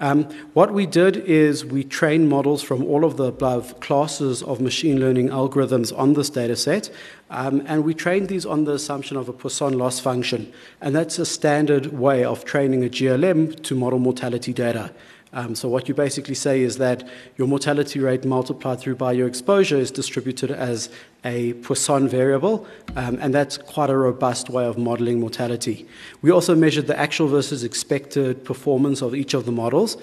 Um, 0.00 0.24
what 0.54 0.72
we 0.72 0.86
did 0.86 1.16
is 1.16 1.64
we 1.64 1.84
trained 1.84 2.28
models 2.28 2.62
from 2.62 2.82
all 2.84 3.04
of 3.04 3.16
the 3.16 3.26
above 3.26 3.78
classes 3.78 4.42
of 4.42 4.60
machine 4.60 4.98
learning 4.98 5.28
algorithms 5.28 5.96
on 5.96 6.14
this 6.14 6.30
data 6.30 6.56
set, 6.56 6.90
um, 7.30 7.62
and 7.66 7.84
we 7.84 7.94
trained 7.94 8.28
these 8.28 8.44
on 8.44 8.64
the 8.64 8.72
assumption 8.72 9.16
of 9.16 9.28
a 9.28 9.32
Poisson 9.32 9.78
loss 9.78 10.00
function. 10.00 10.52
And 10.80 10.96
that's 10.96 11.18
a 11.20 11.26
standard 11.26 11.92
way 11.92 12.24
of 12.24 12.44
training 12.44 12.84
a 12.84 12.88
GLM 12.88 13.62
to 13.62 13.74
model 13.76 14.00
mortality 14.00 14.52
data. 14.52 14.92
Um, 15.34 15.56
so 15.56 15.68
what 15.68 15.88
you 15.88 15.94
basically 15.94 16.36
say 16.36 16.62
is 16.62 16.78
that 16.78 17.06
your 17.36 17.48
mortality 17.48 17.98
rate 17.98 18.24
multiplied 18.24 18.78
through 18.78 18.94
by 18.94 19.12
your 19.12 19.26
exposure 19.26 19.76
is 19.76 19.90
distributed 19.90 20.52
as 20.52 20.88
a 21.24 21.54
Poisson 21.54 22.06
variable, 22.06 22.66
um, 22.94 23.18
and 23.20 23.34
that's 23.34 23.58
quite 23.58 23.90
a 23.90 23.96
robust 23.96 24.48
way 24.48 24.64
of 24.64 24.78
modeling 24.78 25.18
mortality. 25.18 25.88
We 26.22 26.30
also 26.30 26.54
measured 26.54 26.86
the 26.86 26.96
actual 26.96 27.26
versus 27.26 27.64
expected 27.64 28.44
performance 28.44 29.02
of 29.02 29.12
each 29.14 29.34
of 29.34 29.44
the 29.44 29.52
models. 29.52 29.96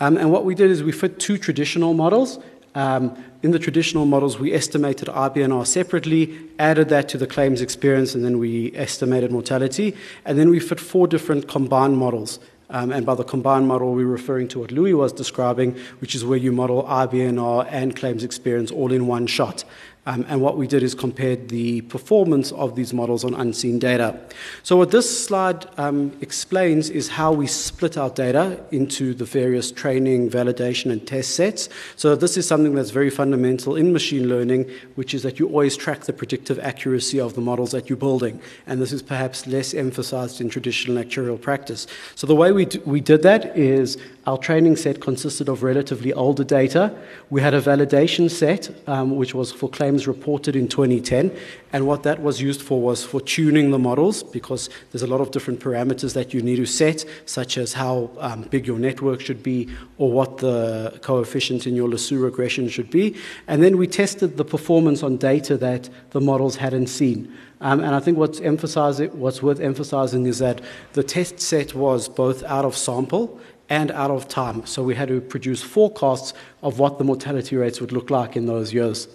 Um, 0.00 0.18
and 0.18 0.30
what 0.30 0.44
we 0.44 0.54
did 0.54 0.70
is 0.70 0.82
we 0.82 0.92
fit 0.92 1.18
two 1.18 1.38
traditional 1.38 1.94
models. 1.94 2.38
Um, 2.74 3.16
in 3.42 3.52
the 3.52 3.58
traditional 3.58 4.04
models, 4.04 4.38
we 4.38 4.52
estimated 4.52 5.08
IBNR 5.08 5.66
separately, 5.66 6.36
added 6.58 6.88
that 6.88 7.08
to 7.10 7.18
the 7.18 7.26
claims 7.26 7.62
experience, 7.62 8.14
and 8.14 8.24
then 8.24 8.38
we 8.38 8.74
estimated 8.74 9.30
mortality. 9.30 9.94
And 10.24 10.38
then 10.38 10.50
we 10.50 10.58
fit 10.58 10.80
four 10.80 11.06
different 11.06 11.48
combined 11.48 11.96
models. 11.96 12.40
Um, 12.74 12.90
and 12.90 13.06
by 13.06 13.14
the 13.14 13.22
combined 13.22 13.68
model, 13.68 13.94
we're 13.94 14.04
referring 14.04 14.48
to 14.48 14.58
what 14.58 14.72
Louis 14.72 14.94
was 14.94 15.12
describing, 15.12 15.78
which 16.00 16.16
is 16.16 16.24
where 16.24 16.36
you 16.36 16.50
model 16.50 16.82
IBNR 16.82 17.68
and 17.70 17.94
claims 17.94 18.24
experience 18.24 18.72
all 18.72 18.90
in 18.90 19.06
one 19.06 19.28
shot. 19.28 19.62
Um, 20.06 20.26
and 20.28 20.42
what 20.42 20.58
we 20.58 20.66
did 20.66 20.82
is 20.82 20.94
compared 20.94 21.48
the 21.48 21.80
performance 21.82 22.52
of 22.52 22.76
these 22.76 22.92
models 22.92 23.24
on 23.24 23.32
unseen 23.34 23.78
data. 23.78 24.20
So, 24.62 24.76
what 24.76 24.90
this 24.90 25.24
slide 25.26 25.66
um, 25.78 26.14
explains 26.20 26.90
is 26.90 27.08
how 27.08 27.32
we 27.32 27.46
split 27.46 27.96
our 27.96 28.10
data 28.10 28.62
into 28.70 29.14
the 29.14 29.24
various 29.24 29.72
training, 29.72 30.28
validation, 30.28 30.92
and 30.92 31.06
test 31.06 31.34
sets. 31.34 31.70
So, 31.96 32.14
this 32.16 32.36
is 32.36 32.46
something 32.46 32.74
that's 32.74 32.90
very 32.90 33.08
fundamental 33.08 33.76
in 33.76 33.94
machine 33.94 34.28
learning, 34.28 34.70
which 34.96 35.14
is 35.14 35.22
that 35.22 35.38
you 35.38 35.48
always 35.48 35.74
track 35.74 36.02
the 36.02 36.12
predictive 36.12 36.58
accuracy 36.58 37.18
of 37.18 37.34
the 37.34 37.40
models 37.40 37.70
that 37.70 37.88
you're 37.88 37.96
building. 37.96 38.42
And 38.66 38.82
this 38.82 38.92
is 38.92 39.00
perhaps 39.00 39.46
less 39.46 39.72
emphasized 39.72 40.38
in 40.38 40.50
traditional 40.50 41.02
actuarial 41.02 41.40
practice. 41.40 41.86
So, 42.14 42.26
the 42.26 42.36
way 42.36 42.52
we, 42.52 42.66
d- 42.66 42.80
we 42.84 43.00
did 43.00 43.22
that 43.22 43.56
is 43.56 43.96
our 44.26 44.38
training 44.38 44.76
set 44.76 45.00
consisted 45.00 45.48
of 45.48 45.62
relatively 45.62 46.12
older 46.12 46.44
data. 46.44 46.96
We 47.28 47.42
had 47.42 47.52
a 47.52 47.60
validation 47.60 48.30
set, 48.30 48.70
um, 48.88 49.16
which 49.16 49.34
was 49.34 49.52
for 49.52 49.68
claims 49.68 50.06
reported 50.06 50.56
in 50.56 50.68
2010. 50.68 51.36
And 51.72 51.86
what 51.86 52.04
that 52.04 52.22
was 52.22 52.40
used 52.40 52.62
for 52.62 52.80
was 52.80 53.04
for 53.04 53.20
tuning 53.20 53.70
the 53.70 53.78
models, 53.78 54.22
because 54.22 54.70
there's 54.92 55.02
a 55.02 55.06
lot 55.06 55.20
of 55.20 55.30
different 55.30 55.60
parameters 55.60 56.14
that 56.14 56.32
you 56.32 56.40
need 56.40 56.56
to 56.56 56.66
set, 56.66 57.04
such 57.26 57.58
as 57.58 57.74
how 57.74 58.10
um, 58.18 58.42
big 58.42 58.66
your 58.66 58.78
network 58.78 59.20
should 59.20 59.42
be, 59.42 59.68
or 59.98 60.10
what 60.10 60.38
the 60.38 60.98
coefficient 61.02 61.66
in 61.66 61.76
your 61.76 61.88
lasso 61.88 62.16
regression 62.16 62.68
should 62.68 62.90
be. 62.90 63.16
And 63.46 63.62
then 63.62 63.76
we 63.76 63.86
tested 63.86 64.36
the 64.38 64.44
performance 64.44 65.02
on 65.02 65.18
data 65.18 65.56
that 65.58 65.90
the 66.10 66.20
models 66.20 66.56
hadn't 66.56 66.86
seen. 66.86 67.32
Um, 67.60 67.80
and 67.80 67.94
I 67.94 68.00
think 68.00 68.18
what's, 68.18 68.40
what's 68.40 69.42
worth 69.42 69.60
emphasizing 69.60 70.26
is 70.26 70.38
that 70.38 70.60
the 70.92 71.02
test 71.02 71.40
set 71.40 71.74
was 71.74 72.08
both 72.08 72.42
out 72.44 72.64
of 72.64 72.76
sample 72.76 73.40
and 73.74 73.90
out 73.90 74.12
of 74.18 74.28
time. 74.28 74.64
So 74.66 74.78
we 74.84 74.94
had 74.94 75.08
to 75.08 75.20
produce 75.20 75.60
forecasts 75.60 76.32
of 76.62 76.78
what 76.78 76.98
the 76.98 77.04
mortality 77.04 77.56
rates 77.56 77.80
would 77.80 77.92
look 77.92 78.08
like 78.18 78.36
in 78.36 78.46
those 78.46 78.72
years. 78.72 79.08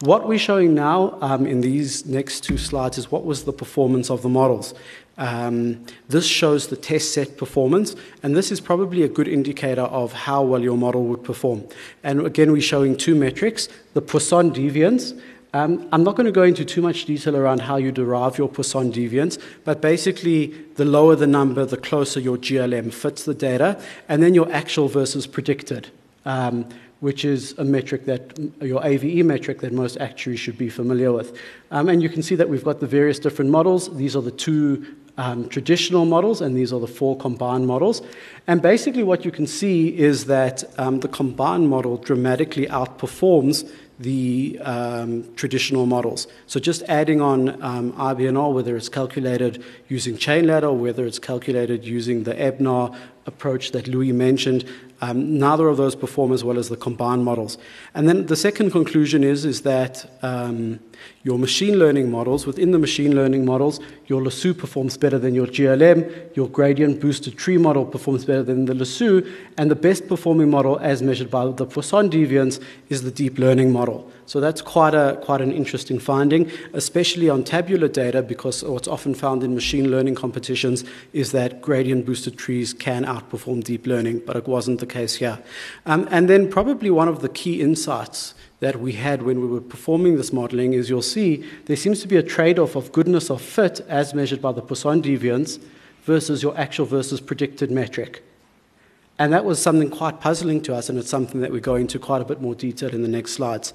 What 0.00 0.26
we're 0.26 0.46
showing 0.50 0.74
now 0.74 1.16
um, 1.20 1.46
in 1.46 1.60
these 1.60 2.04
next 2.06 2.40
two 2.40 2.58
slides 2.58 2.98
is 2.98 3.12
what 3.12 3.24
was 3.24 3.44
the 3.44 3.52
performance 3.52 4.10
of 4.10 4.22
the 4.22 4.28
models. 4.28 4.74
Um, 5.18 5.86
this 6.08 6.26
shows 6.26 6.66
the 6.66 6.76
test 6.76 7.12
set 7.14 7.36
performance, 7.36 7.94
and 8.22 8.34
this 8.34 8.50
is 8.50 8.60
probably 8.60 9.02
a 9.04 9.08
good 9.08 9.28
indicator 9.28 9.82
of 9.82 10.12
how 10.12 10.42
well 10.42 10.62
your 10.62 10.76
model 10.76 11.04
would 11.04 11.22
perform. 11.22 11.64
And 12.02 12.26
again, 12.26 12.50
we're 12.50 12.70
showing 12.74 12.96
two 12.96 13.14
metrics 13.14 13.68
the 13.94 14.02
Poisson 14.02 14.50
deviance. 14.50 15.04
Um, 15.54 15.86
I'm 15.92 16.02
not 16.02 16.16
going 16.16 16.24
to 16.24 16.32
go 16.32 16.44
into 16.44 16.64
too 16.64 16.80
much 16.80 17.04
detail 17.04 17.36
around 17.36 17.60
how 17.60 17.76
you 17.76 17.92
derive 17.92 18.38
your 18.38 18.48
Poisson 18.48 18.90
deviance, 18.90 19.38
but 19.64 19.82
basically, 19.82 20.46
the 20.76 20.84
lower 20.86 21.14
the 21.14 21.26
number, 21.26 21.66
the 21.66 21.76
closer 21.76 22.20
your 22.20 22.38
GLM 22.38 22.92
fits 22.92 23.24
the 23.24 23.34
data, 23.34 23.80
and 24.08 24.22
then 24.22 24.32
your 24.34 24.50
actual 24.50 24.88
versus 24.88 25.26
predicted. 25.26 25.90
Um, 26.24 26.66
which 27.00 27.24
is 27.24 27.52
a 27.58 27.64
metric 27.64 28.04
that 28.04 28.38
your 28.60 28.80
AVE 28.86 29.26
metric 29.26 29.58
that 29.58 29.72
most 29.72 29.96
actuaries 29.96 30.38
should 30.38 30.56
be 30.56 30.68
familiar 30.68 31.10
with. 31.10 31.36
Um, 31.72 31.88
and 31.88 32.00
you 32.00 32.08
can 32.08 32.22
see 32.22 32.36
that 32.36 32.48
we've 32.48 32.62
got 32.62 32.78
the 32.78 32.86
various 32.86 33.18
different 33.18 33.50
models. 33.50 33.92
These 33.96 34.14
are 34.14 34.22
the 34.22 34.30
two 34.30 34.86
um, 35.18 35.48
traditional 35.48 36.04
models, 36.04 36.40
and 36.40 36.56
these 36.56 36.72
are 36.72 36.80
the 36.80 36.86
four 36.86 37.16
combined 37.16 37.66
models. 37.66 38.02
And 38.46 38.62
basically, 38.62 39.02
what 39.02 39.24
you 39.24 39.30
can 39.30 39.46
see 39.46 39.96
is 39.96 40.26
that 40.26 40.64
um, 40.78 41.00
the 41.00 41.08
combined 41.08 41.68
model 41.68 41.96
dramatically 41.96 42.66
outperforms 42.66 43.70
the 43.98 44.58
um, 44.62 45.32
traditional 45.36 45.86
models. 45.86 46.26
So 46.46 46.58
just 46.58 46.82
adding 46.88 47.20
on 47.20 47.62
um, 47.62 47.92
IBNR, 47.92 48.52
whether 48.52 48.76
it's 48.76 48.88
calculated 48.88 49.62
using 49.88 50.16
chain 50.16 50.46
ladder 50.46 50.68
or 50.68 50.76
whether 50.76 51.06
it's 51.06 51.18
calculated 51.18 51.84
using 51.84 52.24
the 52.24 52.34
EBNAR 52.34 52.96
approach 53.26 53.70
that 53.72 53.86
Louis 53.86 54.12
mentioned, 54.12 54.64
um, 55.00 55.38
neither 55.38 55.68
of 55.68 55.76
those 55.76 55.94
perform 55.94 56.32
as 56.32 56.42
well 56.42 56.58
as 56.58 56.68
the 56.68 56.76
combined 56.76 57.24
models. 57.24 57.58
And 57.94 58.08
then 58.08 58.26
the 58.26 58.36
second 58.36 58.72
conclusion 58.72 59.22
is, 59.22 59.44
is 59.44 59.62
that 59.62 60.10
um, 60.22 60.80
your 61.22 61.38
machine 61.38 61.78
learning 61.78 62.10
models, 62.10 62.46
within 62.46 62.72
the 62.72 62.78
machine 62.78 63.14
learning 63.14 63.44
models, 63.44 63.80
your 64.06 64.22
Lasso 64.22 64.52
performs 64.52 64.96
better 64.96 65.18
than 65.18 65.34
your 65.34 65.46
GLM, 65.46 66.36
your 66.36 66.48
gradient 66.48 67.00
boosted 67.00 67.38
tree 67.38 67.58
model 67.58 67.84
performs 67.84 68.24
better 68.24 68.42
than 68.42 68.64
the 68.64 68.74
Lasso, 68.74 69.22
and 69.56 69.70
the 69.70 69.76
best 69.76 70.08
performing 70.08 70.50
model 70.50 70.78
as 70.80 71.02
measured 71.02 71.30
by 71.30 71.46
the 71.46 71.66
Poisson 71.66 72.10
deviance 72.10 72.62
is 72.88 73.02
the 73.02 73.10
deep 73.10 73.38
learning 73.38 73.72
model. 73.72 74.10
So 74.26 74.40
that's 74.40 74.62
quite, 74.62 74.94
a, 74.94 75.18
quite 75.22 75.40
an 75.40 75.52
interesting 75.52 75.98
finding, 75.98 76.50
especially 76.72 77.28
on 77.28 77.44
tabular 77.44 77.88
data, 77.88 78.22
because 78.22 78.62
what's 78.62 78.88
often 78.88 79.14
found 79.14 79.42
in 79.42 79.54
machine 79.54 79.90
learning 79.90 80.14
competitions 80.14 80.84
is 81.12 81.32
that 81.32 81.60
gradient 81.60 82.06
boosted 82.06 82.38
trees 82.38 82.72
can 82.72 83.04
outperform 83.04 83.62
deep 83.64 83.86
learning, 83.86 84.22
but 84.24 84.36
it 84.36 84.46
wasn't 84.46 84.80
the 84.80 84.86
case 84.86 85.16
here. 85.16 85.38
Um, 85.86 86.08
and 86.10 86.28
then, 86.28 86.50
probably 86.50 86.90
one 86.90 87.08
of 87.08 87.20
the 87.20 87.28
key 87.28 87.60
insights 87.60 88.34
that 88.62 88.78
we 88.78 88.92
had 88.92 89.22
when 89.22 89.40
we 89.40 89.46
were 89.48 89.60
performing 89.60 90.16
this 90.16 90.32
modeling 90.32 90.72
is 90.72 90.88
you'll 90.88 91.02
see 91.02 91.44
there 91.64 91.74
seems 91.74 92.00
to 92.00 92.06
be 92.06 92.16
a 92.16 92.22
trade 92.22 92.60
off 92.60 92.76
of 92.76 92.92
goodness 92.92 93.28
of 93.28 93.42
fit 93.42 93.80
as 93.88 94.14
measured 94.14 94.40
by 94.40 94.52
the 94.52 94.62
Poisson 94.62 95.02
deviance 95.02 95.60
versus 96.04 96.44
your 96.44 96.56
actual 96.56 96.86
versus 96.86 97.20
predicted 97.20 97.72
metric. 97.72 98.22
And 99.22 99.32
that 99.32 99.44
was 99.44 99.62
something 99.62 99.88
quite 99.88 100.18
puzzling 100.18 100.60
to 100.62 100.74
us, 100.74 100.88
and 100.88 100.98
it's 100.98 101.08
something 101.08 101.42
that 101.42 101.52
we 101.52 101.60
go 101.60 101.76
into 101.76 101.96
quite 102.00 102.20
a 102.20 102.24
bit 102.24 102.40
more 102.40 102.56
detail 102.56 102.92
in 102.92 103.02
the 103.02 103.08
next 103.08 103.34
slides. 103.34 103.72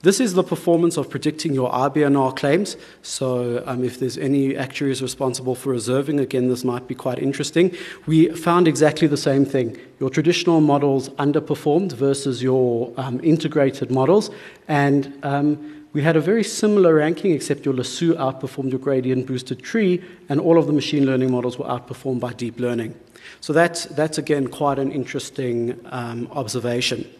This 0.00 0.20
is 0.20 0.32
the 0.32 0.42
performance 0.42 0.96
of 0.96 1.10
predicting 1.10 1.52
your 1.52 1.70
IBNR 1.70 2.34
claims. 2.34 2.78
So, 3.02 3.62
um, 3.66 3.84
if 3.84 4.00
there's 4.00 4.16
any 4.16 4.56
actuaries 4.56 5.02
responsible 5.02 5.54
for 5.54 5.68
reserving, 5.68 6.18
again, 6.18 6.48
this 6.48 6.64
might 6.64 6.88
be 6.88 6.94
quite 6.94 7.18
interesting. 7.18 7.76
We 8.06 8.30
found 8.30 8.66
exactly 8.66 9.06
the 9.06 9.18
same 9.18 9.44
thing. 9.44 9.78
Your 10.00 10.08
traditional 10.08 10.62
models 10.62 11.10
underperformed 11.10 11.92
versus 11.92 12.42
your 12.42 12.90
um, 12.96 13.20
integrated 13.22 13.90
models, 13.90 14.30
and 14.66 15.12
um, 15.22 15.85
we 15.96 16.02
had 16.02 16.14
a 16.14 16.20
very 16.20 16.44
similar 16.44 16.96
ranking, 16.96 17.32
except 17.32 17.64
your 17.64 17.72
Lasso 17.72 18.12
outperformed 18.16 18.68
your 18.68 18.78
gradient 18.78 19.26
boosted 19.26 19.62
tree, 19.62 20.04
and 20.28 20.38
all 20.38 20.58
of 20.58 20.66
the 20.66 20.72
machine 20.74 21.06
learning 21.06 21.32
models 21.32 21.58
were 21.58 21.64
outperformed 21.64 22.20
by 22.20 22.34
deep 22.34 22.60
learning. 22.60 22.94
So 23.40 23.54
that's, 23.54 23.86
that's 23.86 24.18
again 24.18 24.48
quite 24.48 24.78
an 24.78 24.92
interesting 24.92 25.80
um, 25.86 26.28
observation. 26.32 27.10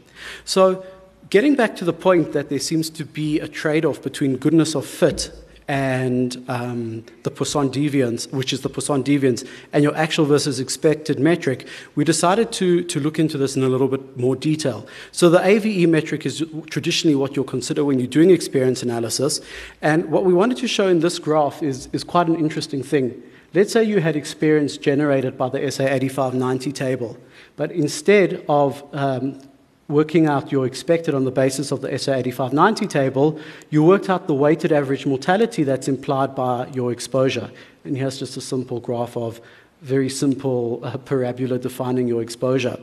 So 0.44 0.84
getting 1.30 1.54
back 1.54 1.74
to 1.76 1.86
the 1.86 1.94
point 1.94 2.34
that 2.34 2.50
there 2.50 2.58
seems 2.58 2.90
to 2.90 3.06
be 3.06 3.40
a 3.40 3.48
trade 3.48 3.86
off 3.86 4.02
between 4.02 4.36
goodness 4.36 4.74
of 4.74 4.84
fit 4.84 5.30
and 5.68 6.44
um, 6.48 7.04
the 7.24 7.30
Poisson 7.30 7.70
deviance, 7.70 8.30
which 8.32 8.52
is 8.52 8.60
the 8.60 8.68
Poisson 8.68 9.02
deviance, 9.02 9.46
and 9.72 9.82
your 9.82 9.96
actual 9.96 10.24
versus 10.24 10.60
expected 10.60 11.18
metric, 11.18 11.66
we 11.96 12.04
decided 12.04 12.52
to, 12.52 12.84
to 12.84 13.00
look 13.00 13.18
into 13.18 13.36
this 13.36 13.56
in 13.56 13.64
a 13.64 13.68
little 13.68 13.88
bit 13.88 14.16
more 14.16 14.36
detail. 14.36 14.86
So 15.10 15.28
the 15.28 15.44
AVE 15.44 15.88
metric 15.88 16.24
is 16.24 16.44
traditionally 16.70 17.16
what 17.16 17.34
you'll 17.34 17.44
consider 17.44 17.84
when 17.84 17.98
you're 17.98 18.06
doing 18.06 18.30
experience 18.30 18.82
analysis. 18.82 19.40
And 19.82 20.10
what 20.10 20.24
we 20.24 20.32
wanted 20.32 20.58
to 20.58 20.68
show 20.68 20.86
in 20.86 21.00
this 21.00 21.18
graph 21.18 21.62
is, 21.62 21.88
is 21.92 22.04
quite 22.04 22.28
an 22.28 22.36
interesting 22.36 22.82
thing. 22.82 23.22
Let's 23.52 23.72
say 23.72 23.82
you 23.82 24.00
had 24.00 24.16
experience 24.16 24.76
generated 24.76 25.36
by 25.36 25.48
the 25.48 25.70
SA 25.70 25.84
8590 25.84 26.72
table, 26.72 27.16
but 27.56 27.72
instead 27.72 28.44
of 28.48 28.84
um, 28.92 29.40
working 29.88 30.26
out 30.26 30.50
your 30.50 30.66
expected 30.66 31.14
on 31.14 31.24
the 31.24 31.30
basis 31.30 31.70
of 31.70 31.80
the 31.80 31.98
SA 31.98 32.14
8590 32.14 32.86
table, 32.86 33.40
you 33.70 33.82
worked 33.82 34.10
out 34.10 34.26
the 34.26 34.34
weighted 34.34 34.72
average 34.72 35.06
mortality 35.06 35.62
that's 35.62 35.88
implied 35.88 36.34
by 36.34 36.66
your 36.68 36.92
exposure. 36.92 37.50
And 37.84 37.96
here's 37.96 38.18
just 38.18 38.36
a 38.36 38.40
simple 38.40 38.80
graph 38.80 39.16
of 39.16 39.40
very 39.82 40.08
simple 40.08 40.80
uh, 40.82 40.96
parabola 40.96 41.58
defining 41.58 42.08
your 42.08 42.22
exposure. 42.22 42.78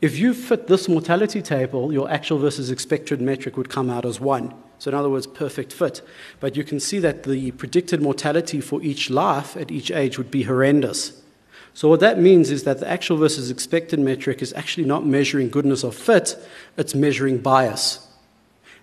If 0.00 0.16
you 0.18 0.32
fit 0.32 0.68
this 0.68 0.88
mortality 0.88 1.42
table, 1.42 1.92
your 1.92 2.08
actual 2.10 2.38
versus 2.38 2.70
expected 2.70 3.20
metric 3.20 3.56
would 3.56 3.68
come 3.68 3.90
out 3.90 4.06
as 4.06 4.20
1. 4.20 4.54
So, 4.78 4.90
in 4.90 4.94
other 4.94 5.10
words, 5.10 5.26
perfect 5.26 5.72
fit. 5.72 6.02
But 6.38 6.56
you 6.56 6.62
can 6.62 6.80
see 6.80 6.98
that 7.00 7.24
the 7.24 7.50
predicted 7.52 8.00
mortality 8.00 8.60
for 8.60 8.82
each 8.82 9.10
life 9.10 9.56
at 9.56 9.70
each 9.70 9.90
age 9.90 10.18
would 10.18 10.30
be 10.30 10.44
horrendous. 10.44 11.20
So, 11.76 11.90
what 11.90 12.00
that 12.00 12.18
means 12.18 12.50
is 12.50 12.62
that 12.62 12.80
the 12.80 12.88
actual 12.88 13.18
versus 13.18 13.50
expected 13.50 14.00
metric 14.00 14.40
is 14.40 14.50
actually 14.54 14.86
not 14.86 15.04
measuring 15.04 15.50
goodness 15.50 15.84
of 15.84 15.94
fit, 15.94 16.34
it's 16.78 16.94
measuring 16.94 17.36
bias. 17.36 18.08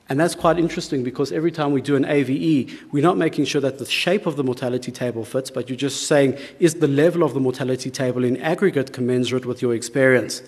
And 0.09 0.19
that's 0.19 0.35
quite 0.35 0.59
interesting 0.59 1.03
because 1.03 1.31
every 1.31 1.51
time 1.51 1.71
we 1.71 1.81
do 1.81 1.95
an 1.95 2.05
AVE, 2.05 2.83
we're 2.91 3.01
not 3.01 3.17
making 3.17 3.45
sure 3.45 3.61
that 3.61 3.79
the 3.79 3.87
shape 3.87 4.27
of 4.27 4.35
the 4.35 4.43
mortality 4.43 4.91
table 4.91 5.25
fits, 5.25 5.49
but 5.49 5.69
you're 5.69 5.75
just 5.75 6.05
saying, 6.05 6.37
is 6.59 6.75
the 6.75 6.87
level 6.87 7.23
of 7.23 7.33
the 7.33 7.39
mortality 7.39 7.89
table 7.89 8.23
in 8.23 8.37
aggregate 8.37 8.93
commensurate 8.93 9.47
with 9.47 9.59
your 9.59 9.73
experience? 9.73 10.43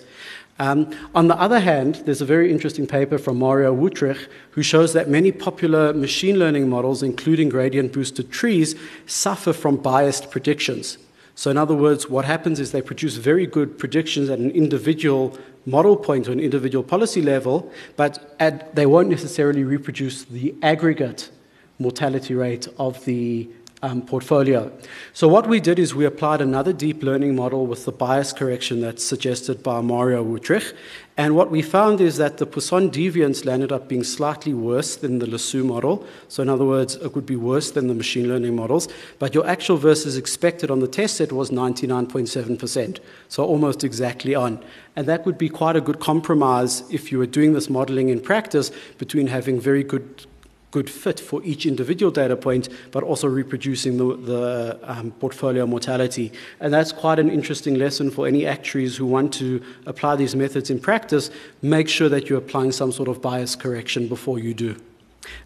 Um, 0.60 0.94
on 1.16 1.26
the 1.26 1.36
other 1.40 1.58
hand, 1.58 1.96
there's 2.04 2.20
a 2.20 2.24
very 2.24 2.52
interesting 2.52 2.86
paper 2.86 3.18
from 3.18 3.40
Mario 3.40 3.74
Wuthrich 3.74 4.28
who 4.52 4.62
shows 4.62 4.92
that 4.92 5.08
many 5.08 5.32
popular 5.32 5.92
machine 5.92 6.38
learning 6.38 6.70
models, 6.70 7.02
including 7.02 7.48
gradient 7.48 7.92
boosted 7.92 8.30
trees, 8.30 8.76
suffer 9.04 9.52
from 9.52 9.78
biased 9.78 10.30
predictions. 10.30 10.98
So, 11.36 11.50
in 11.50 11.58
other 11.58 11.74
words, 11.74 12.08
what 12.08 12.24
happens 12.24 12.58
is 12.58 12.72
they 12.72 12.80
produce 12.80 13.16
very 13.16 13.46
good 13.46 13.78
predictions 13.78 14.30
at 14.30 14.38
an 14.38 14.50
individual 14.52 15.38
model 15.66 15.94
point 15.94 16.28
or 16.28 16.32
an 16.32 16.40
individual 16.40 16.82
policy 16.82 17.20
level, 17.20 17.70
but 17.94 18.34
at, 18.40 18.74
they 18.74 18.86
won't 18.86 19.10
necessarily 19.10 19.62
reproduce 19.62 20.24
the 20.24 20.54
aggregate 20.62 21.30
mortality 21.78 22.34
rate 22.34 22.66
of 22.78 23.04
the 23.04 23.50
um, 23.82 24.00
portfolio. 24.00 24.72
So, 25.12 25.28
what 25.28 25.46
we 25.46 25.60
did 25.60 25.78
is 25.78 25.94
we 25.94 26.06
applied 26.06 26.40
another 26.40 26.72
deep 26.72 27.02
learning 27.02 27.36
model 27.36 27.66
with 27.66 27.84
the 27.84 27.92
bias 27.92 28.32
correction 28.32 28.80
that's 28.80 29.04
suggested 29.04 29.62
by 29.62 29.82
Mario 29.82 30.24
Wuthrich. 30.24 30.72
And 31.18 31.34
what 31.34 31.50
we 31.50 31.62
found 31.62 32.02
is 32.02 32.18
that 32.18 32.36
the 32.36 32.44
Poisson 32.44 32.90
deviance 32.90 33.46
landed 33.46 33.72
up 33.72 33.88
being 33.88 34.04
slightly 34.04 34.52
worse 34.52 34.96
than 34.96 35.18
the 35.18 35.26
Lasso 35.26 35.64
model. 35.64 36.06
So, 36.28 36.42
in 36.42 36.50
other 36.50 36.66
words, 36.66 36.96
it 36.96 37.14
would 37.14 37.24
be 37.24 37.36
worse 37.36 37.70
than 37.70 37.88
the 37.88 37.94
machine 37.94 38.28
learning 38.28 38.54
models. 38.54 38.86
But 39.18 39.34
your 39.34 39.46
actual 39.46 39.78
versus 39.78 40.18
expected 40.18 40.70
on 40.70 40.80
the 40.80 40.88
test 40.88 41.16
set 41.16 41.32
was 41.32 41.50
99.7%. 41.50 42.98
So, 43.28 43.44
almost 43.44 43.82
exactly 43.82 44.34
on. 44.34 44.62
And 44.94 45.06
that 45.08 45.24
would 45.24 45.38
be 45.38 45.48
quite 45.48 45.74
a 45.74 45.80
good 45.80 46.00
compromise 46.00 46.82
if 46.92 47.10
you 47.10 47.18
were 47.18 47.26
doing 47.26 47.54
this 47.54 47.70
modeling 47.70 48.10
in 48.10 48.20
practice 48.20 48.70
between 48.98 49.28
having 49.28 49.58
very 49.58 49.84
good 49.84 50.26
good 50.70 50.90
fit 50.90 51.18
for 51.20 51.42
each 51.44 51.64
individual 51.64 52.10
data 52.10 52.36
point, 52.36 52.68
but 52.90 53.02
also 53.02 53.28
reproducing 53.28 53.96
the, 53.96 54.16
the 54.16 54.78
um, 54.82 55.10
portfolio 55.12 55.66
mortality. 55.66 56.32
And 56.60 56.72
that's 56.72 56.92
quite 56.92 57.18
an 57.18 57.30
interesting 57.30 57.76
lesson 57.76 58.10
for 58.10 58.26
any 58.26 58.46
actuaries 58.46 58.96
who 58.96 59.06
want 59.06 59.32
to 59.34 59.62
apply 59.86 60.16
these 60.16 60.34
methods 60.36 60.70
in 60.70 60.80
practice. 60.80 61.30
Make 61.62 61.88
sure 61.88 62.08
that 62.08 62.28
you're 62.28 62.38
applying 62.38 62.72
some 62.72 62.92
sort 62.92 63.08
of 63.08 63.22
bias 63.22 63.56
correction 63.56 64.08
before 64.08 64.38
you 64.38 64.54
do. 64.54 64.76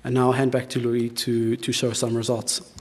And 0.04 0.14
now 0.14 0.26
I'll 0.26 0.33
hand 0.33 0.52
back 0.52 0.68
to 0.70 0.80
Louis 0.80 1.11
to, 1.11 1.56
to 1.56 1.72
show 1.72 1.92
some 1.92 2.16
results. 2.16 2.72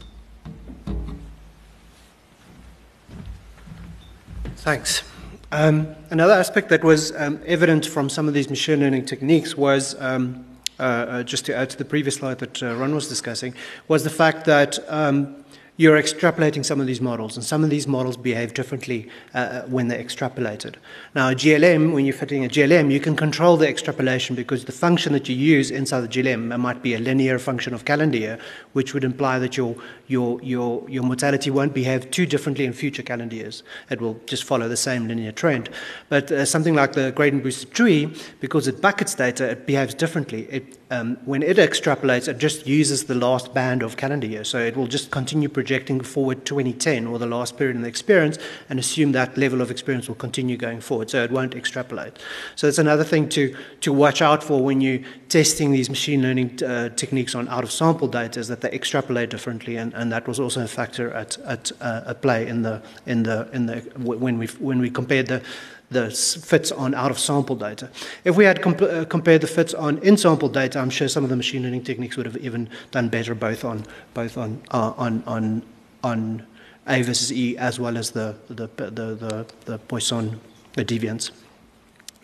Thanks. 4.57 5.03
Um, 5.51 5.95
another 6.11 6.33
aspect 6.33 6.69
that 6.69 6.83
was 6.83 7.15
um, 7.15 7.39
evident 7.45 7.85
from 7.85 8.09
some 8.09 8.27
of 8.27 8.33
these 8.33 8.49
machine 8.49 8.81
learning 8.81 9.05
techniques 9.05 9.57
was 9.57 9.95
um, 9.99 10.45
uh, 10.79 10.83
uh, 10.83 11.23
just 11.23 11.45
to 11.45 11.55
add 11.55 11.69
to 11.69 11.77
the 11.77 11.85
previous 11.85 12.15
slide 12.15 12.39
that 12.39 12.63
uh, 12.63 12.75
Ron 12.75 12.95
was 12.95 13.07
discussing, 13.07 13.53
was 13.87 14.03
the 14.03 14.09
fact 14.09 14.45
that 14.45 14.79
um, 14.87 15.38
you're 15.79 15.97
extrapolating 15.97 16.65
some 16.65 16.81
of 16.81 16.87
these 16.87 16.99
models, 16.99 17.37
and 17.37 17.45
some 17.45 17.63
of 17.63 17.69
these 17.69 17.87
models 17.87 18.17
behave 18.17 18.53
differently 18.53 19.07
uh, 19.33 19.61
when 19.61 19.87
they're 19.87 20.03
extrapolated. 20.03 20.75
Now, 21.15 21.29
a 21.29 21.33
GLM, 21.33 21.93
when 21.93 22.03
you're 22.03 22.13
fitting 22.13 22.43
a 22.43 22.49
GLM, 22.49 22.91
you 22.91 22.99
can 22.99 23.15
control 23.15 23.55
the 23.55 23.69
extrapolation 23.69 24.35
because 24.35 24.65
the 24.65 24.73
function 24.73 25.13
that 25.13 25.29
you 25.29 25.37
use 25.37 25.71
inside 25.71 26.01
the 26.01 26.09
GLM 26.09 26.59
might 26.59 26.83
be 26.83 26.95
a 26.95 26.99
linear 26.99 27.39
function 27.39 27.73
of 27.73 27.85
calendar 27.85 28.17
year, 28.17 28.37
which 28.73 28.93
would 28.93 29.05
imply 29.05 29.39
that 29.39 29.55
your, 29.55 29.73
your, 30.07 30.41
your, 30.43 30.83
your 30.89 31.03
mortality 31.03 31.49
won't 31.49 31.73
behave 31.73 32.11
too 32.11 32.25
differently 32.25 32.65
in 32.65 32.73
future 32.73 33.01
calendar 33.01 33.37
years. 33.37 33.63
It 33.89 34.01
will 34.01 34.19
just 34.25 34.43
follow 34.43 34.67
the 34.67 34.75
same 34.75 35.07
linear 35.07 35.31
trend. 35.31 35.69
But 36.09 36.29
uh, 36.29 36.43
something 36.43 36.75
like 36.75 36.91
the 36.91 37.13
gradient 37.13 37.41
boosted 37.45 37.71
tree, 37.71 38.13
because 38.41 38.67
it 38.67 38.81
buckets 38.81 39.15
data, 39.15 39.51
it 39.51 39.65
behaves 39.65 39.93
differently. 39.93 40.45
It, 40.51 40.77
um, 40.91 41.17
when 41.23 41.43
it 41.43 41.57
extrapolates, 41.57 42.27
it 42.27 42.37
just 42.37 42.67
uses 42.67 43.05
the 43.05 43.15
last 43.15 43.53
band 43.53 43.81
of 43.81 43.95
calendar 43.95 44.27
year. 44.27 44.43
So 44.43 44.59
it 44.59 44.75
will 44.75 44.87
just 44.87 45.11
continue 45.11 45.47
projecting 45.69 46.01
forward 46.01 46.43
2010 46.45 47.05
or 47.05 47.19
the 47.19 47.27
last 47.27 47.55
period 47.55 47.75
in 47.75 47.83
the 47.83 47.87
experience 47.87 48.39
and 48.69 48.79
assume 48.79 49.11
that 49.11 49.37
level 49.37 49.61
of 49.61 49.69
experience 49.69 50.07
will 50.07 50.15
continue 50.15 50.57
going 50.57 50.81
forward. 50.81 51.11
So 51.11 51.23
it 51.23 51.29
won't 51.29 51.53
extrapolate. 51.53 52.17
So 52.55 52.65
it's 52.65 52.79
another 52.79 53.03
thing 53.03 53.29
to, 53.29 53.55
to 53.81 53.93
watch 53.93 54.19
out 54.19 54.43
for 54.43 54.63
when 54.63 54.81
you're 54.81 55.01
testing 55.27 55.71
these 55.71 55.87
machine 55.87 56.23
learning 56.23 56.63
uh, 56.63 56.89
techniques 56.95 57.35
on 57.35 57.47
out 57.49 57.63
of 57.63 57.71
sample 57.71 58.07
data 58.07 58.39
is 58.39 58.47
that 58.47 58.61
they 58.61 58.71
extrapolate 58.71 59.29
differently. 59.29 59.77
And, 59.77 59.93
and 59.93 60.11
that 60.11 60.27
was 60.27 60.39
also 60.39 60.63
a 60.63 60.67
factor 60.67 61.13
at, 61.13 61.37
at, 61.45 61.71
uh, 61.81 62.01
at 62.07 62.23
play 62.23 62.47
in 62.47 62.63
the, 62.63 62.81
in 63.05 63.21
the, 63.21 63.47
in 63.53 63.67
the, 63.67 63.81
when, 63.99 64.39
we, 64.39 64.47
when 64.47 64.79
we 64.79 64.89
compared 64.89 65.27
the 65.27 65.43
the 65.91 66.11
fits 66.11 66.71
on 66.71 66.93
out 66.93 67.11
of 67.11 67.19
sample 67.19 67.55
data. 67.55 67.89
If 68.23 68.35
we 68.35 68.45
had 68.45 68.61
comp- 68.61 68.81
uh, 68.81 69.05
compared 69.05 69.41
the 69.41 69.47
fits 69.47 69.73
on 69.73 69.97
in 69.99 70.17
sample 70.17 70.49
data, 70.49 70.79
I'm 70.79 70.89
sure 70.89 71.07
some 71.07 71.23
of 71.23 71.29
the 71.29 71.35
machine 71.35 71.63
learning 71.63 71.83
techniques 71.83 72.15
would 72.17 72.25
have 72.25 72.37
even 72.37 72.69
done 72.91 73.09
better 73.09 73.35
both 73.35 73.65
on 73.65 73.85
both 74.13 74.37
on 74.37 74.61
uh, 74.71 74.93
on 74.97 75.23
on 75.25 75.63
on 76.03 76.45
A 76.87 77.01
versus 77.01 77.33
E 77.33 77.57
as 77.57 77.79
well 77.79 77.97
as 77.97 78.11
the 78.11 78.35
the 78.47 78.67
the 78.77 78.89
the, 78.91 79.45
the 79.65 79.77
Poisson 79.79 80.39
the 80.73 80.85
deviance. 80.85 81.31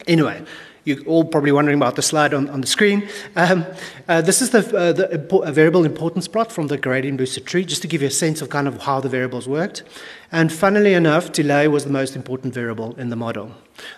Anyway, 0.07 0.43
you're 0.85 1.03
all 1.05 1.25
probably 1.25 1.51
wondering 1.51 1.77
about 1.77 1.95
the 1.95 2.01
slide 2.01 2.33
on, 2.33 2.47
on 2.49 2.61
the 2.61 2.67
screen. 2.67 3.09
Um, 3.35 3.65
uh, 4.07 4.21
this 4.21 4.41
is 4.41 4.51
the, 4.51 4.59
uh, 4.59 4.93
the 4.93 5.07
impo- 5.07 5.51
variable 5.51 5.83
importance 5.83 6.27
plot 6.27 6.51
from 6.51 6.67
the 6.67 6.77
gradient 6.77 7.17
boosted 7.17 7.45
tree, 7.45 7.65
just 7.65 7.81
to 7.81 7.87
give 7.87 8.01
you 8.01 8.07
a 8.07 8.11
sense 8.11 8.41
of 8.41 8.49
kind 8.49 8.67
of 8.67 8.83
how 8.83 8.99
the 8.99 9.09
variables 9.09 9.47
worked. 9.47 9.83
And 10.31 10.53
funnily 10.53 10.93
enough, 10.93 11.31
delay 11.31 11.67
was 11.67 11.85
the 11.85 11.91
most 11.91 12.15
important 12.15 12.53
variable 12.53 12.95
in 12.97 13.09
the 13.09 13.15
model. 13.15 13.51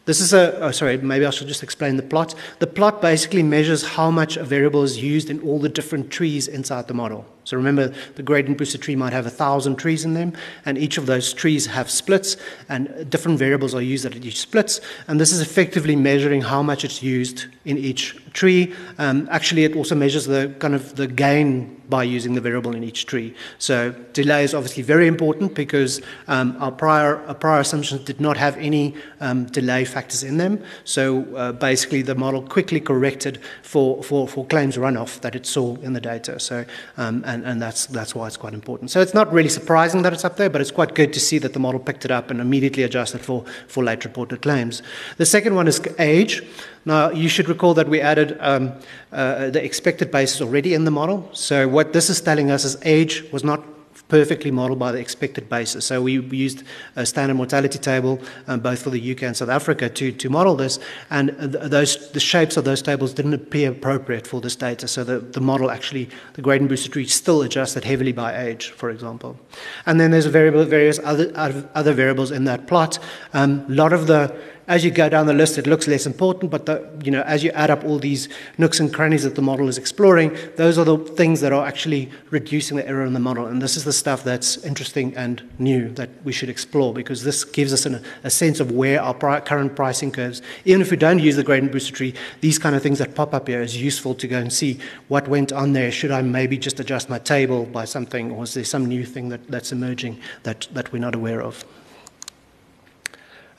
This 0.06 0.22
is 0.22 0.34
a, 0.34 0.60
oh, 0.62 0.72
sorry, 0.72 0.98
maybe 0.98 1.26
I 1.26 1.30
should 1.30 1.48
just 1.48 1.64
explain 1.64 1.98
the 1.98 2.04
plot. 2.04 2.34
The 2.60 2.68
plot 2.68 3.02
basically 3.02 3.44
measures 3.44 3.86
how 3.86 4.10
much 4.10 4.38
a 4.38 4.44
variable 4.44 4.84
is 4.84 5.02
used 5.04 5.30
in 5.30 5.42
all 5.42 5.60
the 5.60 5.70
different 5.70 6.10
trees 6.10 6.48
inside 6.48 6.88
the 6.88 6.94
model. 6.94 7.26
So 7.48 7.56
remember, 7.56 7.94
the 8.16 8.24
gradient 8.24 8.58
boosted 8.58 8.82
tree 8.82 8.98
might 8.98 9.14
have 9.14 9.26
a 9.26 9.30
thousand 9.30 9.78
trees 9.78 10.04
in 10.04 10.16
them, 10.16 10.34
and 10.66 10.78
each 10.78 10.98
of 10.98 11.06
those 11.06 11.34
trees 11.34 11.66
have 11.68 11.90
splits, 11.90 12.36
and 12.68 13.10
different 13.10 13.40
variables 13.40 13.74
are 13.74 13.82
used 13.82 14.06
at 14.06 14.18
each 14.18 14.38
splits. 14.38 14.82
And 15.08 15.18
this 15.18 15.32
is 15.32 15.40
effectively 15.40 15.96
measuring 15.96 16.42
how 16.42 16.62
much 16.62 16.84
it's 16.84 17.02
used 17.02 17.46
in 17.64 17.78
each 17.78 18.18
tree. 18.34 18.74
Um, 18.98 19.30
actually, 19.32 19.64
it 19.64 19.78
also 19.78 19.96
measures 19.96 20.26
the 20.26 20.54
kind 20.60 20.76
of 20.76 20.98
the 20.98 21.08
gain 21.08 21.78
by 21.90 22.04
using 22.04 22.34
the 22.34 22.42
variable 22.42 22.76
in 22.76 22.84
each 22.84 23.06
tree. 23.06 23.34
So 23.60 23.92
delay 24.14 24.44
is 24.44 24.54
obviously 24.54 24.84
very 24.84 25.08
important 25.08 25.56
because 25.56 26.02
um, 26.28 26.58
our, 26.60 26.72
prior, 26.72 27.26
our 27.28 27.34
prior 27.34 27.62
assumptions 27.62 28.04
did 28.04 28.20
not 28.20 28.36
have 28.38 28.58
any 28.58 28.96
um, 29.22 29.46
delay 29.46 29.86
factors 29.86 30.24
in 30.24 30.38
them. 30.38 30.62
So 30.84 31.24
uh, 31.36 31.54
basically 31.54 32.02
the 32.02 32.16
model 32.16 32.42
quickly 32.42 32.82
corrected 32.82 33.40
for, 33.64 34.04
for, 34.04 34.28
for 34.28 34.46
claims 34.46 34.78
runoff 34.78 35.22
that 35.22 35.36
it 35.36 35.46
saw 35.46 35.76
in 35.78 35.94
the 35.94 36.02
data. 36.02 36.40
So, 36.40 36.66
um, 36.98 37.24
and, 37.38 37.46
and 37.46 37.62
that's, 37.62 37.86
that's 37.88 38.16
why 38.16 38.28
it's 38.28 38.38
quite 38.38 38.54
important. 38.54 38.92
So 38.92 39.02
it's 39.02 39.14
not 39.14 39.32
really 39.32 39.50
surprising 39.50 40.02
that 40.02 40.14
it's 40.14 40.26
up 40.26 40.38
there, 40.38 40.50
but 40.50 40.62
it's 40.62 40.72
quite 40.72 40.96
good 40.96 41.14
to 41.14 41.20
see 41.20 41.38
that 41.40 41.54
the 41.54 41.60
model 41.60 41.80
picked 41.80 42.06
it 42.06 42.12
up 42.12 42.32
and 42.32 42.42
immediately 42.42 42.84
adjusted 42.84 43.22
for, 43.22 43.46
for 43.68 43.84
late 43.84 44.04
reported 44.04 44.42
claims. 44.42 44.82
The 45.18 45.26
second 45.26 45.56
one 45.56 45.68
is 45.68 45.82
age. 46.00 46.44
Now, 46.86 47.12
you 47.12 47.30
should 47.30 47.50
recall 47.50 47.74
that 47.76 47.88
we 47.90 48.02
added 48.02 48.38
um, 48.40 48.74
uh, 49.12 49.50
the 49.50 49.64
expected 49.64 50.12
basis 50.12 50.42
already 50.42 50.74
in 50.74 50.86
the 50.86 50.92
model. 50.92 51.30
So, 51.34 51.68
what 51.68 51.94
this 51.94 52.10
is 52.10 52.22
telling 52.22 52.50
us 52.50 52.64
is 52.64 52.78
age 52.84 53.24
was 53.32 53.44
not 53.44 53.64
perfectly 54.08 54.52
modeled 54.52 54.80
by 54.80 54.92
the 54.92 55.00
expected 55.00 55.50
basis. 55.50 55.86
So 55.86 56.02
we 56.02 56.20
used 56.20 56.64
a 56.96 57.06
standard 57.06 57.36
mortality 57.36 57.80
table, 57.80 58.20
um, 58.48 58.60
both 58.60 58.82
for 58.82 58.90
the 58.90 59.12
UK 59.12 59.24
and 59.24 59.38
South 59.38 59.50
Africa, 59.50 59.90
to, 59.90 60.12
to 60.12 60.30
model 60.30 60.56
this, 60.56 60.80
and 61.10 61.30
those 61.30 62.12
the 62.12 62.20
shapes 62.20 62.58
of 62.58 62.64
those 62.64 62.82
tables 62.82 63.14
didn't 63.14 63.34
appear 63.34 63.72
appropriate 63.72 64.28
for 64.28 64.42
this 64.42 64.56
data. 64.56 64.88
So 64.88 65.04
the, 65.04 65.20
the 65.20 65.42
model 65.42 65.70
actually, 65.72 66.10
the 66.34 66.42
gradient 66.42 66.70
boosted 66.70 66.94
tree 66.94 67.06
still 67.06 67.42
adjusted 67.42 67.84
heavily 67.84 68.12
by 68.12 68.42
age, 68.42 68.70
for 68.72 68.90
example. 68.90 69.38
And 69.86 70.00
then 70.00 70.12
there's 70.12 70.26
a 70.26 70.32
variable, 70.32 70.64
various 70.66 71.00
other, 71.04 71.32
other 71.76 71.94
variables 71.94 72.32
in 72.32 72.46
that 72.46 72.68
plot. 72.68 73.00
Um, 73.34 73.66
a 73.68 73.74
lot 73.74 73.94
of 73.94 74.08
the 74.08 74.36
as 74.68 74.84
you 74.84 74.92
go 74.92 75.08
down 75.08 75.28
the 75.28 75.34
list, 75.34 75.58
it 75.58 75.66
looks 75.66 75.88
less 75.88 76.06
important, 76.06 76.52
but 76.52 76.66
the, 76.66 76.86
you 77.02 77.10
know, 77.10 77.22
as 77.22 77.42
you 77.42 77.52
add 77.52 77.70
up 77.70 77.86
all 77.86 78.00
these 78.00 78.28
nooks 78.58 78.82
and 78.82 78.94
crannies 78.94 79.24
that 79.24 79.36
the 79.36 79.42
model 79.42 79.70
is 79.70 79.78
exploring, 79.78 80.38
those 80.58 80.78
are 80.78 80.84
the 80.84 80.98
things 80.98 81.40
that 81.40 81.54
are 81.54 81.66
actually 81.66 82.12
reducing 82.32 82.76
the 82.76 82.86
error 82.86 83.06
in 83.06 83.14
the 83.14 83.20
model. 83.20 83.46
And 83.46 83.62
this 83.62 83.78
is 83.78 83.86
the 83.86 83.94
stuff 83.94 84.26
that's 84.26 84.58
interesting 84.66 85.16
and 85.16 85.42
new 85.58 85.90
that 85.94 86.10
we 86.26 86.34
should 86.34 86.50
explore 86.50 86.94
because 86.94 87.24
this 87.24 87.46
gives 87.46 87.72
us 87.72 87.86
an, 87.86 88.04
a 88.26 88.30
sense 88.30 88.60
of 88.60 88.72
where 88.72 89.02
our 89.02 89.14
pri- 89.14 89.40
current 89.40 89.74
pricing 89.74 90.12
curves, 90.12 90.42
even 90.66 90.82
if 90.82 90.92
we 90.92 90.98
don't 90.98 91.20
use 91.20 91.38
the 91.38 91.44
gradient 91.44 91.72
booster 91.72 91.96
tree, 91.96 92.14
these 92.42 92.60
kind 92.60 92.76
of 92.76 92.84
things 92.84 93.00
that 93.00 93.16
pop 93.16 93.34
up 93.34 93.48
here 93.48 93.62
is 93.62 93.82
useful 93.82 94.14
to 94.16 94.28
go 94.28 94.38
and 94.38 94.52
see 94.52 94.80
what 95.08 95.30
went 95.30 95.54
on 95.54 95.72
there. 95.72 95.92
Should 95.92 96.12
I 96.12 96.22
maybe 96.22 96.58
just 96.58 96.80
adjust 96.82 97.10
my 97.10 97.20
table 97.20 97.66
by 97.66 97.86
something, 97.86 98.32
or 98.32 98.44
is 98.44 98.54
there 98.54 98.66
some 98.66 98.86
new 98.86 99.06
thing 99.06 99.30
that, 99.30 99.48
that's 99.48 99.72
emerging 99.72 100.20
that, 100.44 100.68
that 100.74 100.92
we're 100.92 101.00
not 101.00 101.16
aware 101.16 101.42
of? 101.42 101.64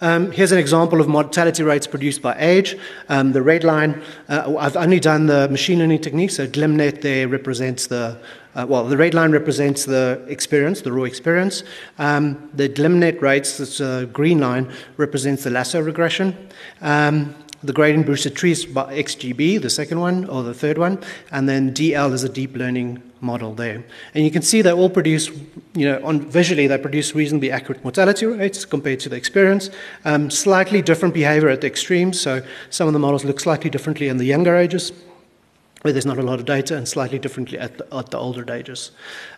Um, 0.01 0.30
here's 0.30 0.53
an 0.53 0.59
example 0.59 1.01
of 1.01 1.09
mortality 1.09 1.64
rates 1.64 1.88
produced 1.88 2.22
by 2.22 2.36
age. 2.38 2.76
Um, 3.09 3.32
the 3.32 3.42
red 3.42 3.64
line, 3.64 4.01
uh, 4.28 4.55
I've 4.57 4.76
only 4.76 5.01
done 5.01 5.26
the 5.26 5.49
machine 5.49 5.80
learning 5.80 6.03
technique, 6.03 6.30
so 6.30 6.46
glmnet 6.46 7.03
there 7.03 7.26
represents 7.26 7.88
the, 7.88 8.16
uh, 8.55 8.64
well, 8.68 8.84
the 8.84 8.96
red 8.96 9.12
line 9.12 9.32
represents 9.32 9.86
the 9.86 10.24
experience, 10.28 10.82
the 10.82 10.92
raw 10.92 11.03
experience. 11.03 11.64
Um, 11.99 12.49
the 12.55 12.68
glmnet 12.68 13.20
rates, 13.20 13.59
this 13.59 13.80
uh, 13.80 14.05
green 14.12 14.38
line, 14.38 14.72
represents 14.99 15.42
the 15.42 15.51
lasso 15.51 15.80
regression. 15.80 16.49
Um, 16.80 17.34
the 17.64 17.72
gradient 17.72 18.07
boosted 18.07 18.36
trees 18.36 18.64
by 18.64 18.94
XGB, 18.94 19.61
the 19.61 19.70
second 19.70 19.99
one, 19.99 20.26
or 20.26 20.44
the 20.44 20.55
third 20.55 20.78
one, 20.78 21.03
and 21.32 21.49
then 21.49 21.74
DL 21.74 22.12
is 22.12 22.22
a 22.22 22.28
deep 22.28 22.57
learning 22.57 23.03
model 23.21 23.55
there. 23.55 23.85
And 24.14 24.25
you 24.25 24.31
can 24.31 24.43
see 24.43 24.62
they 24.62 24.73
all 24.73 24.91
produce, 24.91 25.29
you 25.75 25.87
know, 25.87 26.05
on 26.05 26.21
visually 26.21 26.66
they 26.66 26.79
produce 26.79 27.14
reasonably 27.14 27.51
accurate 27.51 27.83
mortality 27.83 28.27
rates 28.27 28.64
compared 28.64 29.01
to 29.01 29.09
the 29.09 29.16
experience. 29.16 29.71
Um, 30.05 30.31
slightly 30.31 30.83
different 30.83 31.14
behavior 31.14 31.49
at 31.49 31.61
the 31.61 31.66
extremes, 31.66 32.21
so 32.21 32.43
some 32.71 32.87
of 32.87 32.93
the 32.93 32.99
models 32.99 33.25
look 33.25 33.41
slightly 33.41 33.71
differently 33.71 34.09
in 34.09 34.16
the 34.19 34.25
younger 34.25 34.57
ages 34.57 34.93
where 35.83 35.93
there's 35.93 36.07
not 36.07 36.18
a 36.18 36.22
lot 36.22 36.41
of 36.41 36.45
data, 36.45 36.76
and 36.76 36.89
slightly 36.89 37.18
differently 37.18 37.59
at 37.59 37.79
the, 37.79 37.95
at 37.95 38.11
the 38.11 38.18
older 38.18 38.45
ages. 38.53 38.91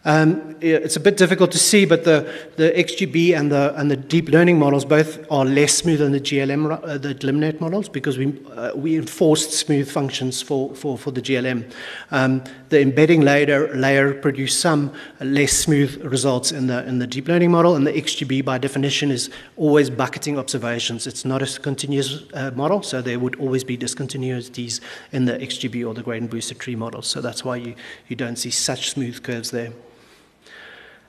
Um, 0.07 0.57
it's 0.61 0.97
a 0.97 1.01
bit 1.01 1.19
difficult 1.19 1.53
to 1.53 1.59
see, 1.59 1.85
but 1.85 2.05
the, 2.05 2.33
the 2.57 2.71
XGB 2.71 3.39
and 3.39 3.53
the, 3.53 3.75
and 3.79 3.91
the 3.91 3.97
deep 3.97 4.31
learning 4.31 4.59
models 4.59 4.87
both 4.87 5.31
are 5.31 5.45
less 5.45 5.75
smooth 5.75 5.99
than 5.99 6.13
the 6.13 6.21
GLM, 6.21 6.83
uh, 6.83 6.97
the 6.97 7.15
glmnet 7.15 7.61
models, 7.61 7.91
because 7.91 8.17
we, 8.17 8.39
uh, 8.53 8.73
we 8.75 8.97
enforced 8.97 9.53
smooth 9.53 9.91
functions 9.91 10.41
for, 10.41 10.75
for, 10.75 10.97
for 10.97 11.11
the 11.11 11.21
GLM. 11.21 11.71
Um, 12.11 12.43
the 12.71 12.81
embedding 12.81 13.21
layer, 13.21 13.75
layer 13.75 14.15
produced 14.15 14.61
some 14.61 14.95
less 15.21 15.53
smooth 15.53 16.03
results 16.03 16.53
in 16.53 16.69
the, 16.69 16.87
in 16.87 17.01
the 17.01 17.07
deep 17.07 17.29
learning 17.29 17.51
model, 17.51 17.77
and 17.77 17.87
the 17.87 17.93
XGB, 17.93 18.43
by 18.43 18.57
definition, 18.57 19.11
is 19.11 19.29
always 19.59 19.91
bucketing 19.91 20.39
observations. 20.39 21.07
It's 21.07 21.27
not 21.27 21.43
a 21.43 21.61
continuous 21.61 22.23
uh, 22.33 22.51
model, 22.53 22.83
so 22.83 23.03
there 23.03 23.19
would 23.19 23.37
always 23.37 23.65
be 23.65 23.77
discontinuities 23.77 24.81
in 25.13 25.27
the 25.27 25.35
XGB 25.35 25.87
or 25.87 25.93
the 25.93 26.03
gradient 26.03 26.30
boosted 26.31 26.59
tree 26.59 26.77
models. 26.77 27.07
So 27.07 27.21
that's 27.21 27.45
why 27.45 27.57
you, 27.57 27.75
you 28.09 28.17
don't 28.17 28.37
see 28.37 28.51
such 28.51 28.91
smooth 28.91 29.23
curves 29.23 29.51
there. 29.51 29.73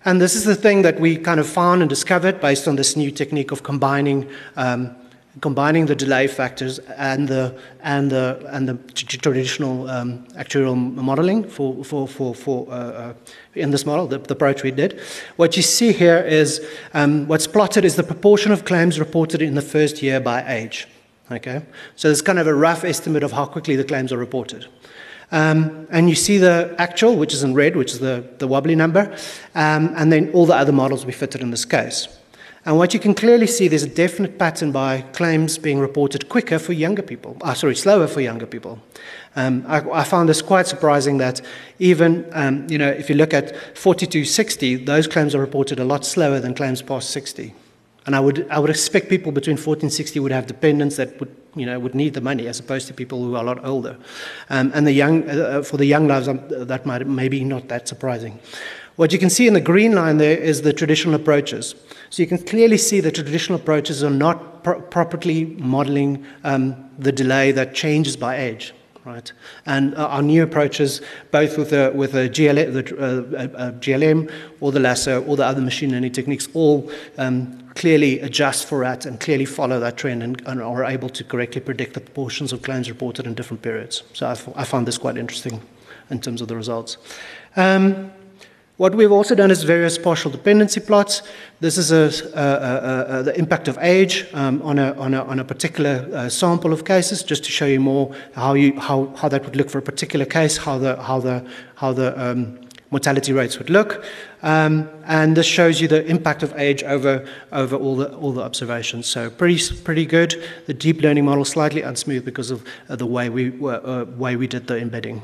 And 0.04 0.20
this 0.20 0.36
is 0.36 0.46
the 0.46 0.56
thing 0.56 0.82
that 0.82 1.00
we 1.00 1.18
kind 1.18 1.40
of 1.40 1.48
found 1.48 1.82
and 1.82 1.90
discovered 1.90 2.42
based 2.42 2.68
on 2.68 2.76
this 2.76 2.96
new 2.96 3.12
technique 3.12 3.52
of 3.52 3.62
combining, 3.62 4.28
um, 4.56 4.96
combining 5.42 5.86
the 5.86 5.96
delay 5.96 6.26
factors 6.26 6.80
and 6.98 7.28
the, 7.28 7.56
and 7.84 8.10
the, 8.10 8.44
and 8.52 8.68
the 8.68 8.76
traditional 8.94 9.88
um, 9.88 10.26
actuarial 10.30 10.76
modeling 10.76 11.44
for, 11.44 11.84
for, 11.84 12.08
for, 12.08 12.34
for 12.34 12.68
uh, 12.70 12.74
uh, 12.74 13.14
in 13.54 13.70
this 13.70 13.86
model, 13.86 14.08
the, 14.08 14.18
the, 14.18 14.34
approach 14.34 14.64
we 14.64 14.72
did. 14.72 15.00
What 15.36 15.56
you 15.56 15.62
see 15.62 15.94
here 15.94 16.18
is 16.18 16.66
um, 16.96 17.28
what's 17.28 17.46
plotted 17.46 17.86
is 17.86 17.96
the 17.96 18.04
proportion 18.04 18.52
of 18.52 18.66
claims 18.66 19.00
reported 19.00 19.40
in 19.40 19.54
the 19.54 19.62
first 19.62 20.02
year 20.02 20.20
by 20.20 20.44
age. 20.52 20.88
Okay, 21.32 21.62
so 21.96 22.10
it's 22.10 22.22
kind 22.22 22.40
of 22.40 22.48
a 22.48 22.54
rough 22.54 22.84
estimate 22.84 23.24
of 23.24 23.32
how 23.32 23.46
quickly 23.46 23.78
the 23.78 23.86
claims 23.86 24.12
are 24.12 24.18
reported. 24.18 24.68
Um, 25.32 25.88
and 25.90 26.10
you 26.10 26.16
see 26.16 26.38
the 26.38 26.76
actual, 26.78 27.16
which 27.16 27.34
is 27.34 27.44
in 27.44 27.54
red, 27.54 27.76
which 27.76 27.94
is 27.94 28.00
the, 28.00 28.26
the 28.38 28.48
wobbly 28.48 28.76
number, 28.76 29.16
um, 29.56 29.94
and 29.96 30.12
then 30.12 30.30
all 30.34 30.46
the 30.46 30.56
other 30.56 30.74
models 30.74 31.06
we 31.06 31.14
fitted 31.14 31.42
in 31.42 31.52
this 31.52 31.66
case. 31.66 32.08
And 32.64 32.78
what 32.78 32.94
you 32.94 33.00
can 33.00 33.16
clearly 33.16 33.48
see, 33.48 33.68
there's 33.68 33.84
a 33.84 33.90
definite 33.90 34.38
pattern 34.38 34.72
by 34.72 35.02
claims 35.14 35.58
being 35.58 35.80
reported 35.80 36.30
quicker 36.30 36.60
for 36.60 36.74
younger 36.74 37.02
people, 37.02 37.36
uh, 37.42 37.56
sorry, 37.56 37.76
slower 37.76 38.08
for 38.08 38.22
younger 38.22 38.46
people. 38.46 38.80
Um, 39.36 39.66
I, 39.68 39.80
I, 39.90 40.04
found 40.04 40.30
this 40.30 40.44
quite 40.44 40.68
surprising 40.68 41.18
that 41.18 41.42
even, 41.80 42.30
um, 42.34 42.68
you 42.70 42.78
know, 42.78 42.90
if 42.90 43.10
you 43.10 43.16
look 43.16 43.34
at 43.34 43.56
4260, 43.78 44.76
those 44.86 45.08
claims 45.08 45.34
are 45.34 45.40
reported 45.40 45.80
a 45.80 45.86
lot 45.86 46.06
slower 46.06 46.40
than 46.40 46.54
claims 46.54 46.82
past 46.84 47.10
60. 47.10 47.56
And 48.06 48.16
I 48.16 48.20
would, 48.20 48.48
I 48.50 48.58
would 48.58 48.70
expect 48.70 49.10
people 49.10 49.32
between 49.32 49.58
14 49.58 49.84
and 49.84 49.94
60 49.94 50.20
would 50.20 50.32
have 50.32 50.48
dependents 50.48 50.96
that 50.96 51.20
would, 51.20 51.36
you 51.56 51.66
know, 51.66 51.80
would 51.80 51.94
need 51.94 52.16
the 52.16 52.22
money 52.22 52.48
as 52.48 52.60
opposed 52.60 52.88
to 52.88 52.94
people 52.94 53.24
who 53.24 53.36
are 53.36 53.44
a 53.44 53.46
lot 53.46 53.64
older. 53.64 53.98
Um, 54.50 54.72
and 54.74 54.88
the 54.88 54.92
young, 54.92 55.30
uh, 55.30 55.34
uh 55.34 55.64
for 55.64 55.78
the 55.78 55.86
young 55.86 56.08
lives, 56.08 56.28
um, 56.28 56.42
that 56.50 56.86
might 56.86 57.06
maybe 57.06 57.44
not 57.44 57.68
that 57.68 57.88
surprising. 57.88 58.40
What 58.96 59.14
you 59.14 59.20
can 59.20 59.30
see 59.30 59.48
in 59.48 59.54
the 59.54 59.62
green 59.62 59.94
line 59.94 60.18
there 60.18 60.38
is 60.38 60.64
the 60.64 60.74
traditional 60.74 61.16
approaches. 61.16 61.76
So 62.10 62.24
you 62.24 62.28
can 62.28 62.40
clearly 62.40 62.78
see 62.78 63.02
the 63.02 63.12
traditional 63.12 63.60
approaches 63.60 64.04
are 64.04 64.10
not 64.10 64.64
pro- 64.64 64.82
properly 64.82 65.46
modeling 65.46 66.26
um, 66.44 66.90
the 66.98 67.12
delay 67.12 67.52
that 67.52 67.76
changes 67.76 68.18
by 68.18 68.38
age 68.38 68.74
right? 69.06 69.32
And 69.66 69.96
uh, 69.96 70.08
our 70.08 70.22
new 70.22 70.44
approaches, 70.44 71.02
both 71.32 71.58
with 71.58 71.72
the, 71.72 71.92
with 71.94 72.12
the, 72.12 72.30
GLM, 72.30 72.74
the 72.74 72.98
uh, 72.98 73.44
uh, 73.58 73.72
GLM 73.74 74.32
or 74.60 74.72
the 74.72 74.80
lasso 74.80 75.24
or 75.24 75.36
the 75.36 75.46
other 75.46 75.62
machine 75.62 75.92
learning 75.92 76.12
techniques, 76.12 76.48
all 76.54 76.92
um, 77.18 77.62
clearly 77.76 78.20
adjust 78.20 78.68
for 78.68 78.84
that 78.84 79.06
and 79.06 79.20
clearly 79.20 79.46
follow 79.46 79.80
that 79.80 79.98
trend 79.98 80.22
and, 80.22 80.42
and, 80.46 80.62
are 80.62 80.86
able 80.86 81.10
to 81.10 81.24
correctly 81.24 81.62
predict 81.62 81.94
the 81.94 82.02
proportions 82.02 82.54
of 82.54 82.62
claims 82.62 82.90
reported 82.90 83.26
in 83.26 83.34
different 83.34 83.62
periods. 83.62 84.04
So 84.14 84.28
I 84.56 84.64
found 84.64 84.88
this 84.88 84.98
quite 84.98 85.18
interesting 85.18 85.62
in 86.10 86.20
terms 86.20 86.42
of 86.42 86.48
the 86.48 86.56
results. 86.56 86.98
Um, 87.56 88.12
what 88.82 88.96
we've 88.96 89.12
also 89.12 89.36
done 89.36 89.52
is 89.52 89.62
various 89.62 89.96
partial 90.00 90.32
dependency 90.32 90.80
plots. 90.80 91.22
This 91.60 91.78
is 91.78 91.92
a, 91.92 92.10
a, 92.34 93.20
a, 93.20 93.24
the 93.24 93.38
impact 93.38 93.68
of 93.68 93.78
age 93.78 94.26
um, 94.34 94.60
on, 94.64 94.80
on, 94.80 95.14
on, 95.14 95.40
a, 95.40 95.44
particular 95.44 96.10
uh, 96.12 96.30
sample 96.30 96.74
of 96.74 96.84
cases, 96.84 97.22
just 97.22 97.44
to 97.44 97.52
show 97.52 97.68
you 97.68 97.80
more 97.80 98.12
how, 98.34 98.56
you, 98.56 98.80
how, 98.80 99.14
how 99.18 99.30
that 99.30 99.46
would 99.46 99.56
look 99.56 99.70
for 99.70 99.78
a 99.78 99.84
particular 99.84 100.26
case, 100.26 100.58
how 100.58 100.80
the, 100.80 101.00
how 101.00 101.20
the, 101.20 101.48
how 101.76 101.94
the 101.94 102.20
um, 102.20 102.60
mortality 102.90 103.32
rates 103.34 103.60
would 103.60 103.70
look. 103.70 104.04
Um, 104.42 104.90
and 105.06 105.38
this 105.38 105.46
shows 105.46 105.80
you 105.80 105.88
the 105.88 106.04
impact 106.08 106.42
of 106.42 106.52
age 106.58 106.82
over, 106.82 107.24
over 107.52 107.76
all, 107.76 107.98
the, 107.98 108.12
all 108.16 108.32
the 108.32 108.42
observations. 108.42 109.06
So 109.06 109.30
pretty, 109.30 109.60
pretty 109.84 110.08
good. 110.08 110.44
The 110.66 110.74
deep 110.74 111.02
learning 111.02 111.26
model 111.26 111.46
slightly 111.46 111.84
unsmooth 111.84 112.26
because 112.26 112.50
of 112.50 112.66
uh, 112.90 112.96
the 112.96 113.06
way 113.06 113.30
we, 113.30 113.50
uh, 113.64 114.06
way 114.06 114.36
we 114.38 114.48
did 114.48 114.66
the 114.66 114.80
embedding. 114.80 115.22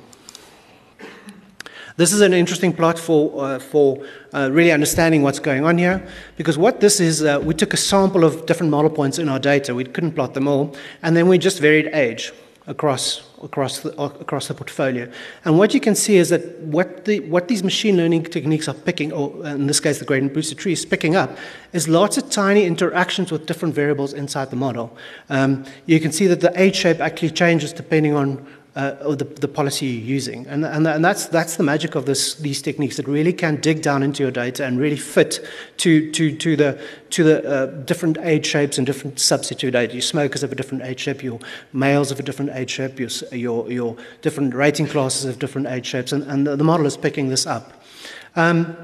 This 1.98 2.14
is 2.14 2.22
an 2.22 2.32
interesting 2.32 2.74
plot 2.74 3.00
for, 3.00 3.44
uh, 3.44 3.58
for 3.58 4.06
uh, 4.32 4.52
really 4.52 4.72
understanding 4.72 5.24
what's 5.24 5.40
going 5.40 5.66
on 5.66 5.80
here, 5.80 6.08
because 6.36 6.56
what 6.56 6.80
this 6.80 7.00
is, 7.00 7.24
uh, 7.24 7.40
we 7.44 7.56
took 7.56 7.74
a 7.74 7.78
sample 7.78 8.24
of 8.24 8.46
different 8.46 8.70
model 8.70 8.92
points 8.92 9.18
in 9.18 9.28
our 9.28 9.40
data. 9.40 9.74
We 9.74 9.84
couldn't 9.84 10.12
plot 10.12 10.36
them 10.36 10.48
all, 10.48 10.76
and 11.02 11.18
then 11.18 11.28
we 11.28 11.40
just 11.40 11.60
varied 11.60 11.88
age 11.94 12.34
across 12.68 13.28
across 13.42 13.80
the, 13.80 13.90
across 14.02 14.48
the 14.48 14.54
portfolio. 14.54 15.10
And 15.46 15.58
what 15.58 15.74
you 15.74 15.80
can 15.80 15.96
see 15.96 16.18
is 16.18 16.30
that 16.30 16.60
what, 16.60 17.06
the, 17.06 17.20
what 17.22 17.48
these 17.48 17.64
machine 17.64 17.98
learning 17.98 18.24
techniques 18.24 18.68
are 18.68 18.74
picking, 18.74 19.12
or 19.12 19.46
in 19.46 19.68
this 19.68 19.80
case 19.80 20.00
the 20.00 20.06
gradient 20.06 20.34
boosted 20.34 20.58
tree 20.58 20.74
is 20.74 20.86
picking 20.86 21.16
up, 21.16 21.38
is 21.74 21.88
lots 21.88 22.18
of 22.18 22.30
tiny 22.30 22.66
interactions 22.66 23.32
with 23.32 23.46
different 23.46 23.76
variables 23.76 24.14
inside 24.14 24.50
the 24.50 24.56
model. 24.56 24.96
Um, 25.30 25.66
you 25.86 26.00
can 26.00 26.12
see 26.12 26.28
that 26.28 26.42
the 26.42 26.52
age 26.60 26.76
shape 26.76 27.00
actually 27.00 27.32
changes 27.32 27.74
depending 27.74 28.14
on 28.14 28.46
uh, 28.78 28.96
or 29.04 29.16
the, 29.16 29.26
the 29.26 29.48
policy 29.48 29.88
you're 29.88 30.06
using. 30.06 30.46
And, 30.46 30.64
and, 30.64 30.86
and 30.86 31.04
that's, 31.04 31.26
that's 31.26 31.58
the 31.58 31.64
magic 31.64 31.96
of 31.96 32.06
this, 32.06 32.36
these 32.36 32.62
techniques 32.62 32.96
that 32.98 33.08
really 33.08 33.34
can 33.34 33.56
dig 33.60 33.82
down 33.82 34.04
into 34.04 34.22
your 34.22 34.32
data 34.32 34.66
and 34.66 34.80
really 34.80 34.98
fit 34.98 35.44
to, 35.78 36.12
to, 36.12 36.38
to 36.38 36.56
the, 36.56 36.82
to 37.10 37.24
the 37.24 37.50
uh, 37.50 37.66
different 37.86 38.20
age 38.20 38.46
shapes 38.46 38.78
and 38.78 38.86
different 38.86 39.20
substitute 39.20 39.74
age. 39.74 39.94
Your 39.94 40.04
smokers 40.04 40.42
have 40.42 40.52
a 40.52 40.56
different 40.56 40.84
age 40.84 41.00
shape, 41.00 41.24
your 41.24 41.40
males 41.74 42.10
have 42.10 42.20
a 42.20 42.24
different 42.24 42.52
age 42.52 42.70
shape, 42.70 43.00
your, 43.00 43.10
your, 43.32 43.72
your 43.72 43.98
different 44.22 44.54
rating 44.54 44.86
classes 44.86 45.26
have 45.26 45.40
different 45.40 45.68
age 45.68 45.88
shapes, 45.88 46.12
and, 46.12 46.24
and 46.24 46.46
the 46.46 46.64
model 46.64 46.86
is 46.86 46.96
picking 46.96 47.30
this 47.30 47.48
up. 47.48 47.82
Um, 48.36 48.78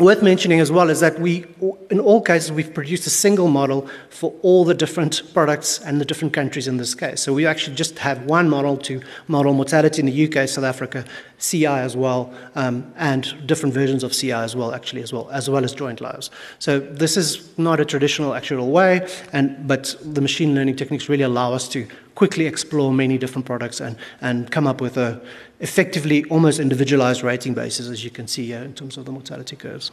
Worth 0.00 0.22
mentioning 0.22 0.60
as 0.60 0.72
well 0.72 0.88
is 0.88 1.00
that 1.00 1.20
we, 1.20 1.44
in 1.90 2.00
all 2.00 2.22
cases, 2.22 2.50
we've 2.50 2.72
produced 2.72 3.06
a 3.06 3.10
single 3.10 3.48
model 3.48 3.86
for 4.08 4.32
all 4.40 4.64
the 4.64 4.72
different 4.72 5.22
products 5.34 5.78
and 5.78 6.00
the 6.00 6.06
different 6.06 6.32
countries 6.32 6.66
in 6.66 6.78
this 6.78 6.94
case. 6.94 7.20
So 7.20 7.34
we 7.34 7.44
actually 7.44 7.76
just 7.76 7.98
have 7.98 8.24
one 8.24 8.48
model 8.48 8.78
to 8.78 9.02
model 9.28 9.52
mortality 9.52 10.00
in 10.00 10.06
the 10.06 10.26
UK, 10.26 10.48
South 10.48 10.64
Africa, 10.64 11.04
CI 11.38 11.66
as 11.66 11.98
well, 11.98 12.32
um, 12.54 12.90
and 12.96 13.46
different 13.46 13.74
versions 13.74 14.02
of 14.02 14.12
CI 14.12 14.32
as 14.32 14.56
well, 14.56 14.72
actually, 14.72 15.02
as 15.02 15.12
well, 15.12 15.28
as 15.30 15.50
well 15.50 15.64
as 15.64 15.74
joint 15.74 16.00
lives. 16.00 16.30
So 16.60 16.80
this 16.80 17.18
is 17.18 17.58
not 17.58 17.78
a 17.78 17.84
traditional 17.84 18.30
actuarial 18.32 18.70
way, 18.70 19.06
and, 19.34 19.68
but 19.68 19.94
the 20.02 20.22
machine 20.22 20.54
learning 20.54 20.76
techniques 20.76 21.10
really 21.10 21.24
allow 21.24 21.52
us 21.52 21.68
to 21.68 21.86
quickly 22.20 22.44
explore 22.44 22.92
many 22.92 23.16
different 23.16 23.46
products 23.46 23.80
and, 23.80 23.96
and 24.20 24.50
come 24.50 24.66
up 24.66 24.78
with 24.82 24.98
a 24.98 25.18
effectively 25.60 26.22
almost 26.24 26.60
individualized 26.60 27.22
rating 27.22 27.54
basis, 27.54 27.88
as 27.88 28.04
you 28.04 28.10
can 28.10 28.28
see 28.28 28.44
here 28.44 28.62
in 28.62 28.74
terms 28.74 28.98
of 28.98 29.06
the 29.06 29.10
mortality 29.10 29.56
curves. 29.56 29.90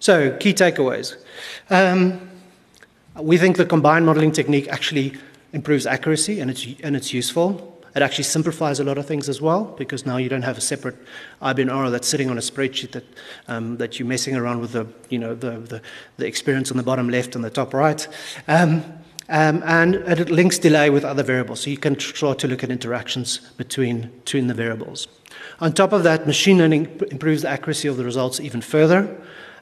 So, 0.00 0.36
key 0.38 0.52
takeaways. 0.52 1.14
Um, 1.70 2.28
we 3.20 3.38
think 3.38 3.56
the 3.56 3.64
combined 3.64 4.04
modeling 4.04 4.32
technique 4.32 4.66
actually 4.66 5.14
improves 5.52 5.86
accuracy 5.86 6.40
and 6.40 6.50
it's, 6.50 6.66
and 6.82 6.96
it's 6.96 7.12
useful. 7.12 7.80
It 7.94 8.02
actually 8.02 8.24
simplifies 8.24 8.80
a 8.80 8.84
lot 8.84 8.98
of 8.98 9.06
things 9.06 9.28
as 9.28 9.40
well 9.40 9.76
because 9.78 10.04
now 10.04 10.16
you 10.16 10.28
don't 10.28 10.42
have 10.42 10.58
a 10.58 10.60
separate 10.60 10.96
IBNR 11.40 11.92
that's 11.92 12.08
sitting 12.08 12.30
on 12.30 12.36
a 12.36 12.40
spreadsheet 12.40 12.90
that, 12.90 13.04
um, 13.46 13.76
that 13.76 14.00
you're 14.00 14.08
messing 14.08 14.34
around 14.34 14.60
with 14.60 14.72
the, 14.72 14.88
you 15.08 15.20
know, 15.20 15.36
the, 15.36 15.52
the, 15.52 15.80
the, 16.16 16.26
experience 16.26 16.72
on 16.72 16.78
the 16.78 16.82
bottom 16.82 17.08
left 17.08 17.36
and 17.36 17.44
the 17.44 17.50
top 17.50 17.72
right. 17.72 18.08
Um, 18.48 18.82
um, 19.28 19.62
and 19.64 19.94
it 19.94 20.30
links 20.30 20.58
delay 20.58 20.90
with 20.90 21.04
other 21.04 21.22
variables, 21.22 21.60
so 21.60 21.70
you 21.70 21.78
can 21.78 21.94
try 21.94 22.34
to 22.34 22.48
look 22.48 22.62
at 22.62 22.70
interactions 22.70 23.38
between, 23.56 24.10
between 24.24 24.46
the 24.46 24.54
variables. 24.54 25.08
On 25.60 25.72
top 25.72 25.92
of 25.92 26.02
that, 26.02 26.26
machine 26.26 26.58
learning 26.58 27.00
improves 27.10 27.42
the 27.42 27.48
accuracy 27.48 27.88
of 27.88 27.96
the 27.96 28.04
results 28.04 28.40
even 28.40 28.60
further. 28.60 29.16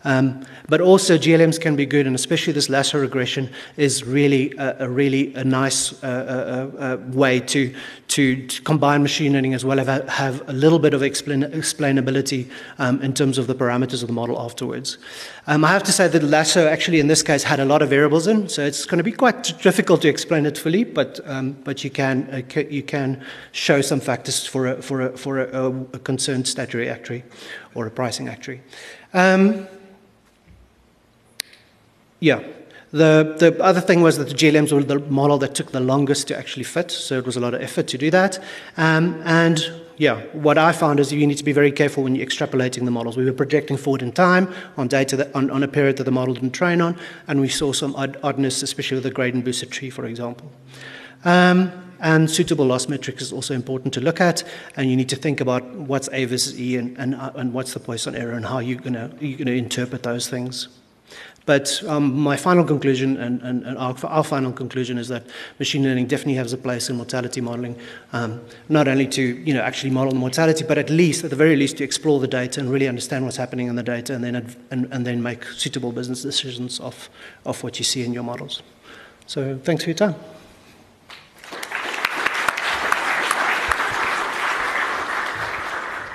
Um, 0.04 0.44
but 0.68 0.80
also 0.80 1.16
GLMs 1.16 1.60
can 1.60 1.76
be 1.76 1.86
good, 1.86 2.06
and 2.06 2.16
especially 2.16 2.52
this 2.52 2.68
lasso 2.68 2.98
regression 2.98 3.50
is 3.76 4.04
really 4.04 4.52
a, 4.56 4.84
a 4.84 4.88
really 4.88 5.34
a 5.34 5.44
nice 5.44 5.92
uh, 6.02 6.06
uh, 6.06 6.82
uh, 6.82 6.94
uh, 6.94 6.96
way 7.10 7.40
to, 7.40 7.74
to, 8.08 8.46
to, 8.46 8.62
combine 8.62 9.02
machine 9.02 9.32
learning 9.32 9.54
as 9.54 9.64
well 9.64 9.78
as 9.78 9.86
have, 9.86 10.48
a 10.48 10.52
little 10.52 10.78
bit 10.78 10.94
of 10.94 11.02
explain, 11.02 11.42
explainability 11.42 12.50
um, 12.78 13.00
in 13.02 13.12
terms 13.12 13.38
of 13.38 13.46
the 13.46 13.54
parameters 13.54 14.02
of 14.02 14.08
the 14.08 14.12
model 14.12 14.40
afterwards. 14.40 14.98
Um, 15.46 15.64
I 15.64 15.68
have 15.68 15.82
to 15.84 15.92
say 15.92 16.08
that 16.08 16.22
lasso 16.22 16.66
actually 16.66 17.00
in 17.00 17.06
this 17.06 17.22
case 17.22 17.42
had 17.42 17.60
a 17.60 17.64
lot 17.64 17.82
of 17.82 17.90
variables 17.90 18.26
in, 18.26 18.48
so 18.48 18.64
it's 18.64 18.84
going 18.84 18.98
to 18.98 19.04
be 19.04 19.12
quite 19.12 19.42
difficult 19.62 20.02
to 20.02 20.08
explain 20.08 20.46
it 20.46 20.58
fully, 20.58 20.84
but, 20.84 21.20
um, 21.24 21.52
but 21.64 21.84
you, 21.84 21.90
can, 21.90 22.28
uh, 22.32 22.60
you 22.60 22.82
can 22.82 23.24
show 23.52 23.80
some 23.80 24.00
factors 24.00 24.46
for 24.46 24.66
a, 24.66 24.82
for 24.82 25.02
a, 25.02 25.16
for 25.16 25.38
a, 25.38 25.68
a 25.92 25.98
concerned 25.98 26.48
statutory 26.48 26.88
actuary 26.88 27.24
or 27.74 27.86
a 27.86 27.90
pricing 27.90 28.28
actuary. 28.28 28.62
Yeah. 32.22 32.40
The, 32.92 33.34
the 33.36 33.60
other 33.60 33.80
thing 33.80 34.00
was 34.00 34.16
that 34.18 34.28
the 34.28 34.34
GLMs 34.34 34.70
were 34.72 34.84
the 34.84 35.00
model 35.00 35.38
that 35.38 35.56
took 35.56 35.72
the 35.72 35.80
longest 35.80 36.28
to 36.28 36.38
actually 36.38 36.62
fit, 36.62 36.92
so 36.92 37.18
it 37.18 37.26
was 37.26 37.36
a 37.36 37.40
lot 37.40 37.52
of 37.52 37.60
effort 37.60 37.88
to 37.88 37.98
do 37.98 38.12
that. 38.12 38.38
Um, 38.76 39.20
and 39.24 39.60
yeah, 39.96 40.20
what 40.32 40.56
I 40.56 40.70
found 40.70 41.00
is 41.00 41.12
you 41.12 41.26
need 41.26 41.38
to 41.38 41.44
be 41.44 41.52
very 41.52 41.72
careful 41.72 42.04
when 42.04 42.14
you're 42.14 42.24
extrapolating 42.24 42.84
the 42.84 42.92
models. 42.92 43.16
We 43.16 43.24
were 43.24 43.32
projecting 43.32 43.76
forward 43.76 44.02
in 44.02 44.12
time 44.12 44.54
on 44.76 44.86
data 44.86 45.16
that, 45.16 45.34
on, 45.34 45.50
on 45.50 45.64
a 45.64 45.68
period 45.68 45.96
that 45.96 46.04
the 46.04 46.12
model 46.12 46.34
didn't 46.34 46.52
train 46.52 46.80
on, 46.80 46.96
and 47.26 47.40
we 47.40 47.48
saw 47.48 47.72
some 47.72 47.96
odd, 47.96 48.18
oddness, 48.22 48.62
especially 48.62 48.98
with 48.98 49.04
the 49.04 49.10
gradient 49.10 49.44
boosted 49.44 49.72
tree, 49.72 49.90
for 49.90 50.04
example. 50.04 50.52
Um, 51.24 51.72
and 51.98 52.30
suitable 52.30 52.66
loss 52.66 52.88
metrics 52.88 53.20
is 53.22 53.32
also 53.32 53.52
important 53.52 53.94
to 53.94 54.00
look 54.00 54.20
at, 54.20 54.44
and 54.76 54.88
you 54.88 54.96
need 54.96 55.08
to 55.08 55.16
think 55.16 55.40
about 55.40 55.64
what's 55.74 56.08
A 56.12 56.26
versus 56.26 56.60
E 56.60 56.76
and, 56.76 56.96
and, 56.98 57.16
uh, 57.16 57.32
and 57.34 57.52
what's 57.52 57.72
the 57.72 57.80
Poisson 57.80 58.14
error 58.14 58.34
and 58.34 58.46
how 58.46 58.60
you're 58.60 58.78
going 58.78 58.94
you're 59.20 59.38
gonna 59.38 59.52
interpret 59.52 60.04
those 60.04 60.28
things. 60.28 60.68
But 61.44 61.82
um, 61.88 62.18
my 62.18 62.36
final 62.36 62.64
conclusion, 62.64 63.16
and, 63.16 63.42
and, 63.42 63.64
and 63.64 63.76
our, 63.76 63.96
our, 64.04 64.22
final 64.22 64.52
conclusion, 64.52 64.96
is 64.96 65.08
that 65.08 65.24
machine 65.58 65.82
learning 65.82 66.06
definitely 66.06 66.34
has 66.34 66.52
a 66.52 66.58
place 66.58 66.88
in 66.88 66.96
mortality 66.96 67.40
modeling, 67.40 67.76
um, 68.12 68.40
not 68.68 68.86
only 68.86 69.06
to 69.08 69.22
you 69.22 69.52
know 69.52 69.62
actually 69.62 69.90
model 69.90 70.12
the 70.12 70.18
mortality, 70.18 70.64
but 70.66 70.78
at 70.78 70.88
least, 70.88 71.24
at 71.24 71.30
the 71.30 71.36
very 71.36 71.56
least, 71.56 71.78
to 71.78 71.84
explore 71.84 72.20
the 72.20 72.28
data 72.28 72.60
and 72.60 72.70
really 72.70 72.88
understand 72.88 73.24
what's 73.24 73.36
happening 73.36 73.66
in 73.66 73.74
the 73.74 73.82
data, 73.82 74.14
and 74.14 74.22
then 74.22 74.36
and, 74.70 74.88
and 74.92 75.06
then 75.06 75.22
make 75.22 75.44
suitable 75.44 75.90
business 75.90 76.22
decisions 76.22 76.78
of, 76.78 77.10
of 77.44 77.62
what 77.64 77.78
you 77.78 77.84
see 77.84 78.04
in 78.04 78.12
your 78.12 78.24
models. 78.24 78.62
So, 79.26 79.58
thanks 79.58 79.82
for 79.84 79.90
your 79.90 79.96
time. 79.96 80.14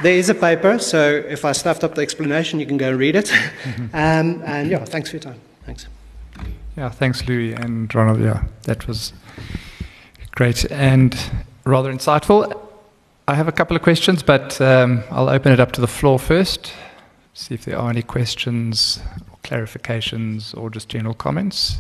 There 0.04 0.14
is 0.14 0.30
a 0.30 0.36
paper, 0.36 0.78
so 0.78 1.24
if 1.28 1.44
I 1.44 1.54
stuffed 1.54 1.84
up 1.84 1.96
the 1.96 2.02
explanation, 2.02 2.60
you 2.60 2.68
can 2.68 2.78
go 2.78 2.90
and 2.90 3.00
read 3.00 3.16
it. 3.16 3.32
um, 3.94 4.44
and 4.46 4.70
yeah, 4.70 4.86
thanks 4.86 5.10
for 5.10 5.16
your 5.16 5.24
time. 5.24 5.40
Thanks. 5.66 5.88
Yeah, 6.78 6.90
thanks, 6.90 7.28
Louis 7.28 7.54
and 7.54 7.94
Ronald. 7.94 8.22
Yeah, 8.22 8.44
that 8.64 8.88
was 8.88 9.14
great 10.32 10.72
and 10.72 11.18
rather 11.66 11.92
insightful. 11.92 12.60
I 13.28 13.34
have 13.34 13.48
a 13.48 13.52
couple 13.52 13.76
of 13.76 13.82
questions, 13.82 14.22
but 14.22 14.62
um, 14.62 15.04
I'll 15.10 15.30
open 15.30 15.52
it 15.52 15.60
up 15.60 15.72
to 15.74 15.82
the 15.82 15.88
floor 15.88 16.20
first. 16.20 16.72
See 17.34 17.56
if 17.56 17.66
there 17.66 17.78
are 17.78 17.90
any 17.90 18.04
questions, 18.04 19.00
or 19.32 19.38
clarifications, 19.44 20.56
or 20.56 20.70
just 20.70 20.90
general 20.90 21.16
comments. 21.16 21.80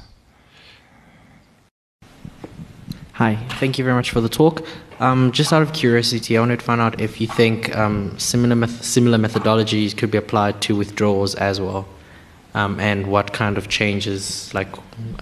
Hi, 3.18 3.36
thank 3.60 3.80
you 3.80 3.84
very 3.84 3.96
much 3.96 4.12
for 4.12 4.22
the 4.22 4.30
talk. 4.30 4.64
Um, 5.00 5.32
just 5.32 5.52
out 5.52 5.64
of 5.64 5.74
curiosity, 5.74 6.38
I 6.38 6.40
wanted 6.40 6.60
to 6.60 6.66
find 6.66 6.80
out 6.80 7.02
if 7.02 7.20
you 7.20 7.26
think 7.26 7.76
um, 7.76 8.14
similar, 8.20 8.56
met- 8.56 8.70
similar 8.70 9.18
methodologies 9.18 9.98
could 9.98 10.12
be 10.12 10.20
applied 10.20 10.62
to 10.62 10.76
withdrawals 10.76 11.34
as 11.34 11.60
well, 11.60 11.88
um, 12.54 12.80
and 12.80 13.08
what 13.08 13.34
kind 13.34 13.58
of 13.58 13.70
changes, 13.70 14.54
like 14.54 14.68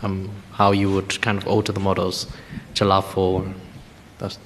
um, 0.04 0.30
how 0.52 0.74
you 0.74 0.91
would 0.91 1.22
kind 1.22 1.38
of 1.38 1.48
alter 1.48 1.72
the 1.72 1.80
models 1.80 2.28
to 2.74 2.84
allow 2.84 3.00
for 3.00 3.50
those. 4.18 4.39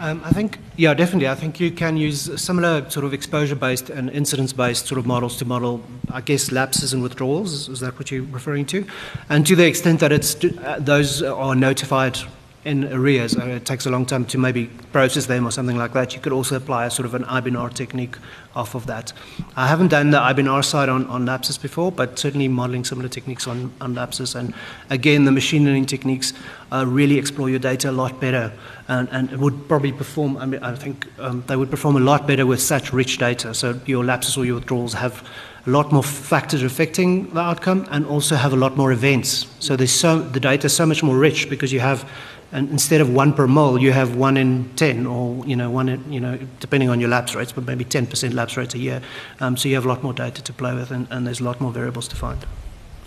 Um, 0.00 0.22
I 0.24 0.30
think, 0.30 0.58
yeah, 0.76 0.94
definitely. 0.94 1.28
I 1.28 1.34
think 1.34 1.58
you 1.58 1.70
can 1.70 1.96
use 1.96 2.40
similar 2.40 2.88
sort 2.88 3.04
of 3.04 3.12
exposure-based 3.12 3.90
and 3.90 4.10
incidence-based 4.10 4.86
sort 4.86 4.98
of 4.98 5.06
models 5.06 5.36
to 5.38 5.44
model, 5.44 5.82
I 6.12 6.20
guess, 6.20 6.52
lapses 6.52 6.92
and 6.92 7.02
withdrawals. 7.02 7.52
Is, 7.52 7.68
is 7.68 7.80
that 7.80 7.98
what 7.98 8.10
you're 8.10 8.22
referring 8.22 8.66
to? 8.66 8.86
And 9.28 9.46
to 9.46 9.56
the 9.56 9.66
extent 9.66 10.00
that 10.00 10.12
it's 10.12 10.36
uh, 10.44 10.78
those 10.80 11.22
are 11.22 11.54
notified 11.54 12.18
in 12.64 12.92
arrears, 12.92 13.36
uh, 13.36 13.44
it 13.46 13.64
takes 13.64 13.86
a 13.86 13.90
long 13.90 14.04
time 14.04 14.24
to 14.26 14.38
maybe 14.38 14.66
process 14.92 15.26
them 15.26 15.46
or 15.46 15.50
something 15.50 15.76
like 15.76 15.92
that. 15.92 16.14
You 16.14 16.20
could 16.20 16.32
also 16.32 16.56
apply 16.56 16.86
a 16.86 16.90
sort 16.90 17.06
of 17.06 17.14
an 17.14 17.24
IBNR 17.24 17.72
technique 17.72 18.16
off 18.56 18.74
of 18.74 18.86
that. 18.86 19.12
I 19.56 19.68
haven't 19.68 19.88
done 19.88 20.10
the 20.10 20.18
IBNR 20.18 20.64
side 20.64 20.88
on, 20.88 21.06
on 21.06 21.24
lapses 21.24 21.56
before, 21.56 21.92
but 21.92 22.18
certainly 22.18 22.48
modeling 22.48 22.84
similar 22.84 23.08
techniques 23.08 23.46
on, 23.46 23.72
on 23.80 23.94
lapses. 23.94 24.34
And 24.34 24.52
again, 24.90 25.24
the 25.24 25.32
machine 25.32 25.64
learning 25.64 25.86
techniques 25.86 26.32
uh, 26.72 26.84
really 26.86 27.16
explore 27.16 27.48
your 27.48 27.60
data 27.60 27.90
a 27.90 27.92
lot 27.92 28.20
better 28.20 28.52
and, 28.88 29.08
and 29.12 29.30
it 29.30 29.38
would 29.38 29.68
probably 29.68 29.92
perform, 29.92 30.36
I, 30.38 30.46
mean, 30.46 30.62
I 30.62 30.74
think 30.74 31.06
um, 31.20 31.44
they 31.46 31.56
would 31.56 31.70
perform 31.70 31.96
a 31.96 32.00
lot 32.00 32.26
better 32.26 32.44
with 32.44 32.60
such 32.60 32.92
rich 32.92 33.18
data. 33.18 33.54
So 33.54 33.80
your 33.86 34.04
lapses 34.04 34.36
or 34.36 34.44
your 34.44 34.56
withdrawals 34.56 34.94
have 34.94 35.26
a 35.66 35.70
lot 35.70 35.92
more 35.92 36.02
factors 36.02 36.62
affecting 36.62 37.28
the 37.34 37.40
outcome 37.40 37.86
and 37.90 38.06
also 38.06 38.34
have 38.36 38.54
a 38.54 38.56
lot 38.56 38.76
more 38.76 38.90
events. 38.90 39.46
So 39.60 39.76
there's 39.76 39.92
so, 39.92 40.20
the 40.20 40.40
data 40.40 40.66
is 40.66 40.74
so 40.74 40.86
much 40.86 41.02
more 41.02 41.16
rich 41.16 41.50
because 41.50 41.72
you 41.72 41.80
have 41.80 42.10
and 42.50 42.70
instead 42.70 43.00
of 43.00 43.12
one 43.12 43.32
per 43.32 43.46
mille, 43.46 43.78
you 43.78 43.92
have 43.92 44.16
one 44.16 44.36
in 44.36 44.70
10, 44.76 45.06
or, 45.06 45.44
you 45.46 45.54
know, 45.54 45.70
one 45.70 45.88
in, 45.88 46.12
you 46.12 46.20
know, 46.20 46.38
depending 46.60 46.88
on 46.88 46.98
your 46.98 47.10
lapse 47.10 47.34
rates, 47.34 47.52
but 47.52 47.64
maybe 47.64 47.84
10% 47.84 48.32
lapse 48.32 48.56
rates 48.56 48.74
a 48.74 48.78
year. 48.78 49.02
Um, 49.40 49.56
so 49.56 49.68
you 49.68 49.74
have 49.74 49.84
a 49.84 49.88
lot 49.88 50.02
more 50.02 50.14
data 50.14 50.42
to 50.42 50.52
play 50.52 50.74
with, 50.74 50.90
and, 50.90 51.06
and 51.10 51.26
there's 51.26 51.40
a 51.40 51.44
lot 51.44 51.60
more 51.60 51.72
variables 51.72 52.08
to 52.08 52.16
find. 52.16 52.46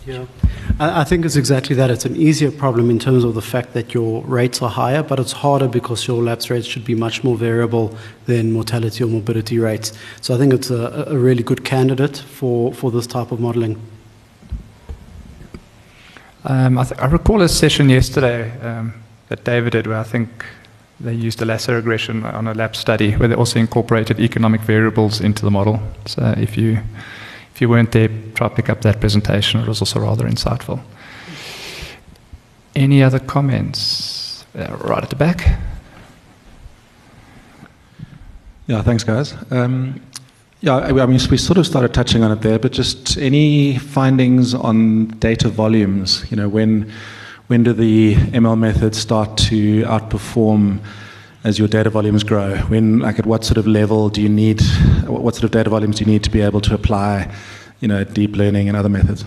Yeah, 0.06 0.26
I, 0.80 1.02
I 1.02 1.04
think 1.04 1.26
it's 1.26 1.36
exactly 1.36 1.76
that. 1.76 1.92
It's 1.92 2.06
an 2.06 2.16
easier 2.16 2.52
problem 2.52 2.90
in 2.90 2.98
terms 2.98 3.24
of 3.24 3.36
the 3.36 3.42
fact 3.42 3.74
that 3.74 3.94
your 3.94 4.24
rates 4.24 4.62
are 4.62 4.70
higher, 4.70 5.04
but 5.04 5.20
it's 5.20 5.32
harder 5.32 5.68
because 5.68 6.08
your 6.08 6.24
lapse 6.24 6.50
rates 6.50 6.66
should 6.66 6.86
be 6.86 6.96
much 6.96 7.24
more 7.24 7.36
variable 7.36 7.96
than 8.26 8.52
mortality 8.52 9.04
or 9.04 9.08
morbidity 9.08 9.60
rates. 9.60 9.94
So 10.22 10.34
I 10.34 10.38
think 10.38 10.54
it's 10.54 10.72
a, 10.72 11.06
a 11.08 11.18
really 11.18 11.44
good 11.44 11.64
candidate 11.64 12.18
for, 12.18 12.74
for 12.74 12.90
this 12.90 13.06
type 13.06 13.32
of 13.32 13.40
modeling. 13.40 13.80
Um, 16.44 16.80
I, 16.80 16.84
th- 16.84 17.00
I, 17.00 17.06
recall 17.06 17.44
a 17.44 17.50
session 17.50 17.88
yesterday 17.88 18.50
um, 18.62 19.01
that 19.32 19.46
David 19.46 19.72
did 19.72 19.88
where 19.88 19.98
I 19.98 20.04
think 20.04 20.28
they 21.00 21.14
used 21.14 21.42
a 21.42 21.46
lasso 21.46 21.74
regression 21.74 22.26
on 22.26 22.48
a 22.48 22.54
lapse 22.54 22.80
study 22.80 23.14
where 23.14 23.30
they 23.30 23.36
also 23.36 23.60
incorporated 23.60 24.20
economic 24.20 24.60
variables 24.60 25.22
into 25.22 25.46
the 25.46 25.50
model. 25.50 25.80
So 26.06 26.36
if 26.38 26.58
you 26.58 26.80
if 27.56 27.62
you 27.62 27.70
weren't 27.70 27.94
there, 27.94 28.10
try 28.36 28.50
to 28.50 28.56
pick 28.56 28.70
up 28.70 28.82
that 28.82 29.00
presentation. 29.00 29.62
It 29.62 29.68
was 29.70 29.82
also 29.82 30.02
rather 30.02 30.26
insightful. 30.28 30.82
Any 32.76 33.02
other 33.02 33.20
comments? 33.20 34.46
Uh, 34.54 34.76
right 34.82 35.02
at 35.02 35.10
the 35.10 35.16
back. 35.16 35.60
Yeah, 38.68 38.82
thanks, 38.82 39.06
guys. 39.06 39.34
Um, 39.50 40.02
yeah, 40.60 40.76
I 40.76 41.06
mean, 41.06 41.20
we 41.32 41.38
sort 41.38 41.58
of 41.58 41.66
started 41.66 41.94
touching 41.94 42.24
on 42.24 42.32
it 42.34 42.42
there, 42.42 42.60
but 42.60 42.74
just 42.74 43.18
any 43.18 43.78
findings 43.78 44.54
on 44.54 45.08
data 45.20 45.48
volumes? 45.48 46.26
You 46.30 46.36
know, 46.36 46.50
when 46.50 46.92
when 47.48 47.64
do 47.64 47.74
the 47.74 48.16
ML 48.16 48.58
methods 48.58 48.98
start 48.98 49.38
to 49.50 49.84
outperform 49.84 50.80
as 51.44 51.58
your 51.60 51.68
data 51.68 51.90
volumes 51.90 52.24
grow? 52.24 52.58
When, 52.70 53.00
like, 53.00 53.20
at 53.20 53.26
what 53.26 53.44
sort 53.44 53.58
of 53.58 53.68
level 53.68 54.10
do 54.10 54.22
you 54.22 54.30
need, 54.30 54.62
what 55.06 55.36
sort 55.36 55.44
of 55.44 55.52
data 55.52 55.70
volumes 55.70 55.98
do 55.98 56.06
you 56.06 56.12
need 56.12 56.24
to 56.24 56.30
be 56.30 56.42
able 56.42 56.62
to 56.62 56.74
apply, 56.74 57.34
you 57.80 57.88
know, 57.88 58.04
deep 58.04 58.36
learning 58.36 58.68
and 58.68 58.78
other 58.78 58.90
methods? 58.90 59.26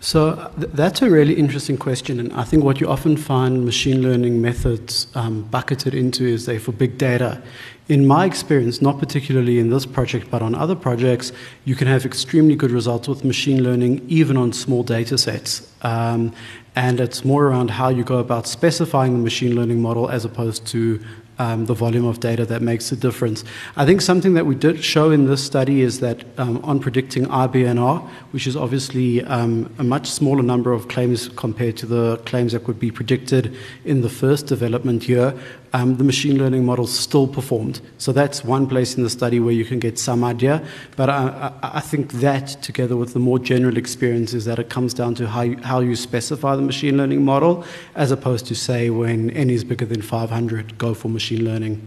So 0.00 0.50
th- 0.58 0.72
that's 0.72 1.02
a 1.02 1.10
really 1.10 1.34
interesting 1.34 1.76
question, 1.76 2.18
and 2.18 2.32
I 2.32 2.42
think 2.44 2.64
what 2.64 2.80
you 2.80 2.88
often 2.88 3.18
find 3.18 3.66
machine 3.66 4.00
learning 4.00 4.40
methods 4.40 5.06
um, 5.14 5.42
bucketed 5.42 5.94
into 5.94 6.24
is 6.24 6.46
they 6.46 6.58
for 6.58 6.72
big 6.72 6.96
data. 6.96 7.42
In 7.88 8.06
my 8.06 8.24
experience, 8.24 8.80
not 8.80 8.98
particularly 8.98 9.58
in 9.58 9.68
this 9.68 9.84
project, 9.84 10.30
but 10.30 10.40
on 10.40 10.54
other 10.54 10.74
projects, 10.74 11.32
you 11.66 11.74
can 11.74 11.86
have 11.86 12.06
extremely 12.06 12.56
good 12.56 12.70
results 12.70 13.08
with 13.08 13.24
machine 13.24 13.62
learning, 13.62 14.02
even 14.08 14.38
on 14.38 14.54
small 14.54 14.82
data 14.82 15.18
sets. 15.18 15.70
Um, 15.82 16.32
and 16.76 17.00
it's 17.00 17.24
more 17.24 17.46
around 17.46 17.70
how 17.70 17.88
you 17.88 18.04
go 18.04 18.18
about 18.18 18.46
specifying 18.46 19.12
the 19.12 19.22
machine 19.22 19.54
learning 19.54 19.80
model 19.80 20.08
as 20.08 20.24
opposed 20.24 20.66
to 20.68 21.00
um, 21.40 21.64
the 21.64 21.74
volume 21.74 22.04
of 22.04 22.20
data 22.20 22.44
that 22.44 22.60
makes 22.60 22.92
a 22.92 22.96
difference. 22.96 23.44
I 23.74 23.86
think 23.86 24.02
something 24.02 24.34
that 24.34 24.44
we 24.44 24.54
did 24.54 24.84
show 24.84 25.10
in 25.10 25.26
this 25.26 25.42
study 25.42 25.80
is 25.80 26.00
that 26.00 26.22
um, 26.38 26.58
on 26.62 26.80
predicting 26.80 27.24
IBNR, 27.26 28.06
which 28.32 28.46
is 28.46 28.56
obviously 28.56 29.24
um, 29.24 29.74
a 29.78 29.84
much 29.84 30.10
smaller 30.10 30.42
number 30.42 30.72
of 30.72 30.88
claims 30.88 31.28
compared 31.30 31.78
to 31.78 31.86
the 31.86 32.18
claims 32.26 32.52
that 32.52 32.66
would 32.66 32.78
be 32.78 32.90
predicted 32.90 33.56
in 33.86 34.02
the 34.02 34.10
first 34.10 34.46
development 34.46 35.08
year, 35.08 35.34
um, 35.72 35.96
the 35.96 36.04
machine 36.04 36.38
learning 36.38 36.64
model 36.64 36.86
still 36.86 37.28
performed. 37.28 37.80
So 37.98 38.12
that's 38.12 38.44
one 38.44 38.66
place 38.66 38.96
in 38.96 39.02
the 39.02 39.10
study 39.10 39.40
where 39.40 39.52
you 39.52 39.64
can 39.64 39.78
get 39.78 39.98
some 39.98 40.24
idea. 40.24 40.62
But 40.96 41.10
I, 41.10 41.52
I, 41.62 41.70
I 41.76 41.80
think 41.80 42.12
that, 42.14 42.48
together 42.62 42.96
with 42.96 43.12
the 43.12 43.18
more 43.20 43.38
general 43.38 43.76
experience, 43.76 44.34
is 44.34 44.44
that 44.46 44.58
it 44.58 44.68
comes 44.68 44.94
down 44.94 45.14
to 45.16 45.28
how 45.28 45.42
you, 45.42 45.56
how 45.58 45.80
you 45.80 45.96
specify 45.96 46.56
the 46.56 46.62
machine 46.62 46.96
learning 46.96 47.24
model, 47.24 47.64
as 47.94 48.10
opposed 48.10 48.46
to 48.46 48.54
say 48.54 48.90
when 48.90 49.30
n 49.30 49.50
is 49.50 49.64
bigger 49.64 49.86
than 49.86 50.02
500, 50.02 50.76
go 50.78 50.94
for 50.94 51.08
machine 51.08 51.44
learning. 51.44 51.86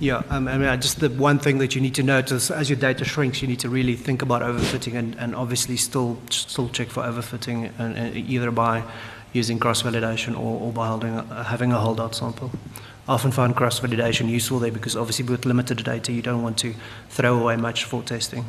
Yeah, 0.00 0.22
um, 0.28 0.48
I 0.48 0.58
mean, 0.58 0.80
just 0.80 1.00
the 1.00 1.08
one 1.08 1.38
thing 1.38 1.58
that 1.58 1.74
you 1.74 1.80
need 1.80 1.94
to 1.94 2.02
notice 2.02 2.50
as 2.50 2.68
your 2.68 2.78
data 2.78 3.04
shrinks, 3.04 3.40
you 3.40 3.48
need 3.48 3.60
to 3.60 3.70
really 3.70 3.96
think 3.96 4.20
about 4.20 4.42
overfitting 4.42 4.94
and, 4.96 5.14
and 5.16 5.34
obviously 5.34 5.76
still 5.78 6.18
still 6.28 6.68
check 6.68 6.88
for 6.88 7.02
overfitting, 7.02 7.72
and, 7.78 7.96
and 7.96 8.16
either 8.16 8.50
by 8.50 8.82
using 9.34 9.58
cross-validation 9.58 10.34
or, 10.38 10.60
or 10.60 10.72
by 10.72 10.86
holding, 10.88 11.14
having 11.28 11.72
a 11.72 11.78
holdout 11.78 12.14
sample. 12.14 12.50
I 13.06 13.12
often 13.12 13.32
find 13.32 13.54
cross-validation 13.54 14.30
useful 14.30 14.60
there 14.60 14.72
because 14.72 14.96
obviously 14.96 15.26
with 15.26 15.44
limited 15.44 15.84
data 15.84 16.10
you 16.12 16.22
don't 16.22 16.42
want 16.42 16.56
to 16.58 16.74
throw 17.10 17.38
away 17.38 17.56
much 17.56 17.84
for 17.84 18.02
testing. 18.02 18.46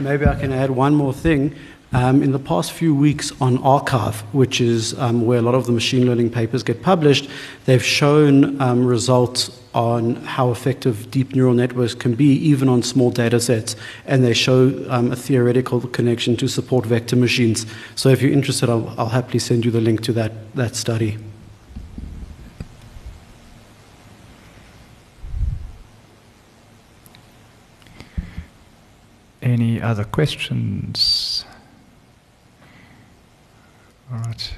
Maybe 0.00 0.26
I 0.26 0.34
can 0.34 0.52
add 0.52 0.70
one 0.70 0.94
more 0.96 1.12
thing. 1.12 1.54
Um, 1.92 2.22
in 2.22 2.30
the 2.30 2.38
past 2.38 2.70
few 2.70 2.94
weeks 2.94 3.32
on 3.40 3.58
arXiv, 3.58 4.20
which 4.32 4.60
is 4.60 4.96
um, 4.98 5.26
where 5.26 5.40
a 5.40 5.42
lot 5.42 5.56
of 5.56 5.66
the 5.66 5.72
machine 5.72 6.06
learning 6.06 6.30
papers 6.30 6.62
get 6.62 6.82
published, 6.84 7.28
they've 7.64 7.82
shown 7.82 8.60
um, 8.60 8.86
results 8.86 9.60
on 9.74 10.14
how 10.16 10.52
effective 10.52 11.10
deep 11.10 11.34
neural 11.34 11.52
networks 11.52 11.94
can 11.94 12.14
be, 12.14 12.32
even 12.34 12.68
on 12.68 12.84
small 12.84 13.10
data 13.10 13.40
sets. 13.40 13.74
And 14.06 14.24
they 14.24 14.34
show 14.34 14.84
um, 14.88 15.10
a 15.10 15.16
theoretical 15.16 15.80
connection 15.80 16.36
to 16.36 16.46
support 16.46 16.86
vector 16.86 17.16
machines. 17.16 17.66
So 17.96 18.08
if 18.08 18.22
you're 18.22 18.32
interested, 18.32 18.70
I'll, 18.70 18.94
I'll 18.96 19.08
happily 19.08 19.40
send 19.40 19.64
you 19.64 19.72
the 19.72 19.80
link 19.80 20.02
to 20.02 20.12
that, 20.12 20.54
that 20.54 20.76
study. 20.76 21.18
Any 29.42 29.82
other 29.82 30.04
questions? 30.04 31.44
All 34.12 34.18
right. 34.18 34.54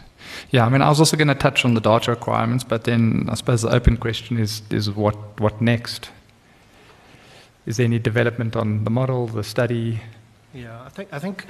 Yeah, 0.51 0.67
I 0.67 0.69
mean, 0.69 0.83
I 0.83 0.89
was 0.89 0.99
also 0.99 1.17
going 1.17 1.29
to 1.29 1.35
touch 1.35 1.65
on 1.65 1.75
the 1.75 1.81
data 1.81 2.11
requirements, 2.11 2.65
but 2.65 2.85
then 2.85 3.27
I 3.31 3.35
suppose 3.35 3.63
the 3.63 3.71
open 3.71 3.97
question 3.97 4.39
is 4.39 4.63
is 4.71 4.91
what 4.91 5.17
what 5.41 5.61
next? 5.61 6.11
Is 7.67 7.77
there 7.77 7.85
any 7.85 7.99
development 7.99 8.57
on 8.57 8.85
the 8.85 8.91
model, 8.91 9.27
the 9.27 9.45
study? 9.45 10.01
Yeah, 10.55 10.83
I 10.85 10.89
think 10.91 11.09
I 11.13 11.19
think 11.19 11.47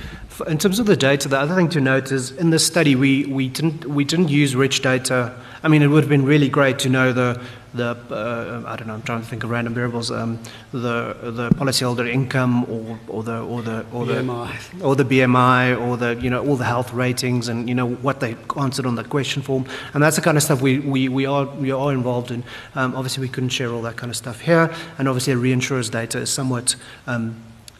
in 0.47 0.59
terms 0.59 0.79
of 0.79 0.87
the 0.87 0.97
data, 0.97 1.29
the 1.29 1.39
other 1.39 1.55
thing 1.55 1.69
to 1.71 1.81
note 1.81 2.13
is 2.13 2.31
in 2.33 2.51
this 2.51 2.67
study 2.67 2.95
we, 2.95 3.25
we 3.27 3.49
didn't 3.49 3.87
we 3.87 4.05
didn't 4.05 4.29
use 4.29 4.55
rich 4.55 4.83
data. 4.83 5.35
I 5.63 5.69
mean, 5.69 5.83
it 5.83 5.89
would 5.89 6.05
have 6.05 6.11
been 6.11 6.25
really 6.25 6.49
great 6.49 6.79
to 6.81 6.89
know 6.89 7.13
the 7.13 7.41
the 7.75 7.97
uh, 8.11 8.63
I 8.67 8.77
don't 8.77 8.87
know 8.87 8.95
I'm 8.95 9.03
trying 9.03 9.23
to 9.23 9.27
think 9.27 9.45
of 9.45 9.51
random 9.51 9.75
variables 9.75 10.11
um, 10.11 10.39
the 10.73 11.17
the 11.23 11.51
policyholder 11.51 12.09
income 12.09 12.65
or, 12.65 12.99
or 13.09 13.23
the 13.23 13.41
or 13.41 13.63
the 13.63 13.87
or 13.93 14.07
the 14.07 14.15
BMI. 14.15 14.85
or 14.85 14.97
the 14.97 15.05
BMI 15.05 15.81
or 15.81 15.97
the 15.97 16.17
you 16.21 16.31
know 16.31 16.47
all 16.47 16.57
the 16.57 16.65
health 16.65 16.93
ratings 16.93 17.49
and 17.49 17.69
you 17.69 17.75
know 17.75 17.89
what 17.89 18.21
they 18.21 18.37
answered 18.57 18.87
on 18.87 18.95
the 18.95 19.05
question 19.05 19.43
form. 19.43 19.67
And 19.95 20.03
that's 20.03 20.17
the 20.17 20.23
kind 20.23 20.37
of 20.37 20.43
stuff 20.43 20.61
we, 20.61 20.79
we, 20.79 21.09
we 21.09 21.27
are 21.27 21.47
we 21.47 21.71
are 21.71 21.93
involved 21.93 22.31
in. 22.31 22.45
Um, 22.75 22.95
obviously 22.95 23.23
we 23.23 23.29
couldn't 23.29 23.51
share 23.51 23.71
all 23.71 23.83
that 23.83 23.97
kind 23.97 24.11
of 24.11 24.17
stuff 24.17 24.41
here. 24.41 24.73
And 24.99 25.09
obviously 25.09 25.33
a 25.33 25.37
reinsurer's 25.37 25.91
data 25.91 26.19
is 26.19 26.31
somewhat 26.31 26.77
um, 27.07 27.37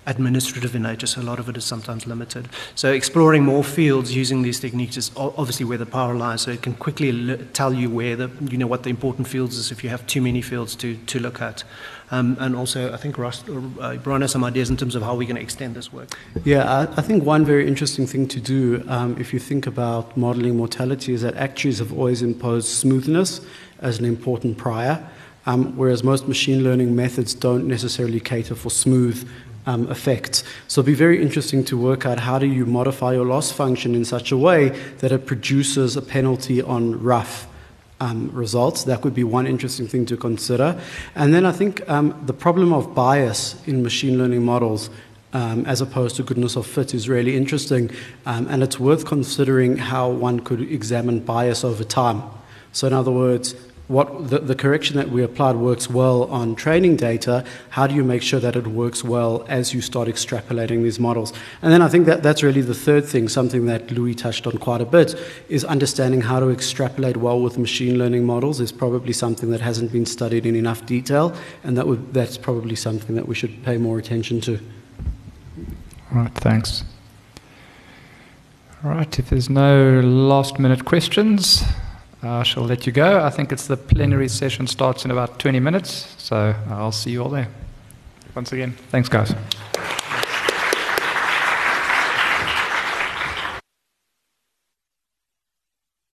administrative 0.07 0.75
in 0.75 0.83
nature, 0.83 1.07
so 1.07 1.21
a 1.21 1.23
lot 1.23 1.39
of 1.39 1.49
it 1.49 1.57
is 1.57 1.65
sometimes 1.65 2.07
limited. 2.07 2.49
So 2.75 2.93
exploring 2.93 3.45
more 3.45 3.63
fields 3.63 4.15
using 4.15 4.43
these 4.43 4.59
techniques 4.61 4.97
is 4.97 5.11
obviously 5.17 5.65
where 5.67 5.79
the 5.79 5.87
power 5.87 6.15
lies. 6.15 6.43
So 6.43 6.51
it 6.51 6.63
can 6.63 6.75
quickly 6.75 7.37
tell 7.53 7.73
you 7.73 7.89
where 7.91 8.17
the 8.17 8.31
you 8.51 8.59
know 8.59 8.67
what 8.67 8.83
the 8.83 8.91
important 8.91 9.29
fields 9.29 9.57
is 9.57 9.71
if 9.71 9.85
you 9.85 9.91
have 9.91 10.07
too 10.07 10.21
many 10.21 10.43
fields 10.43 10.75
to 10.77 10.97
to 10.97 11.19
look 11.19 11.41
at. 11.41 11.65
Um, 12.13 12.37
and 12.41 12.55
also, 12.55 12.93
I 12.93 12.99
think 12.99 13.17
Ross, 13.17 13.43
uh, 13.49 13.97
Brian 14.03 14.21
has 14.21 14.33
some 14.33 14.45
ideas 14.45 14.69
in 14.69 14.77
terms 14.77 14.95
of 14.95 15.03
how 15.03 15.15
we're 15.15 15.27
going 15.27 15.37
to 15.37 15.43
extend 15.43 15.75
this 15.75 15.91
work. 15.91 16.11
Yeah, 16.45 16.71
I, 16.71 16.83
I 16.99 17.01
think 17.01 17.25
one 17.25 17.43
very 17.43 17.67
interesting 17.67 18.07
thing 18.07 18.29
to 18.29 18.39
do, 18.39 18.85
um, 18.87 19.17
if 19.19 19.33
you 19.33 19.39
think 19.39 19.67
about 19.67 20.15
modeling 20.15 20.59
mortality, 20.59 21.15
is 21.15 21.23
that 21.23 21.37
actuaries 21.37 21.79
have 21.79 21.91
always 21.91 22.21
imposed 22.21 22.69
smoothness 22.69 23.41
as 23.81 23.99
an 23.99 24.05
important 24.05 24.59
prior, 24.59 25.03
um, 25.47 25.75
whereas 25.75 26.05
most 26.05 26.29
machine 26.29 26.63
learning 26.63 26.95
methods 26.95 27.33
don't 27.33 27.67
necessarily 27.67 28.21
cater 28.21 28.55
for 28.55 28.69
smooth 28.69 29.27
um, 29.67 29.91
effects. 29.91 30.45
So 30.69 30.81
it'll 30.81 30.89
be 30.89 30.95
very 30.95 31.23
interesting 31.23 31.65
to 31.65 31.77
work 31.77 32.05
out 32.07 32.21
how 32.21 32.39
do 32.39 32.47
you 32.47 32.67
modify 32.67 33.15
your 33.15 33.27
loss 33.27 33.53
function 33.53 33.95
in 33.95 34.05
such 34.05 34.33
a 34.33 34.37
way 34.37 34.71
that 34.99 35.13
it 35.13 35.27
produces 35.27 35.97
a 35.97 36.03
penalty 36.03 36.61
on 36.61 37.03
rough 37.03 37.47
um, 38.01 38.31
results. 38.33 38.85
That 38.85 39.05
would 39.05 39.15
be 39.15 39.25
one 39.25 39.47
interesting 39.47 39.87
thing 39.87 40.07
to 40.07 40.17
consider. 40.17 40.81
And 41.15 41.33
then 41.33 41.47
I 41.47 41.53
think 41.53 41.89
um, 41.89 42.21
the 42.27 42.33
problem 42.33 42.73
of 42.73 42.95
bias 42.95 43.63
in 43.67 43.83
machine 43.83 44.19
learning 44.19 44.45
models. 44.45 44.91
Um, 45.35 45.65
as 45.65 45.81
opposed 45.81 46.17
to 46.17 46.23
goodness 46.23 46.57
of 46.57 46.67
fit 46.67 46.93
is 46.93 47.09
really 47.09 47.39
interesting, 47.39 47.91
um, 48.27 48.47
and 48.49 48.63
it's 48.63 48.79
worth 48.79 49.07
considering 49.07 49.79
how 49.79 50.11
one 50.11 50.41
could 50.41 50.61
examine 50.61 51.21
bias 51.21 51.65
over 51.65 51.85
time. 51.85 52.23
So, 52.73 52.87
in 52.87 52.93
other 52.93 53.11
words, 53.11 53.55
what 53.93 54.31
the, 54.31 54.39
the, 54.39 54.55
correction 54.55 54.97
that 54.97 55.11
we 55.11 55.23
applied 55.23 55.55
works 55.57 55.91
well 55.91 56.25
on 56.25 56.55
training 56.55 56.97
data, 56.97 57.45
how 57.69 57.87
do 57.87 57.95
you 57.95 58.03
make 58.03 58.23
sure 58.23 58.41
that 58.41 58.57
it 58.57 58.67
works 58.67 59.05
well 59.05 59.45
as 59.49 59.75
you 59.75 59.83
start 59.83 60.09
extrapolating 60.09 60.83
these 60.83 60.99
models? 60.99 61.31
And 61.61 61.71
then 61.71 61.83
I 61.83 61.89
think 61.89 62.07
that 62.07 62.23
that's 62.23 62.43
really 62.43 62.63
the 62.63 62.75
third 62.75 63.05
thing, 63.05 63.29
something 63.29 63.67
that 63.67 63.91
Louis 63.91 64.15
touched 64.15 64.47
on 64.47 64.57
quite 64.57 64.81
a 64.81 64.87
bit, 64.87 65.15
is 65.51 65.63
understanding 65.65 66.23
how 66.23 66.41
to 66.41 66.49
extrapolate 66.49 67.19
well 67.19 67.39
with 67.39 67.59
machine 67.59 67.99
learning 67.99 68.25
models 68.25 68.61
is 68.61 68.73
probably 68.73 69.13
something 69.13 69.51
that 69.51 69.61
hasn't 69.61 69.93
been 69.93 70.07
studied 70.07 70.47
in 70.47 70.57
enough 70.57 70.87
detail, 70.87 71.37
and 71.63 71.77
that 71.77 71.87
would, 71.87 72.15
that's 72.15 72.39
probably 72.39 72.75
something 72.75 73.15
that 73.15 73.29
we 73.29 73.35
should 73.35 73.63
pay 73.63 73.77
more 73.77 73.99
attention 73.99 74.41
to. 74.41 74.59
All 76.11 76.23
right, 76.23 76.35
thanks. 76.37 76.85
All 78.83 78.91
right, 78.91 79.19
if 79.19 79.29
there's 79.29 79.51
no 79.51 80.01
last 80.01 80.59
minute 80.59 80.87
questions, 80.87 81.63
I 82.23 82.45
shall 82.45 82.63
let 82.63 82.87
you 82.87 82.93
go. 82.93 83.25
I 83.25 83.31
think 83.31 83.51
it's 83.51 83.67
the 83.67 83.77
plenary 83.77 84.29
session 84.29 84.67
starts 84.69 85.05
in 85.05 85.11
about 85.11 85.41
20 85.41 85.59
minutes, 85.59 86.15
so 86.19 86.55
I'll 86.69 86.93
see 86.93 87.11
you 87.11 87.23
all 87.23 87.29
there. 87.29 87.49
Once 88.35 88.53
again, 88.53 88.73
thanks, 88.91 89.09
guys. 89.09 89.35